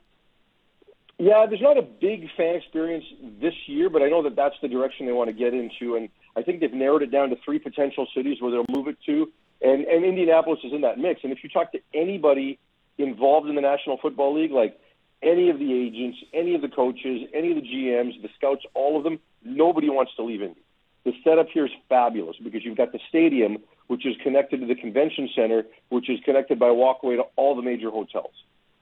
[1.18, 3.06] Yeah, there's not a big fan experience
[3.40, 6.10] this year, but I know that that's the direction they want to get into, and
[6.36, 9.32] I think they've narrowed it down to three potential cities where they'll move it to,
[9.62, 11.22] and and Indianapolis is in that mix.
[11.24, 12.60] And if you talk to anybody
[12.98, 14.78] involved in the National Football League, like
[15.24, 18.98] any of the agents, any of the coaches, any of the GMs, the scouts, all
[18.98, 20.60] of them, nobody wants to leave Indy.
[21.06, 24.76] The setup here is fabulous because you've got the stadium, which is connected to the
[24.76, 28.34] convention center, which is connected by walkway to all the major hotels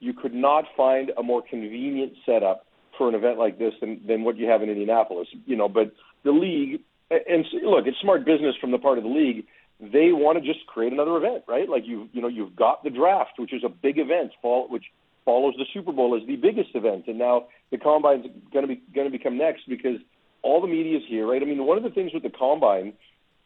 [0.04, 2.66] you could not find a more convenient setup
[2.96, 5.28] for an event like this than, than what you have in Indianapolis.
[5.46, 9.10] You know, but the league and look, it's smart business from the part of the
[9.10, 9.46] league.
[9.80, 11.68] They want to just create another event, right?
[11.68, 14.84] Like you, you know, you've got the draft, which is a big event, which
[15.24, 18.82] follows the Super Bowl as the biggest event, and now the combine's going to be
[18.94, 19.98] going to become next because
[20.42, 21.42] all the media is here, right?
[21.42, 22.92] I mean, one of the things with the combine,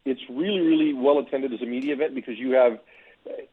[0.05, 2.79] it's really, really well attended as a media event because you have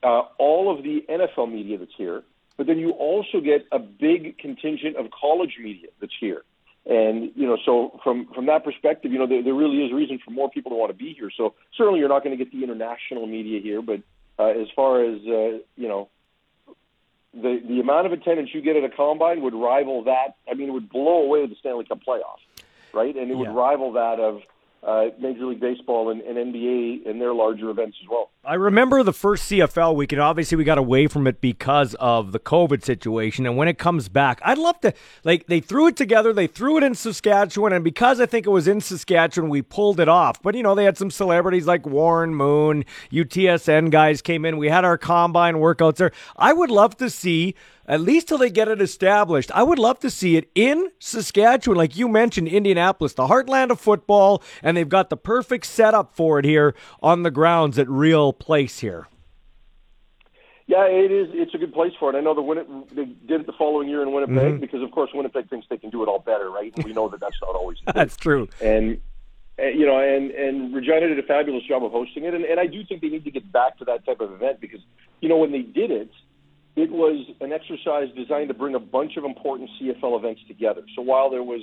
[0.03, 2.23] uh, all of the NFL media that's here
[2.57, 6.43] but then you also get a big contingent of college media that's here.
[6.87, 10.21] And you know, so from from that perspective, you know, there, there really is reason
[10.25, 11.31] for more people to want to be here.
[11.37, 14.03] So certainly, you're not going to get the international media here, but
[14.39, 16.09] uh, as far as uh, you know,
[17.35, 20.37] the the amount of attendance you get at a combine would rival that.
[20.49, 22.45] I mean, it would blow away the Stanley Cup playoffs,
[22.93, 23.15] right?
[23.17, 24.43] And it would rival that of
[24.83, 28.31] uh, Major League Baseball and, and NBA and their larger events as well.
[28.45, 30.23] I remember the first CFL weekend.
[30.23, 33.47] Obviously, we got away from it because of the COVID situation.
[33.47, 34.95] And when it comes back, I'd love to,
[35.25, 37.73] like, they threw it together, they threw it in Saskatchewan.
[37.73, 40.41] And because I think it was in Saskatchewan, we pulled it off.
[40.41, 44.57] But, you know, they had some celebrities like Warren Moon, UTSN guys came in.
[44.57, 46.13] We had our combine workouts there.
[46.37, 47.57] I would love to see
[47.89, 49.51] at least till they get it established.
[49.55, 53.81] I would love to see it in Saskatchewan, like you mentioned, Indianapolis, the heartland of
[53.81, 58.33] football, and they've got the perfect setup for it here on the grounds at Real
[58.33, 59.07] Place here.
[60.69, 61.29] Yeah, it is.
[61.33, 62.17] It's a good place for it.
[62.19, 64.61] I know the Win- they did it the following year in Winnipeg Mhm.
[64.61, 66.73] because, of course, Winnipeg thinks they can do it all better, right?
[66.75, 67.79] And we know that that's not always.
[67.95, 68.49] That's true.
[68.61, 68.99] and
[69.59, 72.67] you know, and and Regina did a fabulous job of hosting it, and, and I
[72.67, 74.81] do think they need to get back to that type of event because
[75.21, 76.11] you know when they did it,
[76.77, 80.83] it was an exercise designed to bring a bunch of important CFL events together.
[80.95, 81.63] So while there was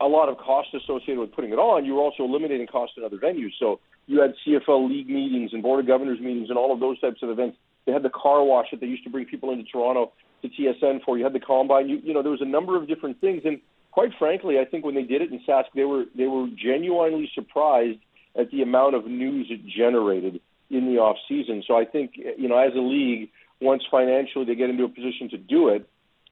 [0.00, 3.04] a lot of cost associated with putting it on, you were also eliminating cost in
[3.04, 3.50] other venues.
[3.58, 7.00] So you had CFL league meetings and board of governors meetings and all of those
[7.00, 7.56] types of events.
[7.84, 10.12] They had the car wash that they used to bring people into Toronto
[10.42, 11.18] to TSN for.
[11.18, 11.88] You had the combine.
[11.88, 13.42] You, you know, there was a number of different things.
[13.44, 13.60] And
[13.90, 17.28] quite frankly, I think when they did it in Sask, they were they were genuinely
[17.34, 17.98] surprised
[18.38, 20.40] at the amount of news it generated
[20.70, 21.64] in the off season.
[21.66, 25.28] So I think you know, as a league, once financially they get into a position
[25.30, 25.88] to do it,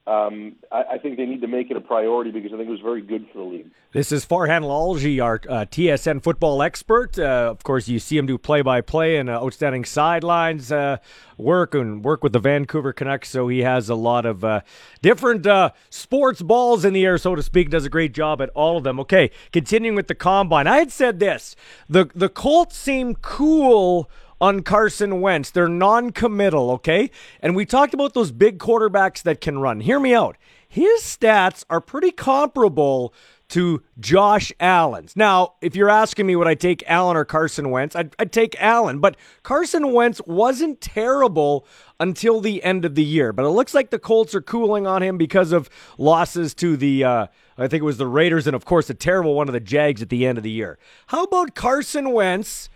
[0.07, 2.71] um, I, I think they need to make it a priority because I think it
[2.71, 3.71] was very good for the league.
[3.91, 7.19] This is Farhan Lalji, our uh, TSN football expert.
[7.19, 10.97] Uh, of course, you see him do play-by-play and uh, outstanding sidelines uh,
[11.37, 13.27] work and work with the Vancouver Canucks.
[13.27, 14.61] So he has a lot of uh,
[15.01, 17.69] different uh, sports balls in the air, so to speak.
[17.69, 19.01] Does a great job at all of them.
[19.01, 20.67] Okay, continuing with the combine.
[20.67, 21.57] I had said this:
[21.89, 24.09] the the Colts seem cool
[24.39, 25.49] on Carson Wentz.
[25.49, 27.11] They're non committal, okay?
[27.41, 29.79] And we talked about those big quarterbacks that can run.
[29.79, 30.37] Hear me out.
[30.67, 33.13] His stats are pretty comparable
[33.49, 35.15] to Josh Allen's.
[35.15, 38.61] Now, if you're asking me would I take Allen or Carson Wentz, I'd, I'd take
[38.61, 38.99] Allen.
[38.99, 41.65] But Carson Wentz wasn't terrible
[41.99, 43.31] until the end of the year.
[43.31, 47.05] But it looks like the Colts are cooling on him because of losses to the,
[47.05, 47.27] uh,
[47.57, 50.01] I think it was the Raiders, and of course, a terrible one of the Jags
[50.01, 50.77] at the end of the year.
[51.07, 52.69] How about Carson Wentz?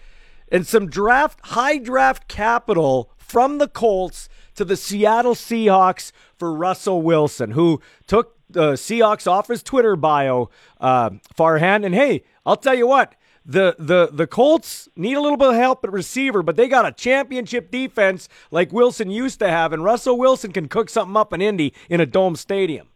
[0.52, 7.02] And some draft high draft capital from the Colts to the Seattle Seahawks for Russell
[7.02, 10.50] Wilson, who took the Seahawks off his Twitter bio,
[10.80, 11.86] uh, Farhan.
[11.86, 13.16] And hey, I'll tell you what.
[13.44, 16.86] The, the the Colts need a little bit of help at receiver, but they got
[16.86, 21.34] a championship defense like Wilson used to have, and Russell Wilson can cook something up
[21.34, 22.91] in Indy in a dome stadium.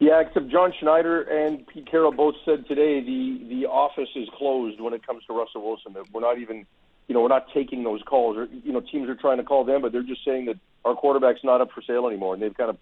[0.00, 4.80] Yeah, except John Schneider and Pete Carroll both said today the the office is closed
[4.80, 5.92] when it comes to Russell Wilson.
[5.92, 6.66] That we're not even,
[7.06, 8.36] you know, we're not taking those calls.
[8.36, 10.94] Or you know, teams are trying to call them, but they're just saying that our
[10.94, 12.78] quarterback's not up for sale anymore, and they've kind of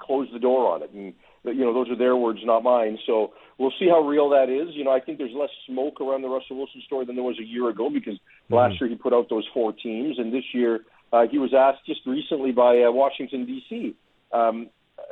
[0.00, 0.90] closed the door on it.
[0.90, 1.14] And
[1.44, 2.98] you know, those are their words, not mine.
[3.06, 4.74] So we'll see how real that is.
[4.74, 7.38] You know, I think there's less smoke around the Russell Wilson story than there was
[7.38, 8.54] a year ago because mm-hmm.
[8.54, 10.80] last year he put out those four teams, and this year
[11.12, 13.94] uh, he was asked just recently by uh, Washington D.C.
[14.32, 14.68] Um,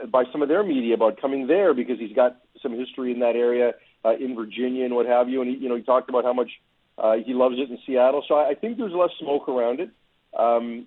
[0.09, 3.37] by some of their media about coming there because he's got some history in that
[3.37, 3.73] area
[4.05, 5.43] uh, in Virginia and what have you.
[5.43, 6.51] And he, you know, he talked about how much
[6.99, 8.25] uh, he loves it in Seattle.
[8.27, 9.91] So I, I think there's less smoke around it.
[10.39, 10.87] Um,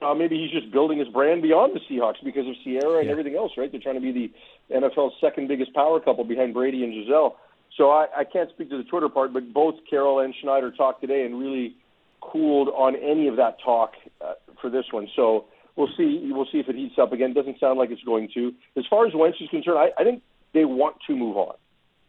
[0.00, 3.12] uh, maybe he's just building his brand beyond the Seahawks because of Ciara and Yeah.
[3.12, 3.70] everything else, right?
[3.70, 4.30] They're trying to be the
[4.74, 7.36] NFL's second biggest power couple behind Brady and Gisele.
[7.76, 11.00] So I, I can't speak to the Twitter part, but both Carroll and Schneider talked
[11.00, 11.76] today and really
[12.20, 15.08] cooled on any of that talk uh, for this one.
[15.16, 16.28] So we'll see.
[16.32, 17.34] We'll see if it heats up again.
[17.34, 18.52] Doesn't sound like it's going to.
[18.76, 20.22] As far as Wentz is concerned, I, I think
[20.52, 21.54] they want to move on,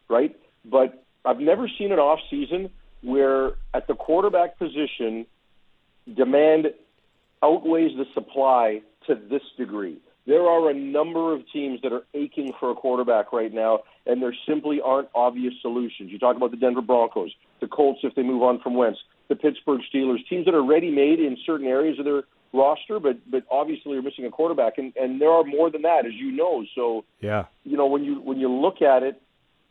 [0.08, 0.34] right?
[0.64, 2.70] But I've never seen an off season
[3.02, 5.26] where at the quarterback position
[6.16, 6.68] demand
[7.42, 9.98] outweighs the supply to this degree.
[10.26, 14.20] There are a number of teams that are aching for a quarterback right now, and
[14.20, 16.10] there simply aren't obvious solutions.
[16.10, 17.30] You talk about the Denver Broncos,
[17.60, 20.90] the Colts if they move on from Wentz, the Pittsburgh Steelers, teams that are ready
[20.90, 24.92] made in certain areas of their roster, but but obviously you're missing a quarterback, and
[24.96, 26.64] and there are more than that, as you know.
[26.74, 27.46] So Yeah.
[27.64, 29.20] you know when you when you look at it,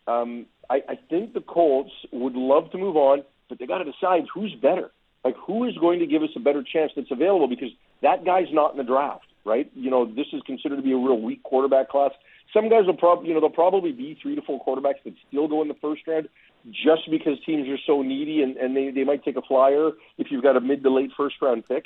[0.07, 3.85] um, I, I think the Colts would love to move on, but they got to
[3.85, 4.91] decide who's better.
[5.23, 7.69] Like who is going to give us a better chance that's available because
[8.01, 9.69] that guy's not in the draft, right?
[9.75, 12.11] You know this is considered to be a real weak quarterback class.
[12.53, 15.47] Some guys will probably you know they'll probably be three to four quarterbacks that still
[15.47, 16.29] go in the first round
[16.71, 20.27] just because teams are so needy and, and they, they might take a flyer if
[20.31, 21.85] you've got a mid to late first round pick.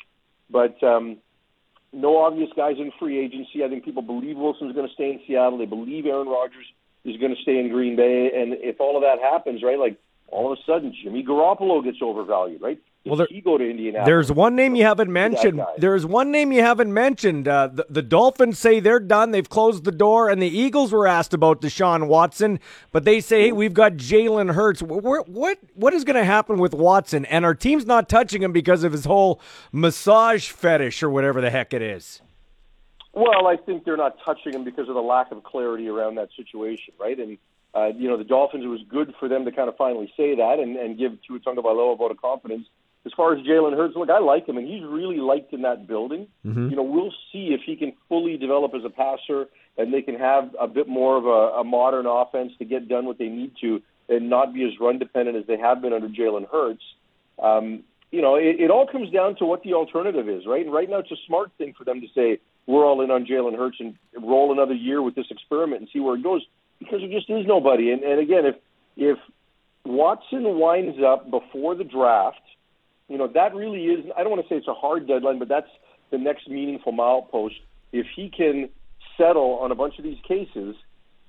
[0.51, 1.17] But um,
[1.93, 3.63] no obvious guys in free agency.
[3.63, 5.57] I think people believe Wilson's going to stay in Seattle.
[5.57, 6.65] They believe Aaron Rodgers
[7.03, 8.31] is going to stay in Green Bay.
[8.35, 9.97] And if all of that happens, right, like
[10.27, 12.79] all of a sudden Jimmy Garoppolo gets overvalued, right?
[13.03, 14.05] Does there- he go to Indianapolis?
[14.05, 15.63] There's one name you haven't mentioned.
[15.77, 17.47] There's one name you haven't mentioned.
[17.47, 19.31] Uh, the, the Dolphins say they're done.
[19.31, 22.59] They've closed the door, and the Eagles were asked about Deshaun Watson,
[22.91, 24.81] but they say, hey, we've got Jalen Hurts.
[24.81, 27.25] Wh- wh- what what is going to happen with Watson?
[27.25, 29.41] And our team's not touching him because of his whole
[29.71, 32.21] massage fetish or whatever the heck it is.
[33.13, 36.29] Well, I think they're not touching him because of the lack of clarity around that
[36.37, 37.19] situation, right?
[37.19, 37.37] And
[37.73, 38.63] uh, you know, the Dolphins.
[38.63, 41.39] It was good for them to kind of finally say that and, and give Tua
[41.39, 42.67] Tagovailoa a vote of confidence.
[43.03, 45.87] As far as Jalen Hurts, look, I like him, and he's really liked in that
[45.87, 46.27] building.
[46.45, 46.69] Mm-hmm.
[46.69, 49.47] You know, we'll see if he can fully develop as a passer,
[49.77, 53.05] and they can have a bit more of a, a modern offense to get done
[53.05, 56.09] what they need to, and not be as run dependent as they have been under
[56.09, 56.83] Jalen Hurts.
[57.41, 60.63] Um, you know, it, it all comes down to what the alternative is, right?
[60.63, 63.25] And right now, it's a smart thing for them to say we're all in on
[63.25, 66.45] Jalen Hurts and roll another year with this experiment and see where it goes,
[66.77, 67.91] because there just is nobody.
[67.91, 68.55] And, and again, if
[68.95, 69.17] if
[69.85, 72.40] Watson winds up before the draft,
[73.11, 74.05] you know that really is.
[74.15, 75.69] I don't want to say it's a hard deadline, but that's
[76.11, 77.59] the next meaningful milepost.
[77.91, 78.69] If he can
[79.17, 80.75] settle on a bunch of these cases,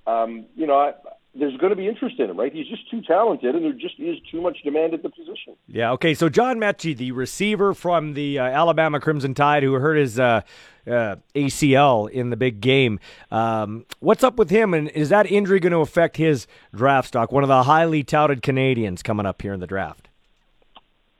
[0.06, 0.92] um, you know, I,
[1.34, 2.52] there's going to be interest in him, right?
[2.52, 5.56] He's just too talented, and there just is too much demand at the position.
[5.66, 5.92] Yeah.
[5.92, 6.14] Okay.
[6.14, 10.42] So John Metchie, the receiver from the uh, Alabama Crimson Tide, who hurt his uh,
[10.86, 13.00] uh, ACL in the big game.
[13.30, 17.32] Um, what's up with him, and is that injury going to affect his draft stock?
[17.32, 20.08] One of the highly touted Canadians coming up here in the draft.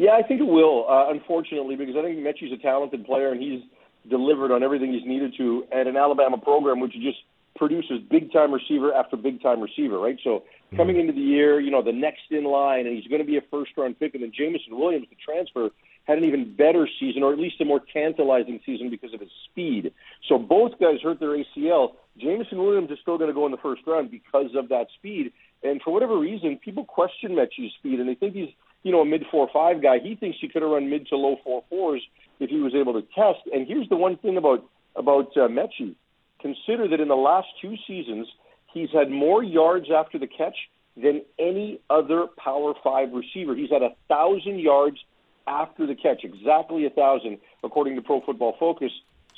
[0.03, 0.85] Yeah, I think it will.
[0.91, 3.63] Uh, unfortunately, because I think Metchie's a talented player, and he's
[4.11, 7.19] delivered on everything he's needed to at an Alabama program, which just
[7.55, 10.19] produces big time receiver after big time receiver, right?
[10.25, 10.43] So
[10.77, 13.37] coming into the year, you know, the next in line, and he's going to be
[13.37, 15.71] a first round pick, and then Jameson Williams, the transfer,
[16.03, 19.31] had an even better season, or at least a more tantalizing season because of his
[19.51, 19.93] speed.
[20.29, 21.93] So both guys hurt their ACL.
[22.19, 25.33] Jameson Williams is still going to go in the first round because of that speed.
[25.63, 28.49] And for whatever reason, people question Metchie's speed, and they think he's,
[28.83, 29.99] you know, a mid four five guy.
[29.99, 32.03] He thinks he could have run mid to low four fours
[32.41, 33.41] if he was able to test.
[33.53, 34.65] And here's the one thing about
[34.97, 35.95] about uh, Metchie.
[36.41, 38.27] Consider that in the last two seasons,
[38.73, 40.57] he's had more yards after the catch
[40.97, 43.55] than any other Power Five receiver.
[43.55, 44.99] He's had a thousand yards
[45.47, 48.93] after the catch, exactly a thousand, according to Pro Football Focus.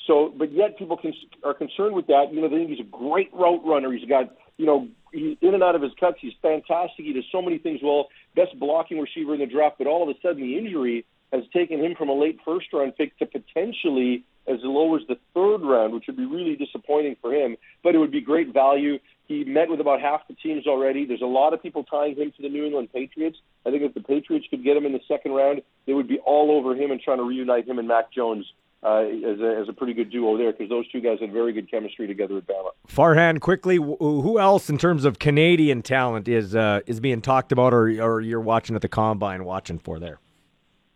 [0.07, 1.15] So, but yet people can,
[1.45, 2.33] are concerned with that.
[2.33, 3.91] You know, they think he's a great route runner.
[3.93, 6.19] He's got, you know, he's in and out of his cuts.
[6.21, 7.05] He's fantastic.
[7.07, 8.09] He does so many things well.
[8.35, 9.77] Best blocking receiver in the draft.
[9.79, 12.97] But all of a sudden, the injury has taken him from a late first round
[12.97, 17.33] pick to potentially as low as the third round, which would be really disappointing for
[17.33, 17.57] him.
[17.83, 18.99] But it would be great value.
[19.27, 21.07] He met with about half the teams already.
[21.07, 23.39] There's a lot of people tying him to the New England Patriots.
[23.65, 26.19] I think if the Patriots could get him in the second round, they would be
[26.19, 28.45] all over him and trying to reunite him and Mac Jones
[28.85, 31.53] uh, as, a, as a pretty good duo there because those two guys had very
[31.53, 32.71] good chemistry together at Bama.
[32.89, 37.73] Farhan, quickly, who else in terms of Canadian talent is uh, is being talked about,
[37.73, 40.21] or or you're watching at the combine, watching for there?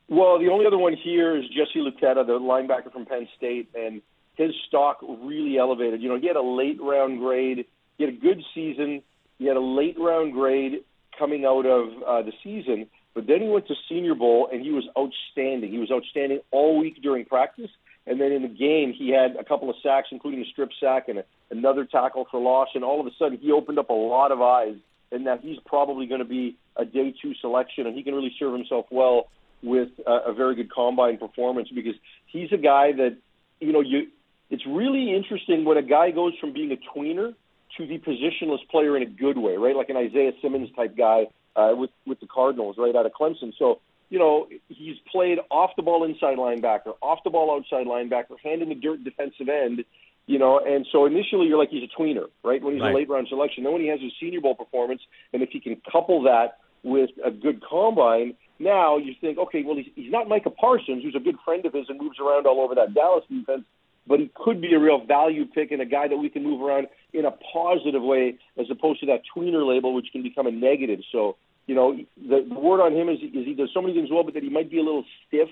[0.09, 4.01] Well, the only other one here is Jesse Luketa, the linebacker from Penn State, and
[4.37, 6.01] his stock really elevated.
[6.01, 7.67] You know, he had a late round grade.
[7.97, 9.03] He had a good season.
[9.39, 10.85] He had a late round grade
[11.19, 14.71] coming out of uh, the season, but then he went to Senior Bowl and he
[14.71, 15.71] was outstanding.
[15.71, 17.71] He was outstanding all week during practice,
[18.09, 21.09] and then in the game he had a couple of sacks, including a strip sack
[21.09, 22.69] and a, another tackle for loss.
[22.75, 24.77] And all of a sudden he opened up a lot of eyes,
[25.13, 28.35] and that he's probably going to be a day two selection, and he can really
[28.39, 29.29] serve himself well
[29.63, 31.95] with a, a very good combine performance because
[32.27, 33.17] he's a guy that
[33.61, 34.09] you know you.
[34.51, 37.35] It's really interesting when a guy goes from being a tweener
[37.77, 39.77] to the positionless player in a good way, right?
[39.77, 43.53] Like an Isaiah Simmons type guy uh, with with the Cardinals, right out of Clemson.
[43.59, 43.81] So
[44.11, 48.63] you know he's played off the ball inside linebacker, off the ball outside linebacker, hand
[48.63, 49.85] in the dirt defensive end.
[50.27, 52.63] You know, and so initially you're like he's a tweener, right?
[52.63, 52.93] When he's Right.
[52.93, 53.65] a late round selection.
[53.65, 55.01] Then when he has his Senior Bowl performance,
[55.33, 59.77] and if he can couple that with a good combine, now you think, okay, well
[59.77, 62.61] he's he's not Micah Parsons, who's a good friend of his and moves around all
[62.61, 63.65] over that Dallas defense,
[64.07, 66.61] but he could be a real value pick and a guy that we can move
[66.61, 70.51] around in a positive way as opposed to that tweener label, which can become a
[70.51, 71.01] negative.
[71.11, 71.37] So,
[71.69, 74.25] you know, the, the word on him is, is he does so many things well,
[74.25, 75.49] but that he might be a little stiff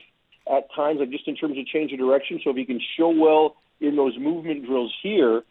[0.50, 2.40] at times, like just in terms of change of direction.
[2.42, 5.42] So if he can show well in those movement drills here,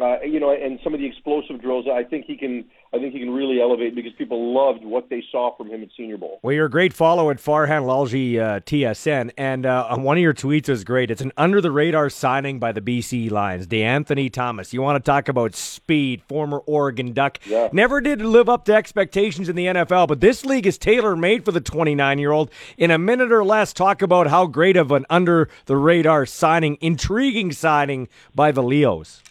[0.00, 2.64] uh, you know, and some of the explosive drills, I think he can.
[2.94, 5.88] I think he can really elevate because people loved what they saw from him at
[5.96, 6.40] Senior Bowl.
[6.42, 10.34] Well, you're a great follow at Farhan Lalji uh, TSN, and uh, one of your
[10.34, 11.10] tweets was great.
[11.10, 14.74] It's an under the radar signing by the BC Lions, De'Anthony Thomas.
[14.74, 17.38] You want to talk about speed, former Oregon Duck.
[17.46, 17.70] Yeah.
[17.72, 21.46] Never did live up to expectations in the NFL, but this league is tailor made
[21.46, 22.50] for the 29 year old.
[22.76, 26.76] In a minute or less, talk about how great of an under the radar signing,
[26.82, 29.22] intriguing signing by the Leos.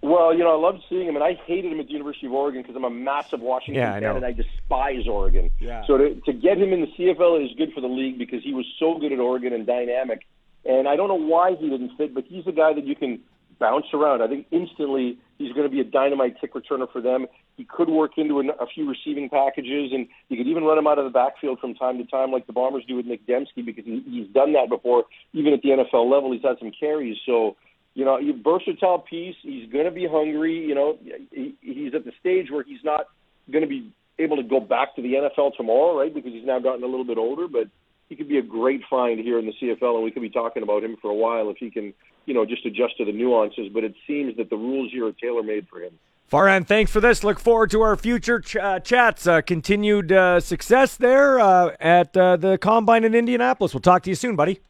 [0.00, 2.32] Well, you know, I loved seeing him, and I hated him at the University of
[2.32, 5.50] Oregon because I'm a massive Washington Yeah, fan, and I despise Oregon.
[5.58, 5.84] Yeah.
[5.86, 8.54] So to, to get him in the CFL is good for the league because he
[8.54, 10.26] was so good at Oregon and dynamic.
[10.64, 13.20] And I don't know why he didn't fit, but he's a guy that you can
[13.58, 14.22] bounce around.
[14.22, 17.26] I think instantly he's going to be a dynamite kick returner for them.
[17.56, 20.86] He could work into an, a few receiving packages, and you could even run him
[20.86, 23.64] out of the backfield from time to time, like the Bombers do with Nic Demski,
[23.64, 25.04] because he, he's done that before.
[25.32, 27.16] Even at the NFL level, he's had some carries.
[27.26, 27.56] So,
[27.94, 29.36] you know, you versatile piece.
[29.42, 30.66] He's going to be hungry.
[30.66, 30.98] You know,
[31.32, 33.06] he, he's at the stage where he's not
[33.50, 36.12] going to be able to go back to the NFL tomorrow, right?
[36.12, 37.68] Because he's now gotten a little bit older, but
[38.08, 40.62] he could be a great find here in the CFL, and we could be talking
[40.62, 41.92] about him for a while if he can,
[42.26, 43.68] you know, just adjust to the nuances.
[43.72, 45.98] But it seems that the rules here are tailor made for him.
[46.30, 47.24] Farhan, thanks for this.
[47.24, 49.26] Look forward to our future ch- uh, chats.
[49.26, 53.72] Uh, continued uh, success there uh, at uh, the Combine in Indianapolis.
[53.72, 54.60] We'll talk to you soon, buddy.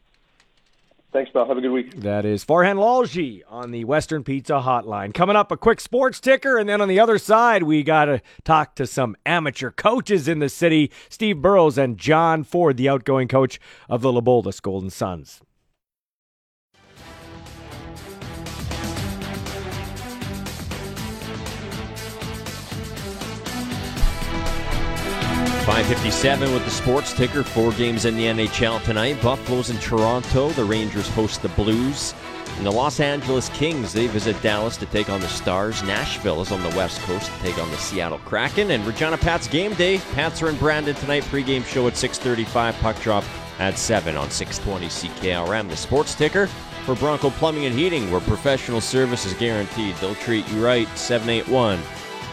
[1.11, 1.47] Thanks, pal.
[1.47, 2.01] Have a good week.
[2.01, 5.11] That is Farhan Lalji on the Western Pizza Hotline.
[5.11, 8.21] Coming up, a quick sports ticker, and then on the other side, we got to
[8.43, 13.27] talk to some amateur coaches in the city Steve Burrows and John Ford, the outgoing
[13.27, 13.59] coach
[13.89, 15.41] of the LeBoldus Golden Suns.
[25.69, 27.43] 557 with the sports ticker.
[27.43, 29.21] Four games in the NHL tonight.
[29.21, 30.49] Buffalo's in Toronto.
[30.49, 32.15] The Rangers host the Blues.
[32.57, 35.83] And the Los Angeles Kings, they visit Dallas to take on the Stars.
[35.83, 38.71] Nashville is on the West Coast to take on the Seattle Kraken.
[38.71, 39.99] And Regina Pats game day.
[40.15, 41.21] Pats are in Brandon tonight.
[41.25, 42.75] Pregame show at 635.
[42.79, 43.23] Puck drop
[43.59, 45.69] at 7 on 620 CKRM.
[45.69, 46.47] The sports ticker
[46.83, 49.95] for Bronco Plumbing and Heating, where professional service is guaranteed.
[49.97, 50.87] They'll treat you right.
[50.97, 51.79] 781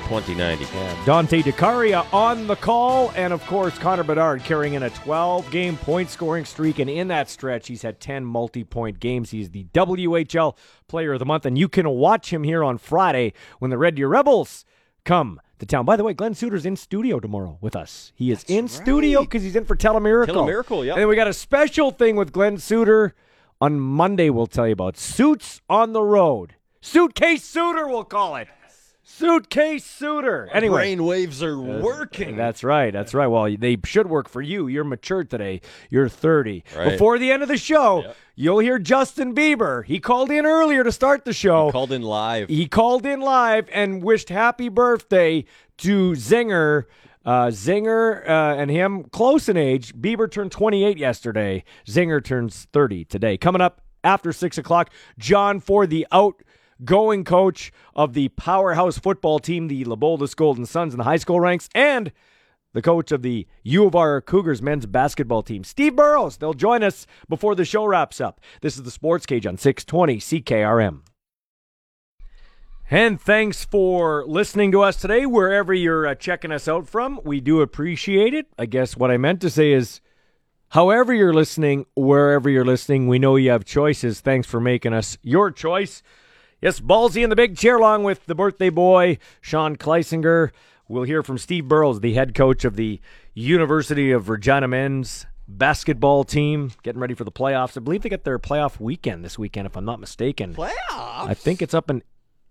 [0.09, 0.66] 2090.
[1.05, 5.77] Dante DeCaria on the call, and of course, Connor Bedard carrying in a 12 game
[5.77, 6.78] point scoring streak.
[6.78, 9.31] And in that stretch, he's had 10 multi point games.
[9.31, 10.57] He's the WHL
[10.89, 13.97] Player of the Month, and you can watch him here on Friday when the Red
[13.97, 14.65] Deer Rebels
[15.05, 15.85] come to town.
[15.85, 18.12] By the way, Glenn Suter's in studio tomorrow with us.
[18.15, 20.27] He is in studio because he's in for Telemiracle.
[20.28, 20.95] Telemiracle, yep.
[20.95, 23.15] And then we got a special thing with Glenn Suter
[23.61, 24.31] on Monday.
[24.31, 26.55] We'll tell you about suits on the road.
[26.81, 28.49] Suitcase Suter, we'll call it.
[29.09, 30.49] Suitcase suitor.
[30.53, 32.35] Anyway, brain waves are working.
[32.35, 32.93] That's right.
[32.93, 33.28] That's right.
[33.28, 34.66] Well, they should work for you.
[34.66, 35.61] You're mature today.
[35.91, 36.65] You're 30.
[36.77, 36.91] Right.
[36.91, 39.85] Before the end of the show, you'll hear Justin Bieber.
[39.85, 41.66] He called in earlier to start the show.
[41.66, 42.49] He Called in live.
[42.49, 45.45] He called in live and wished happy birthday
[45.78, 46.87] to Zinger.
[47.24, 49.95] Uh, Zinger uh, and him close in age.
[49.95, 51.62] Bieber turned 28 yesterday.
[51.87, 53.37] Zinger turns 30 today.
[53.37, 56.07] Coming up after 6 o'clock, John for the
[56.81, 61.40] outgoing coach of the powerhouse football team, the LeBoldus Golden Suns in the high school
[61.40, 62.12] ranks, and
[62.73, 66.36] the coach of the U of R Cougars men's basketball team, Steve Burrows.
[66.36, 68.40] They'll join us before the show wraps up.
[68.61, 71.01] This is the Sports Cage on 620 CKRM.
[72.89, 77.19] And thanks for listening to us today, wherever you're uh, checking us out from.
[77.24, 78.47] We do appreciate it.
[78.57, 80.01] I guess what I meant to say is,
[80.69, 84.20] however you're listening, wherever you're listening, we know you have choices.
[84.20, 86.01] Thanks for making us your choice.
[86.62, 90.53] Yes, Ballsy in the big chair, along with the birthday boy, Sean Kleisinger.
[90.89, 92.99] We'll hear from Steve Burrows, the head coach of the
[93.35, 97.77] University of Regina men's basketball team, getting ready for the playoffs.
[97.77, 100.55] I believe they get their playoff weekend this weekend, if I'm not mistaken.
[100.55, 100.73] Playoffs?
[100.91, 102.03] I think it's up in,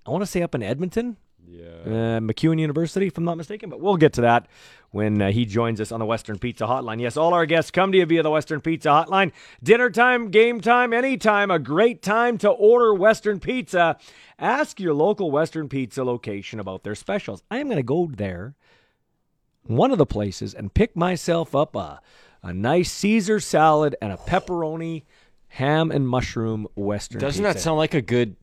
[0.06, 1.18] I want to say up in Edmonton.
[1.48, 1.68] Yeah.
[1.86, 4.48] Uh, MacEwan University, if I'm not mistaken, but we'll get to that
[4.92, 7.00] when uh, he joins us on the Western Pizza Hotline.
[7.02, 9.32] Yes, all our guests come to you via the Western Pizza Hotline.
[9.62, 13.98] Dinner time, game time, anytime, a great time to order Western Pizza.
[14.40, 17.44] Ask your local Western Pizza location about their specials.
[17.52, 18.56] I am going to go there,
[19.64, 22.02] one of the places, and pick myself up a,
[22.42, 25.04] a nice Caesar salad and a pepperoni,
[25.50, 27.54] ham, and mushroom Western Doesn't pizza.
[27.58, 28.36] that sound like a good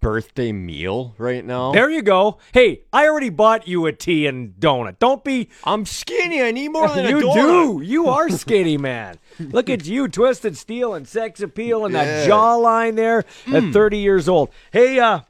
[0.00, 1.72] birthday meal right now?
[1.72, 2.38] There you go.
[2.52, 4.98] Hey, I already bought you a tea and donut.
[4.98, 5.48] Don't be.
[5.64, 6.42] I'm skinny.
[6.42, 7.34] I need more than a you donut.
[7.34, 7.80] do.
[7.84, 9.18] You are skinny, man.
[9.38, 13.68] Look at you, twisted steel and sex appeal and that jawline there Mm.
[13.68, 14.50] at 30 years old.
[14.72, 15.20] Hey, uh,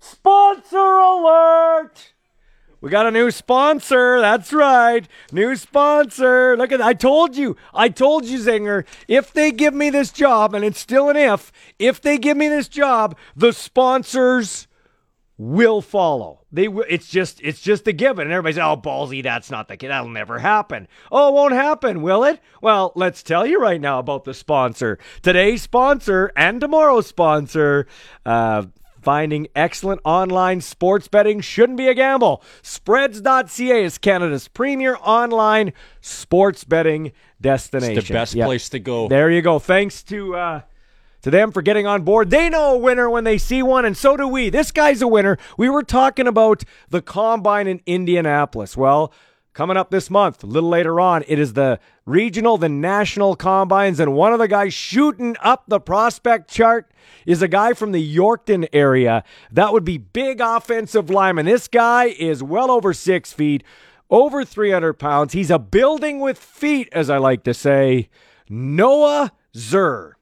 [0.00, 2.12] sponsor alert.
[2.80, 4.20] We got a new sponsor.
[4.20, 5.08] That's right.
[5.32, 6.56] New sponsor.
[6.56, 7.56] Look at I told you.
[7.74, 8.86] I told you, Zinger.
[9.08, 12.48] If they give me this job, and it's still an if, if they give me
[12.48, 14.68] this job, the sponsors
[15.38, 16.44] will follow.
[16.52, 16.84] They will.
[16.88, 18.26] It's just it's just a given.
[18.26, 19.22] And everybody's oh ballsy.
[19.22, 19.88] That's not the kid.
[19.88, 20.86] That'll never happen.
[21.10, 22.40] Oh, it won't happen, will it?
[22.62, 24.98] Well, let's tell you right now about the sponsor.
[25.22, 27.86] Today's sponsor and tomorrow's sponsor.
[28.24, 28.66] Uh,
[29.00, 32.42] Finding excellent online sports betting shouldn't be a gamble.
[32.62, 37.98] Spreads.ca is Canada's premier online sports betting destination.
[37.98, 39.08] It's the best place to go.
[39.08, 39.58] There you go.
[39.58, 40.60] Thanks to uh,
[41.22, 42.30] to them for getting on board.
[42.30, 44.50] They know a winner when they see one, and so do we.
[44.50, 45.38] This guy's a winner.
[45.56, 48.76] We were talking about the combine in Indianapolis.
[48.76, 49.12] Well,
[49.52, 54.00] coming up this month, a little later on, it is the regional, the national combines,
[54.00, 56.90] and one of the guys shooting up the prospect chart
[57.26, 59.24] is a guy from the Yorkton area.
[59.50, 61.46] That would be big offensive lineman.
[61.46, 63.64] This guy is well over six feet,
[64.10, 65.32] over 300 pounds.
[65.32, 68.08] He's a building with feet, as I like to say.
[68.48, 70.12] Noah Zerr.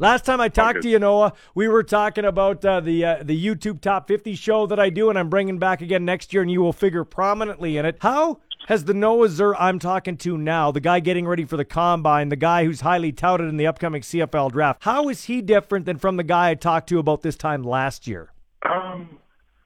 [0.00, 3.44] Last time I talked to you, Noah, we were talking about uh, the uh, the
[3.44, 6.50] YouTube Top 50 show that I do, and I'm bringing back again next year, and
[6.50, 7.96] you will figure prominently in it.
[8.00, 8.38] How
[8.68, 12.28] has the Noah Zerr I'm talking to now, the guy getting ready for the combine,
[12.28, 15.96] the guy who's highly touted in the upcoming CFL draft, how is he different than
[15.96, 18.30] from the guy I talked to about this time last year?
[18.68, 19.18] Um,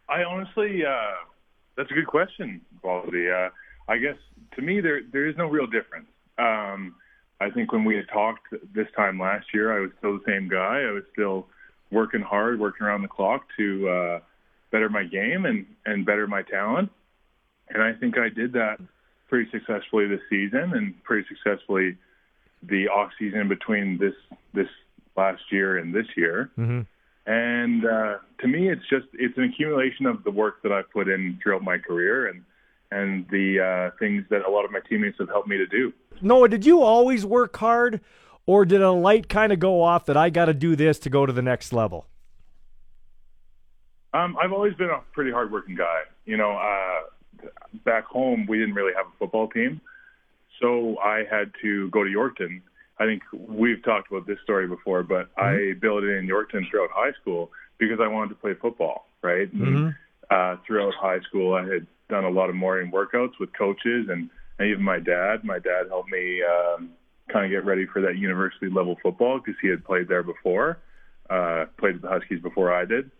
[0.08, 1.14] I honestly, uh,
[1.76, 3.28] that's a good question, Baldy.
[3.28, 3.48] Uh,
[3.88, 4.14] I guess
[4.54, 6.06] to me, there there is no real difference.
[6.38, 6.94] Um,
[7.40, 10.48] I think when we had talked this time last year, I was still the same
[10.48, 10.82] guy.
[10.88, 11.48] I was still
[11.90, 14.20] working hard, working around the clock to uh,
[14.70, 16.92] better my game and and better my talent.
[17.68, 18.78] And I think I did that
[19.32, 21.96] pretty successfully this season and pretty successfully
[22.62, 24.12] the off season between this
[24.52, 24.68] this
[25.16, 26.50] last year and this year.
[26.58, 26.80] Mm-hmm.
[27.24, 31.08] And uh, to me, it's just it's an accumulation of the work that I've put
[31.08, 32.44] in throughout my career and
[32.90, 33.58] and the
[33.92, 35.94] uh, things that a lot of my teammates have helped me to do.
[36.20, 38.02] Noah, did you always work hard,
[38.44, 41.08] or did a light kind of go off that I got to do this to
[41.08, 42.04] go to the next level?
[44.12, 46.02] Um, I've always been a pretty hardworking guy.
[46.26, 47.08] You know, uh,
[47.84, 49.80] back home we didn't really have a football team,
[50.60, 52.62] so I had to go to Yorkton.
[52.98, 55.74] I think we've talked about this story before, but mm-hmm.
[55.74, 59.52] I built it in Yorkton throughout high school because I wanted to play football, right?
[59.52, 59.76] Mm-hmm.
[59.76, 59.94] And,
[60.30, 64.30] uh, throughout high school, I had done a lot of morning workouts with coaches and,
[64.58, 65.44] and even my dad.
[65.44, 66.90] My dad helped me um,
[67.30, 70.78] kind of get ready for that university level football because he had played there before,
[71.28, 73.10] uh, played with the Huskies before I did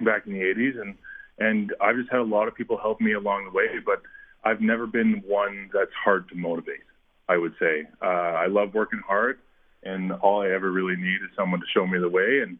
[0.00, 0.80] back in the 80s.
[0.80, 0.96] And,
[1.40, 4.02] and I've just had a lot of people help me along the way, but
[4.44, 6.84] I've never been one that's hard to motivate,
[7.28, 7.88] I would say.
[8.02, 8.06] Uh,
[8.44, 9.38] I love working hard,
[9.82, 12.40] and all I ever really need is someone to show me the way.
[12.42, 12.58] And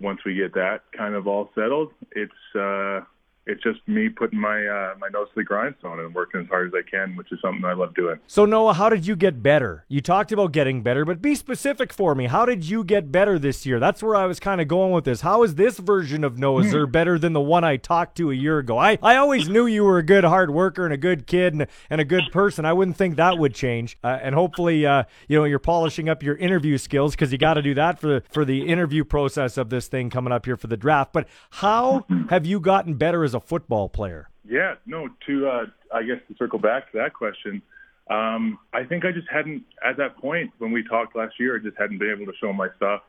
[0.00, 3.02] once we get that kind of all settled, it's, uh,
[3.44, 6.68] it's just me putting my uh, my nose to the grindstone and working as hard
[6.68, 8.18] as I can, which is something I love doing.
[8.28, 9.84] So Noah, how did you get better?
[9.88, 12.26] You talked about getting better, but be specific for me.
[12.26, 13.80] How did you get better this year?
[13.80, 15.22] That's where I was kind of going with this.
[15.22, 18.34] How is this version of Noah Zerr better than the one I talked to a
[18.34, 18.78] year ago?
[18.78, 21.66] I, I always knew you were a good hard worker and a good kid and,
[21.90, 22.64] and a good person.
[22.64, 23.98] I wouldn't think that would change.
[24.04, 27.54] Uh, and hopefully, uh, you know, you're polishing up your interview skills because you got
[27.54, 30.56] to do that for the, for the interview process of this thing coming up here
[30.56, 31.12] for the draft.
[31.12, 34.28] But how have you gotten better as a football player?
[34.44, 35.08] Yeah, no.
[35.26, 37.62] To uh, I guess to circle back to that question,
[38.10, 41.56] um, I think I just hadn't at that point when we talked last year.
[41.56, 43.02] I just hadn't been able to show my stuff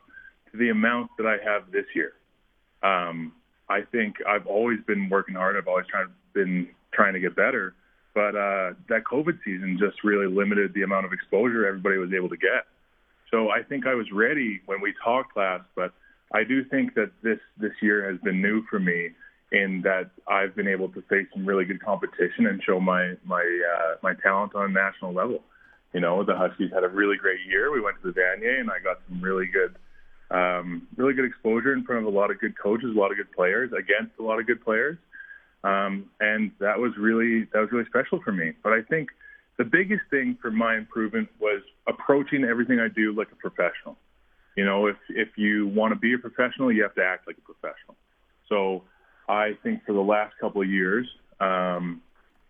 [0.52, 2.14] to the amount that I have this year.
[2.84, 3.34] Um,
[3.70, 5.58] I think I've always been working hard.
[5.58, 7.74] I've always trying been trying to get better,
[8.14, 12.30] but uh, that COVID season just really limited the amount of exposure everybody was able
[12.30, 12.66] to get.
[13.32, 15.94] So I think I was ready when we talked last, but
[16.34, 19.10] I do think that this this year has been new for me
[19.54, 23.44] in that I've been able to face some really good competition and show my my
[23.44, 25.42] uh, my talent on a national level.
[25.94, 27.72] You know, the Huskies had a really great year.
[27.72, 29.76] We went to the Vanier, and I got some really good,
[30.36, 33.18] um, really good exposure in front of a lot of good coaches, a lot of
[33.18, 34.98] good players, against a lot of good players,
[35.64, 38.54] um, and that was really that was really special for me.
[38.64, 39.10] But I think
[39.60, 43.96] the biggest thing for my improvement was approaching everything I do like a professional.
[44.58, 47.38] You know, if if you want to be a professional, you have to act like
[47.38, 47.96] a professional.
[48.50, 48.84] So
[49.28, 51.08] I think for the last couple of years,
[51.40, 52.02] um,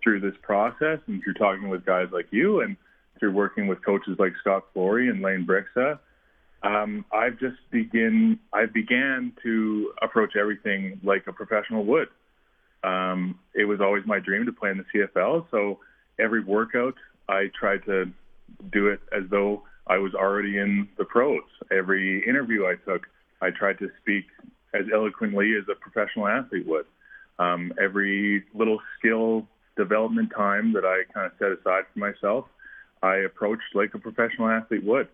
[0.03, 2.75] through this process and through talking with guys like you and
[3.19, 5.99] through working with coaches like Scott Flory and Lane Brixa,
[6.63, 12.07] um, I've just begin I began to approach everything like a professional would.
[12.83, 15.79] Um, it was always my dream to play in the CFL, so
[16.19, 16.95] every workout
[17.29, 18.05] I tried to
[18.71, 21.43] do it as though I was already in the pros.
[21.71, 23.07] Every interview I took,
[23.41, 24.25] I tried to speak
[24.73, 26.85] as eloquently as a professional athlete would.
[27.39, 29.47] Um, every little skill
[29.77, 32.45] development time that I kind of set aside for myself,
[33.01, 35.07] I approached like a professional athlete would.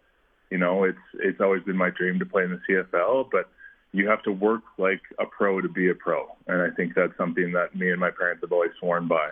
[0.49, 3.49] You know, it's it's always been my dream to play in the CFL, but
[3.91, 7.15] you have to work like a pro to be a pro, and I think that's
[7.18, 9.30] something that me and my parents have always sworn by.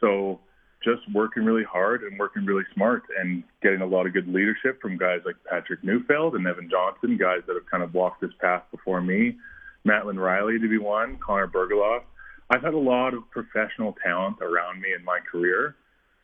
[0.00, 0.40] So
[0.84, 4.80] just working really hard and working really smart and getting a lot of good leadership
[4.80, 8.32] from guys like Patrick Neufeld and Evan Johnson, guys that have kind of walked this
[8.40, 9.36] path before me.
[9.84, 12.02] Mattland Riley to be one, Connor Bergaloff.
[12.50, 15.76] I've had a lot of professional talent around me in my career,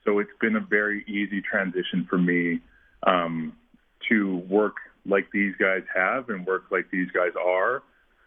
[0.05, 2.61] so it's been a very easy transition for me
[3.07, 3.57] um,
[4.09, 4.77] to work
[5.07, 7.83] like these guys have and work like these guys are,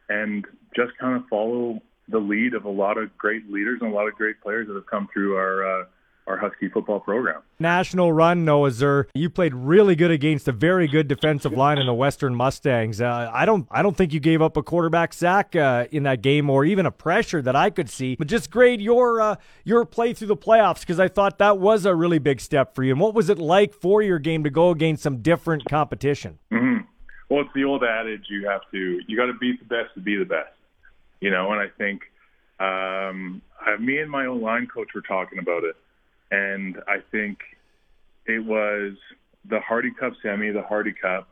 [0.09, 0.45] and
[0.75, 4.07] just kind of follow the lead of a lot of great leaders and a lot
[4.07, 5.85] of great players that have come through our uh,
[6.27, 7.41] our Husky football program.
[7.59, 9.05] National run, Noah Zerr.
[9.13, 13.01] You played really good against a very good defensive line in the Western Mustangs.
[13.01, 16.21] Uh, I don't, I don't think you gave up a quarterback sack uh, in that
[16.21, 18.15] game, or even a pressure that I could see.
[18.15, 21.85] But just grade your uh, your play through the playoffs because I thought that was
[21.85, 22.91] a really big step for you.
[22.91, 26.39] And what was it like for your game to go against some different competition?
[26.51, 26.85] Mm-hmm.
[27.29, 30.01] Well, it's the old adage: you have to, you got to beat the best to
[30.01, 30.53] be the best.
[31.19, 32.01] You know, and I think
[32.59, 35.75] um, I, me and my own line coach were talking about it
[36.31, 37.39] and I think
[38.25, 38.93] it was
[39.49, 41.27] the Hardy Cup semi, the Hardy Cup.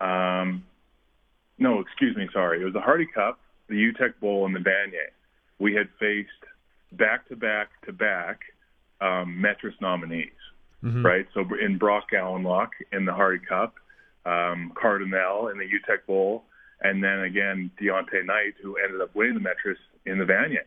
[0.00, 0.64] Um,
[1.58, 2.60] no, excuse me, sorry.
[2.60, 3.38] It was the Hardy Cup,
[3.68, 5.10] the Uteck Bowl, and the Vanier.
[5.58, 6.30] We had faced
[6.92, 8.40] back to back to back
[9.00, 10.30] um, Metras nominees,
[10.82, 11.04] mm-hmm.
[11.04, 11.26] right?
[11.34, 13.74] So in Brock Gowanlock in the Hardy Cup,
[14.24, 16.44] um, Cardinal in the Uteck Bowl,
[16.80, 19.76] and then again Deionte Knight, who ended up winning the Metras
[20.06, 20.66] in the Vanier.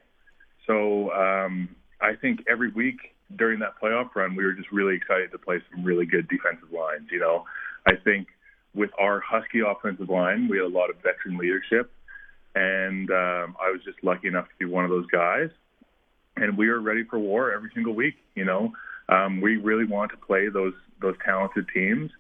[0.68, 1.70] So um,
[2.02, 5.62] I think every week during that playoff run, we were just really excited to play
[5.72, 7.08] some really good defensive lines.
[7.12, 7.46] You know,
[7.88, 8.28] I think
[8.74, 11.92] with our Husky offensive line, we had a lot of veteran leadership,
[12.54, 15.50] and um, I was just lucky enough to be one of those guys.
[16.38, 18.16] And we were ready for war every single week.
[18.36, 18.74] You know,
[19.10, 22.12] um, we really want to play those those talented teams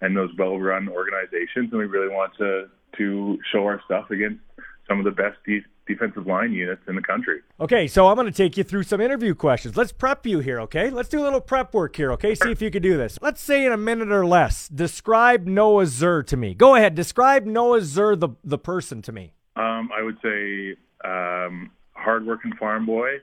[0.00, 2.68] and those well-run organizations, and we really want to
[2.98, 4.40] to show our stuff against
[4.86, 7.40] some of the best de- defensive line units in the country.
[7.60, 9.76] Okay, so I'm going to take you through some interview questions.
[9.76, 10.90] Let's prep you here, okay?
[10.90, 12.34] Let's do a little prep work here, okay?
[12.34, 13.18] See if you can do this.
[13.20, 16.54] Let's say in a minute or less, describe Noah Zerr to me.
[16.54, 19.32] Go ahead, describe Noah Zerr, the, the person, to me.
[19.56, 23.16] Um, I would say um, hardworking farm boy,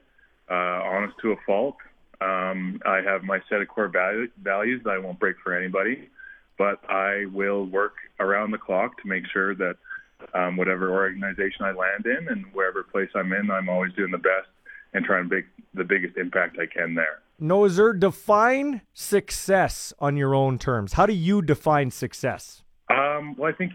[0.49, 1.77] uh, honest to a fault.
[2.22, 6.10] Um, I have my set of core values that I won't break for anybody,
[6.57, 9.77] but I will work around the clock to make sure that–
[10.34, 14.18] um, whatever organization I land in and wherever place I'm in, I'm always doing the
[14.18, 14.48] best
[14.94, 17.20] and trying to make the biggest impact I can there.
[17.40, 20.94] Noah Zerr, define success on your own terms.
[20.94, 22.64] How do you define success?
[22.90, 23.74] Um, well, I think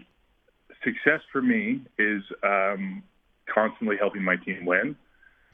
[0.83, 3.03] success for me is um,
[3.51, 4.95] constantly helping my team win,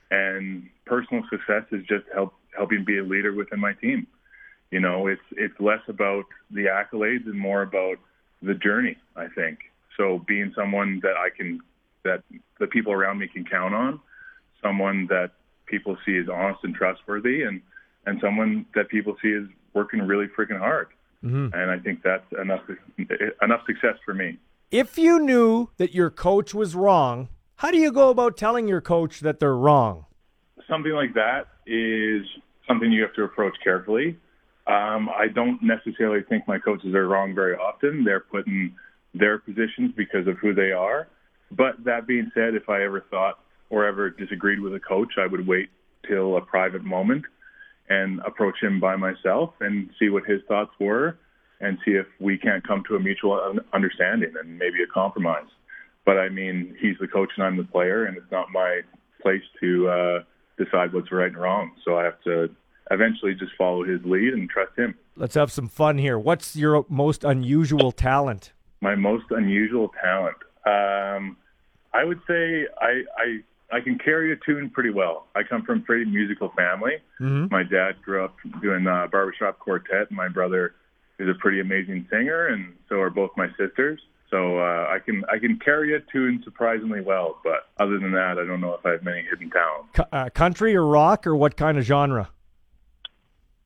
[0.10, 4.08] and personal success is just help helping be a leader within my team.
[4.72, 7.98] You know, it's it's less about the accolades and more about
[8.42, 8.98] the journey.
[9.16, 9.60] I think
[10.02, 11.60] so being someone that I can,
[12.04, 12.24] that
[12.60, 14.00] the people around me can count on,
[14.62, 15.32] someone that
[15.68, 17.62] people see as honest and trustworthy, and
[18.08, 20.88] and someone that people see as working really freaking hard.
[21.24, 21.54] Mm-hmm.
[21.54, 22.62] And I think that's enough
[23.42, 24.38] enough success for me.
[24.72, 28.82] If you knew that your coach was wrong, how do you go about telling your
[28.82, 30.06] coach that they're wrong?
[30.68, 32.26] Something like that is
[32.68, 34.18] something you have to approach carefully.
[34.68, 38.04] Um, I don't necessarily think my coaches are wrong very often.
[38.04, 38.76] They're putting
[39.14, 41.08] their positions because of who they are.
[41.52, 43.40] But that being said, if I ever thought
[43.70, 45.70] or ever disagreed with a coach, I would wait
[46.08, 47.26] till a private moment
[47.90, 51.18] and approach him by myself and see what his thoughts were
[51.60, 53.40] and see if we can't come to a mutual
[53.74, 55.48] understanding and maybe a compromise.
[56.06, 58.82] But I mean, he's the coach and I'm the player, and it's not my
[59.22, 60.20] place to uh,
[60.58, 61.72] decide what's right and wrong.
[61.86, 62.50] So I have to
[62.90, 64.96] eventually just follow his lead and trust him.
[65.16, 66.18] Let's have some fun here.
[66.18, 68.54] What's your most unusual talent?
[68.82, 70.38] My most unusual talent.
[70.66, 71.38] Um,
[71.94, 73.40] I would say I, I
[73.72, 75.28] I can carry a tune pretty well.
[75.36, 76.98] I come from a pretty musical family.
[77.22, 77.54] Mm-hmm.
[77.54, 80.10] My dad grew up doing uh, barbershop quartet.
[80.10, 80.76] And my brother
[81.20, 84.02] is a pretty amazing singer, and so are both my sisters.
[84.30, 87.40] So uh, I can I can carry a tune surprisingly well.
[87.44, 89.90] But other than that, I don't know if I have many hidden talents.
[89.96, 92.30] C- uh, country or rock or what kind of genre?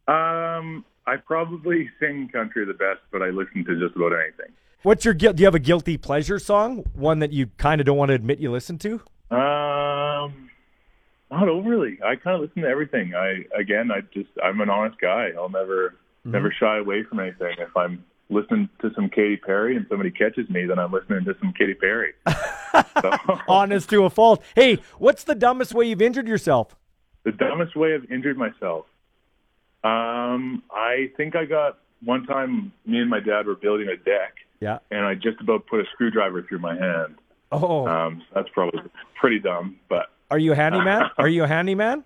[0.08, 4.54] Um, I probably sing country the best, but I listen to just about anything.
[4.86, 5.36] What's your guilt?
[5.36, 6.86] Do you have a guilty pleasure song?
[6.94, 9.02] One that you kind of don't want to admit you listen to?
[9.32, 10.52] Um,
[11.32, 11.98] not overly.
[12.06, 13.16] I kind of listen to everything.
[13.16, 15.30] I again, I just I'm an honest guy.
[15.36, 16.32] I'll never mm-hmm.
[16.34, 17.56] never shy away from anything.
[17.58, 21.36] If I'm listening to some Katy Perry and somebody catches me, then I'm listening to
[21.40, 22.14] some Katy Perry.
[23.48, 24.44] honest to a fault.
[24.54, 26.76] Hey, what's the dumbest way you've injured yourself?
[27.24, 28.86] The dumbest way I've injured myself.
[29.84, 32.72] Um, I think I got one time.
[32.86, 34.80] Me and my dad were building a deck yeah.
[34.90, 37.16] And I just about put a screwdriver through my hand.
[37.52, 37.88] Oh.
[37.88, 38.82] Um, that's probably
[39.20, 40.08] pretty dumb, but.
[40.32, 41.04] Are you a handyman?
[41.18, 42.04] Are you a handyman?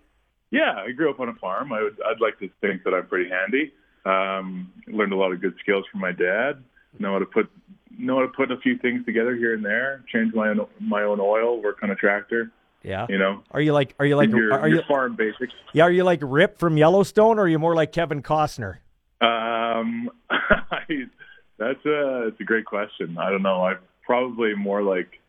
[0.51, 1.71] Yeah, I grew up on a farm.
[1.71, 3.71] I would, I'd like to think that I'm pretty handy.
[4.05, 6.63] Um, learned a lot of good skills from my dad.
[6.97, 7.49] Know how to put
[7.97, 10.03] know how to put a few things together here and there.
[10.11, 11.61] Change my own my own oil.
[11.61, 12.51] Work on a tractor.
[12.83, 13.05] Yeah.
[13.09, 13.43] You know.
[13.51, 15.53] Are you like Are you like your, Are your you farm basics?
[15.73, 15.83] Yeah.
[15.83, 18.77] Are you like Rip from Yellowstone, or are you more like Kevin Costner?
[19.21, 20.09] Um,
[21.59, 23.17] That's a it's a great question.
[23.17, 23.63] I don't know.
[23.63, 25.19] I probably more like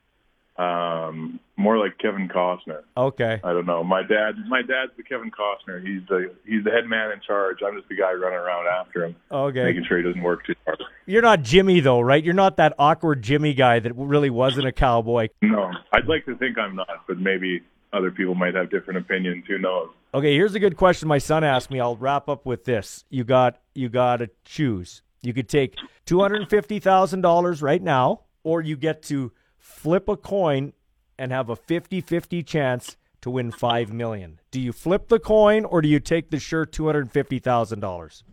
[0.57, 2.82] um more like Kevin Costner.
[2.97, 3.40] Okay.
[3.43, 3.82] I don't know.
[3.82, 5.85] My dad my dad's the Kevin Costner.
[5.85, 7.59] He's the he's the head man in charge.
[7.66, 9.16] I'm just the guy running around after him.
[9.31, 9.65] Okay.
[9.65, 10.82] Making sure he doesn't work too hard.
[11.07, 12.23] You're not Jimmy though, right?
[12.23, 15.28] You're not that awkward Jimmy guy that really wasn't a cowboy.
[15.43, 15.73] No.
[15.93, 17.62] I'd like to think I'm not, but maybe
[17.93, 19.44] other people might have different opinions.
[19.48, 19.89] Who knows?
[20.15, 21.81] Okay, here's a good question my son asked me.
[21.81, 23.05] I'll wrap up with this.
[23.11, 25.02] You got you got to choose.
[25.23, 25.77] You could take
[26.07, 30.73] two hundred fifty thousand dollars right now, or you get to flip a coin
[31.19, 34.41] and have a 50-50 chance to win five million.
[34.51, 37.81] Do you flip the coin or do you take the sure two hundred fifty thousand
[37.81, 38.25] dollars?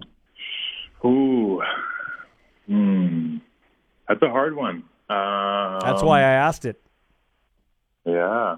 [1.04, 1.62] Ooh.
[2.68, 3.38] Hmm.
[4.08, 4.84] That's a hard one.
[5.10, 6.82] Um, That's why I asked it.
[8.06, 8.58] Yeah.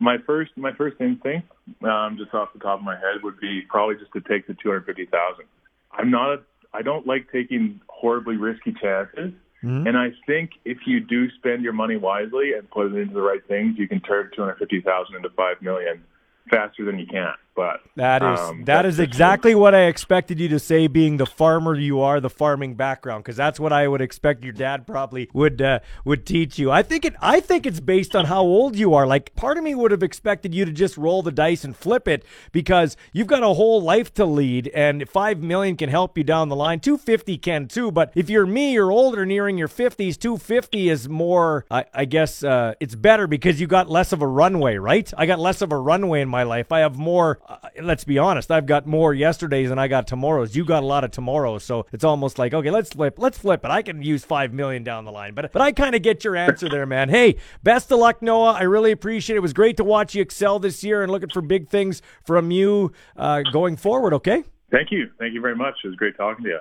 [0.00, 1.48] My first my first instinct,
[1.82, 4.54] um, just off the top of my head, would be probably just to take the
[4.54, 5.44] two hundred fifty thousand.
[5.92, 6.40] I'm not a
[6.72, 9.32] I don't like taking horribly risky chances.
[9.62, 9.86] Mm-hmm.
[9.88, 13.22] And I think if you do spend your money wisely and put it into the
[13.22, 16.04] right things, you can turn two hundred fifty thousand into five million
[16.48, 17.34] faster than you can.
[17.58, 20.86] But that is um, that is exactly what I expected you to say.
[20.86, 24.52] Being the farmer you are, the farming background, because that's what I would expect your
[24.52, 26.70] dad probably would uh, would teach you.
[26.70, 27.16] I think it.
[27.20, 29.08] I think it's based on how old you are.
[29.08, 32.06] Like part of me would have expected you to just roll the dice and flip
[32.06, 36.22] it because you've got a whole life to lead, and five million can help you
[36.22, 36.78] down the line.
[36.78, 40.16] Two fifty can too, but if you're me, you're older, nearing your fifties.
[40.16, 41.66] Two fifty is more.
[41.72, 45.12] I, I guess uh, it's better because you got less of a runway, right?
[45.18, 46.70] I got less of a runway in my life.
[46.70, 47.40] I have more.
[47.48, 48.50] Uh, let's be honest.
[48.50, 50.54] I've got more yesterdays than I got tomorrows.
[50.54, 53.18] You got a lot of tomorrows, so it's almost like okay, let's flip.
[53.18, 53.70] Let's flip it.
[53.70, 56.36] I can use five million down the line, but but I kind of get your
[56.36, 57.08] answer there, man.
[57.18, 58.52] Hey, best of luck, Noah.
[58.52, 59.38] I really appreciate it.
[59.38, 62.50] It was great to watch you excel this year and looking for big things from
[62.50, 64.12] you uh, going forward.
[64.14, 64.44] Okay.
[64.70, 65.10] Thank you.
[65.18, 65.74] Thank you very much.
[65.82, 66.60] It was great talking to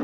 [0.00, 0.03] you.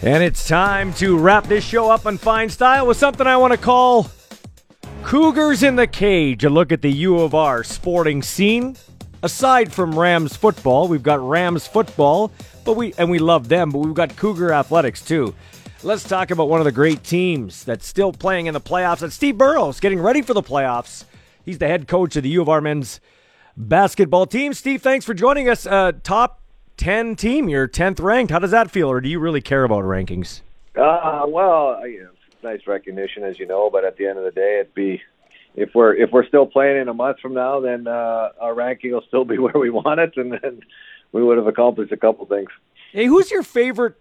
[0.00, 3.52] And it's time to wrap this show up in fine style with something I want
[3.52, 4.08] to call
[5.02, 6.44] Cougars in the Cage.
[6.44, 8.76] A look at the U of R sporting scene.
[9.24, 12.30] Aside from Rams football, we've got Rams football,
[12.64, 15.34] but we and we love them, but we've got Cougar athletics too.
[15.82, 19.00] Let's talk about one of the great teams that's still playing in the playoffs.
[19.00, 21.06] That's Steve Burrows getting ready for the playoffs.
[21.44, 23.00] He's the head coach of the U of R men's
[23.56, 24.54] basketball team.
[24.54, 25.66] Steve, thanks for joining us.
[25.66, 26.40] Uh, top
[26.78, 28.30] 10 team, you're 10th ranked.
[28.30, 30.40] How does that feel, or do you really care about rankings?
[30.76, 34.16] Uh, well, I- you know, it's nice recognition, as you know, but at the end
[34.18, 35.02] of the day, it'd be
[35.56, 38.92] if we're if we're still playing in a month from now, then uh, our ranking
[38.92, 40.60] will still be where we want it, and then
[41.12, 42.48] we would have accomplished a couple things.
[42.92, 43.96] Hey, who's your favorite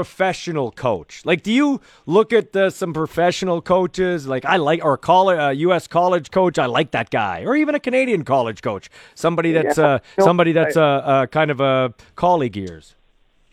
[0.00, 1.22] professional coach?
[1.24, 4.26] Like, do you look at uh, some professional coaches?
[4.26, 5.86] Like, I like, or college, uh, U.S.
[5.86, 9.86] college coach, I like that guy, or even a Canadian college coach, somebody that's Yeah.
[9.94, 12.94] uh, No, somebody that's I- uh, uh, kind of a colleague of yours.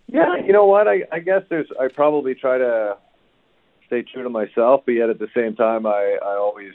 [0.08, 0.86] Yeah, you know what?
[0.90, 1.70] I, I guess there's.
[1.80, 2.98] I probably try to
[3.88, 6.74] stay true to myself, but yet at the same time, I I always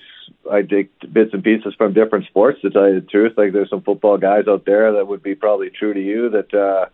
[0.51, 2.59] I take bits and pieces from different sports.
[2.63, 5.35] To tell you the truth, like there's some football guys out there that would be
[5.35, 6.51] probably true to you that.
[6.55, 6.87] uh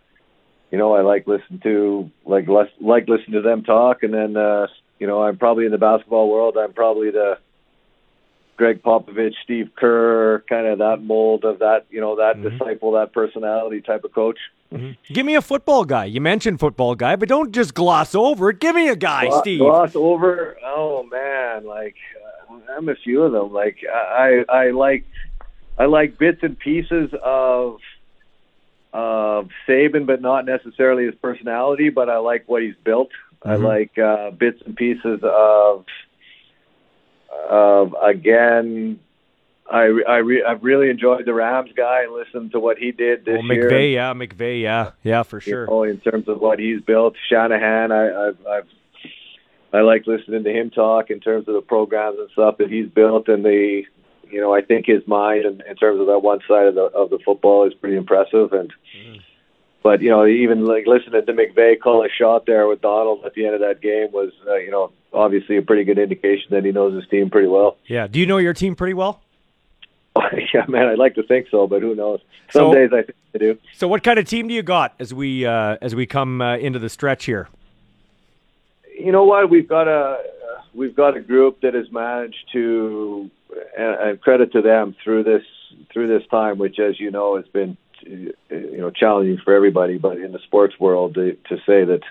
[0.75, 4.35] you know, I like listen to like less like listen to them talk, and then
[4.35, 4.67] uh,
[4.99, 6.57] you know, I'm probably in the basketball world.
[6.57, 7.37] I'm probably the
[8.57, 13.13] Gregg Popovich, Steve Kerr, kind of that mold of that, you know, that disciple, that
[13.13, 14.37] personality type of coach.
[15.07, 16.05] Give me a football guy.
[16.05, 18.59] You mentioned football guy, but don't just gloss over it.
[18.59, 19.59] Give me a guy, Glo- Steve.
[19.59, 20.57] Gloss over.
[20.65, 21.95] Oh man, like
[22.51, 23.53] uh, I'm a few of them.
[23.53, 25.05] Like I, I like,
[25.79, 27.79] I like bits and pieces of
[28.97, 31.89] of Saban, but not necessarily his personality.
[31.89, 33.09] But I like what he's built.
[33.43, 33.63] I Mhm.
[33.63, 35.85] like uh, bits and pieces of
[37.49, 38.99] of again.
[39.69, 43.25] I I, re- I really enjoyed the Rams guy and listened to what he did
[43.25, 43.69] this year.
[43.69, 45.65] McVay, yeah, McVay, yeah, yeah, for sure.
[45.65, 48.67] You know, in terms of what he's built, Shanahan, I, I've, I've
[49.73, 52.87] I like listening to him talk in terms of the programs and stuff that he's
[52.89, 53.83] built, and the
[54.29, 56.83] you know I think his mind in, in terms of that one side of the
[56.83, 58.71] of the football is pretty impressive, and
[59.83, 63.33] but you know even like listening to McVay call a shot there with Donald at
[63.33, 66.65] the end of that game was uh, you know obviously a pretty good indication that
[66.65, 67.77] he knows his team pretty well.
[67.87, 68.07] Yeah.
[68.07, 69.21] Do you know your team pretty well?
[70.53, 72.19] yeah, man, I'd like to think so, but who knows?
[72.51, 73.57] Some So- days I think I do.
[73.73, 76.57] So, what kind of team do you got as we uh, as we come uh,
[76.57, 77.47] into the stretch here?
[78.97, 80.17] you know what we've got a
[80.73, 83.29] we've got a group that has managed to
[83.77, 85.43] and, and credit to them through this
[85.91, 90.17] through this time which as you know has been you know challenging for everybody but
[90.17, 92.01] in the sports world to, to say that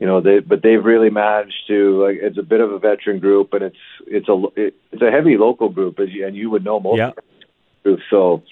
[0.00, 2.02] you know, they but they've really managed to.
[2.02, 3.76] Like, it's a bit of a veteran group, and it's
[4.06, 6.98] it's a it, it's a heavy local group, as you, and you would know most
[6.98, 7.10] Yeah.
[7.82, 8.02] groups.
[8.08, 8.42] So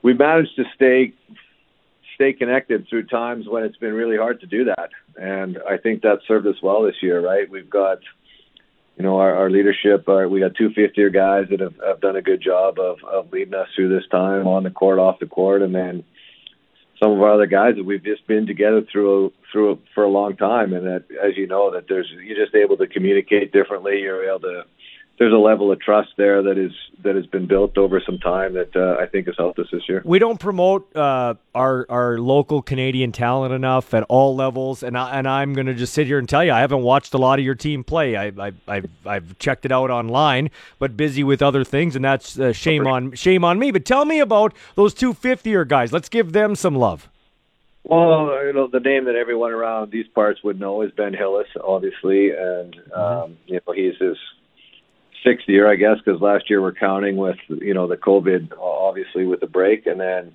[0.00, 1.12] we managed to stay
[2.14, 4.90] stay connected through times when it's been really hard to do that,
[5.20, 7.20] and I think that served us well this year.
[7.20, 7.98] Right, we've got
[9.02, 12.00] you know, our, our leadership, our, we got two fifth year guys that have, have
[12.00, 15.18] done a good job of, of leading us through this time on the court, off
[15.18, 16.04] the court, and then
[17.02, 20.36] some of our other guys that we've just been together through through for a long
[20.36, 23.98] time, and that, as you know, that there's you're just able to communicate differently.
[23.98, 24.62] You're able to
[25.18, 26.72] there's a level of trust there that is
[27.02, 29.82] that has been built over some time that uh, I think has helped us this
[29.88, 30.02] year.
[30.04, 35.18] We don't promote uh, our our local Canadian talent enough at all levels, and I,
[35.18, 37.38] and I'm going to just sit here and tell you I haven't watched a lot
[37.38, 38.16] of your team play.
[38.16, 42.38] I, I I've, I've checked it out online, but busy with other things, and that's
[42.38, 43.70] uh, shame on shame on me.
[43.70, 45.92] But tell me about those two fifth year guys.
[45.92, 47.08] Let's give them some love.
[47.84, 51.48] Well, you know, the name that everyone around these parts would know is Ben Hillis,
[51.62, 54.16] obviously, and um, you know he's his
[55.24, 59.24] sixth year, I guess, because last year we're counting with you know the COVID, obviously
[59.26, 60.32] with the break, and then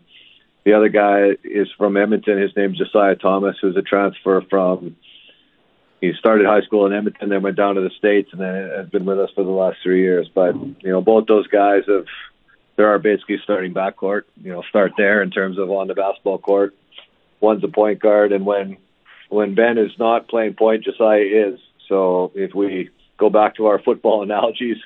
[0.64, 2.42] the other guy is from Edmonton.
[2.42, 4.96] His name's Josiah Thomas, who's a transfer from.
[6.02, 8.90] He started high school in Edmonton, then went down to the states, and then has
[8.90, 10.30] been with us for the last three years.
[10.34, 12.06] But you know, both those guys have.
[12.76, 14.24] They're our basically starting backcourt.
[14.44, 16.76] You know, start there in terms of on the basketball court
[17.40, 18.78] one's a point guard, and when
[19.30, 21.60] when Ben is not playing point, Josiah is.
[21.88, 24.78] So if we go back to our football analogies,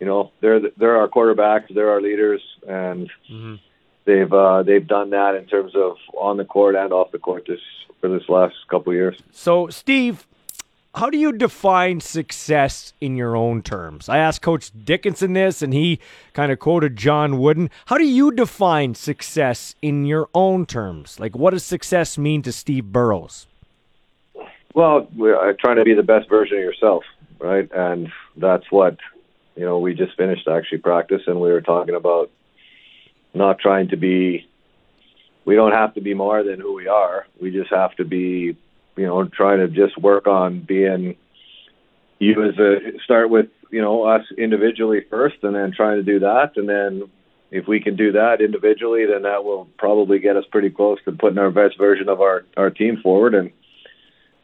[0.00, 3.10] you know, they're they're our quarterbacks, they're our leaders, and
[4.04, 7.44] they've uh, they've done that in terms of on the court and off the court
[7.48, 7.60] this
[8.00, 9.16] for this last couple of years.
[9.30, 10.26] So, Steve,
[10.96, 14.08] how do you define success in your own terms?
[14.08, 15.98] I asked Coach Dickinson this, and he
[16.34, 17.70] kind of quoted John Wooden.
[17.86, 21.18] How do you define success in your own terms?
[21.18, 23.46] Like, what does success mean to Steve Burrows?
[24.74, 27.04] Well, we're trying to be the best version of yourself,
[27.38, 27.68] right?
[27.72, 28.98] And that's what
[29.56, 29.78] you know.
[29.78, 32.30] We just finished actually practice, and we were talking about
[33.32, 34.48] not trying to be.
[35.44, 37.26] We don't have to be more than who we are.
[37.40, 38.56] We just have to be,
[38.96, 41.16] you know, trying to just work on being
[42.18, 46.20] you as a start with you know us individually first, and then trying to do
[46.20, 47.10] that, and then
[47.50, 51.12] if we can do that individually, then that will probably get us pretty close to
[51.12, 53.52] putting our best version of our our team forward and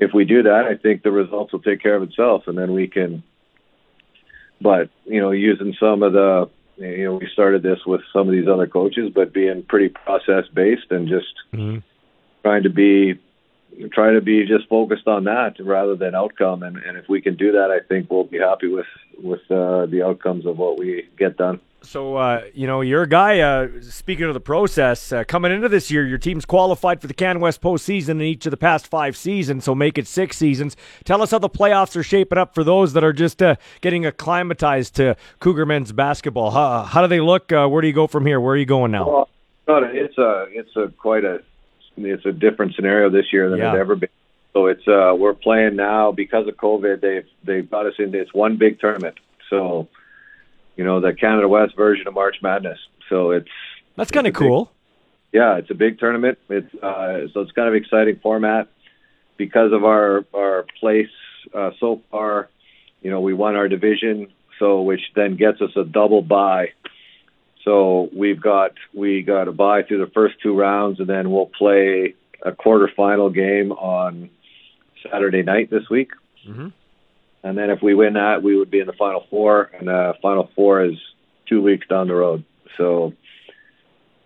[0.01, 2.73] if we do that, I think the results will take care of itself, and then
[2.73, 3.23] we can.
[4.61, 8.33] But you know, using some of the, you know, we started this with some of
[8.33, 11.79] these other coaches, but being pretty process based and just mm-hmm.
[12.43, 13.21] trying to be,
[13.93, 16.63] trying to be just focused on that rather than outcome.
[16.63, 18.87] And, and if we can do that, I think we'll be happy with
[19.23, 21.61] with uh, the outcomes of what we get done.
[21.83, 25.69] So, uh, you know, you're a guy, uh, speaking of the process, uh, coming into
[25.69, 28.87] this year, your team's qualified for the Can West postseason in each of the past
[28.87, 30.77] five seasons, so make it six seasons.
[31.05, 34.05] Tell us how the playoffs are shaping up for those that are just uh, getting
[34.05, 36.51] acclimatized to Cougar men's basketball.
[36.51, 37.51] How, how do they look?
[37.51, 38.41] Uh, where do you go from here?
[38.41, 39.09] Where are you going now?
[39.09, 39.29] Well,
[39.67, 41.41] it's a it's a quite a
[42.07, 43.73] it's a different scenario this year than Yeah.
[43.73, 44.09] it's ever been.
[44.53, 47.01] So it's uh we're playing now because of COVID.
[47.01, 49.17] They've they've got us into it's one big tournament.
[49.49, 49.89] So
[50.77, 52.79] you know the Canada West version of March Madness.
[53.09, 53.49] So it's
[53.97, 54.73] That's kind of a big- cool.
[55.33, 56.39] yeah, it's a big tournament.
[56.49, 58.69] It's uh, so it's kind of exciting format
[59.37, 61.11] because of our our place
[61.55, 62.49] uh, so far.
[63.03, 64.29] You know, we won our division,
[64.59, 66.73] so which then gets us a double bye.
[67.65, 71.47] So we've got we got a bye through the first two rounds, and then we'll
[71.47, 74.31] play a quarterfinal game on
[75.11, 76.11] Saturday night this week.
[76.49, 76.69] Mm-hmm.
[77.43, 80.15] And then if we win that, we would be in the final four, and uh,
[80.21, 80.97] final four is
[81.49, 82.45] two weeks down the road.
[82.77, 83.15] So,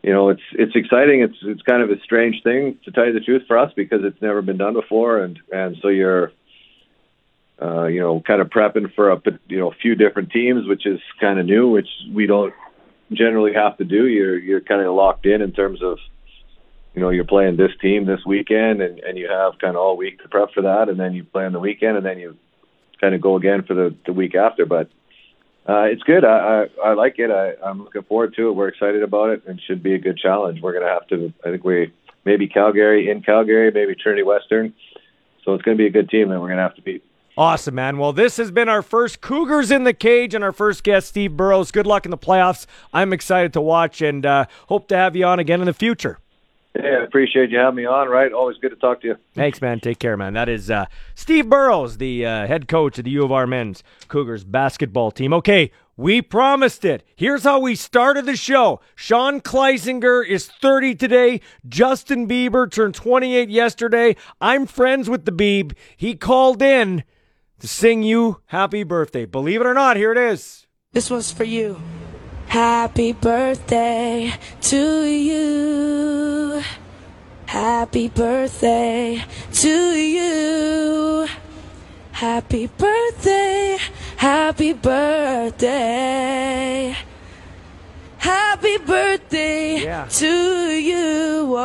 [0.02, 1.22] you know, it's it's exciting.
[1.22, 4.00] It's it's kind of a strange thing to tell you the truth for us because
[4.04, 6.32] it's never been done before, and and so you're,
[7.62, 10.84] uh, you know, kind of prepping for a you know a few different teams, which
[10.84, 12.52] is kind of new, which we don't
[13.16, 14.06] generally have to do.
[14.06, 15.98] You're you're kind of locked in in terms of
[16.94, 19.96] you know, you're playing this team this weekend and, and you have kind of all
[19.96, 22.36] week to prep for that and then you play on the weekend and then you
[23.00, 24.64] kind of go again for the, the week after.
[24.64, 24.88] But
[25.68, 26.24] uh, it's good.
[26.24, 27.30] I, I, I like it.
[27.30, 28.52] I, I'm looking forward to it.
[28.52, 30.60] We're excited about it and should be a good challenge.
[30.62, 31.92] We're going to have to, I think we,
[32.24, 34.72] maybe Calgary in Calgary, maybe Trinity Western.
[35.44, 37.04] So it's going to be a good team that we're going to have to beat.
[37.36, 37.98] Awesome, man.
[37.98, 41.36] Well, this has been our first Cougars in the cage and our first guest, Steve
[41.36, 41.72] Burrows.
[41.72, 42.66] Good luck in the playoffs.
[42.92, 46.20] I'm excited to watch and uh, hope to have you on again in the future.
[46.76, 48.32] Yeah, I appreciate you having me on, right?
[48.32, 49.16] Always good to talk to you.
[49.34, 49.80] Thanks, man.
[49.80, 50.34] Take care, man.
[50.34, 50.86] That is uh,
[51.16, 55.32] Steve Burrows, the uh, head coach of the U of R men's Cougars basketball team.
[55.34, 57.04] Okay, We promised it.
[57.14, 58.80] Here's how we started the show.
[58.96, 61.40] Sean Kleisinger is 30 today.
[61.68, 64.16] Justin Bieber turned 28 yesterday.
[64.40, 65.74] I'm friends with the Beeb.
[65.96, 67.04] He called in
[67.60, 69.24] to sing you happy birthday.
[69.26, 70.66] Believe it or not, here it is.
[70.92, 71.80] This one's for you.
[72.46, 76.62] Happy birthday to you.
[77.46, 81.26] Happy birthday to you.
[82.12, 83.78] Happy birthday.
[84.16, 86.14] Happy birthday.
[88.18, 90.06] Happy birthday Yeah.
[90.06, 91.46] to you.
[91.46, 91.56] Whoa.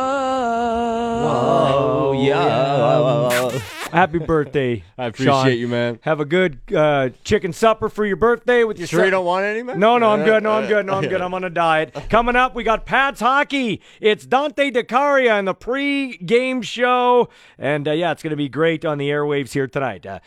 [1.32, 3.60] Oh yeah.
[3.90, 4.84] Happy birthday.
[4.98, 5.58] I appreciate Sean.
[5.58, 5.98] you, man.
[6.02, 9.44] Have a good uh, chicken supper for your birthday with your Sure you don't want
[9.44, 9.78] any, man?
[9.78, 10.42] No, no, I'm good.
[10.42, 10.86] No, I'm good.
[10.86, 11.20] No, I'm good.
[11.20, 11.94] I'm on a diet.
[12.10, 13.80] Coming up, we got Pats hockey.
[14.00, 18.84] It's Dante DeCaria in the pre-game show, and uh, yeah, it's going to be great
[18.84, 20.06] on the airwaves here tonight.
[20.06, 20.20] Uh,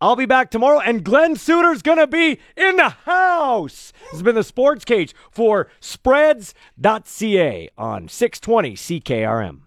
[0.00, 3.92] I'll be back tomorrow, and Glenn Suter's going to be in the house.
[4.00, 9.60] This has been the Sports Cage for Spreads.ca on 620 CKRM.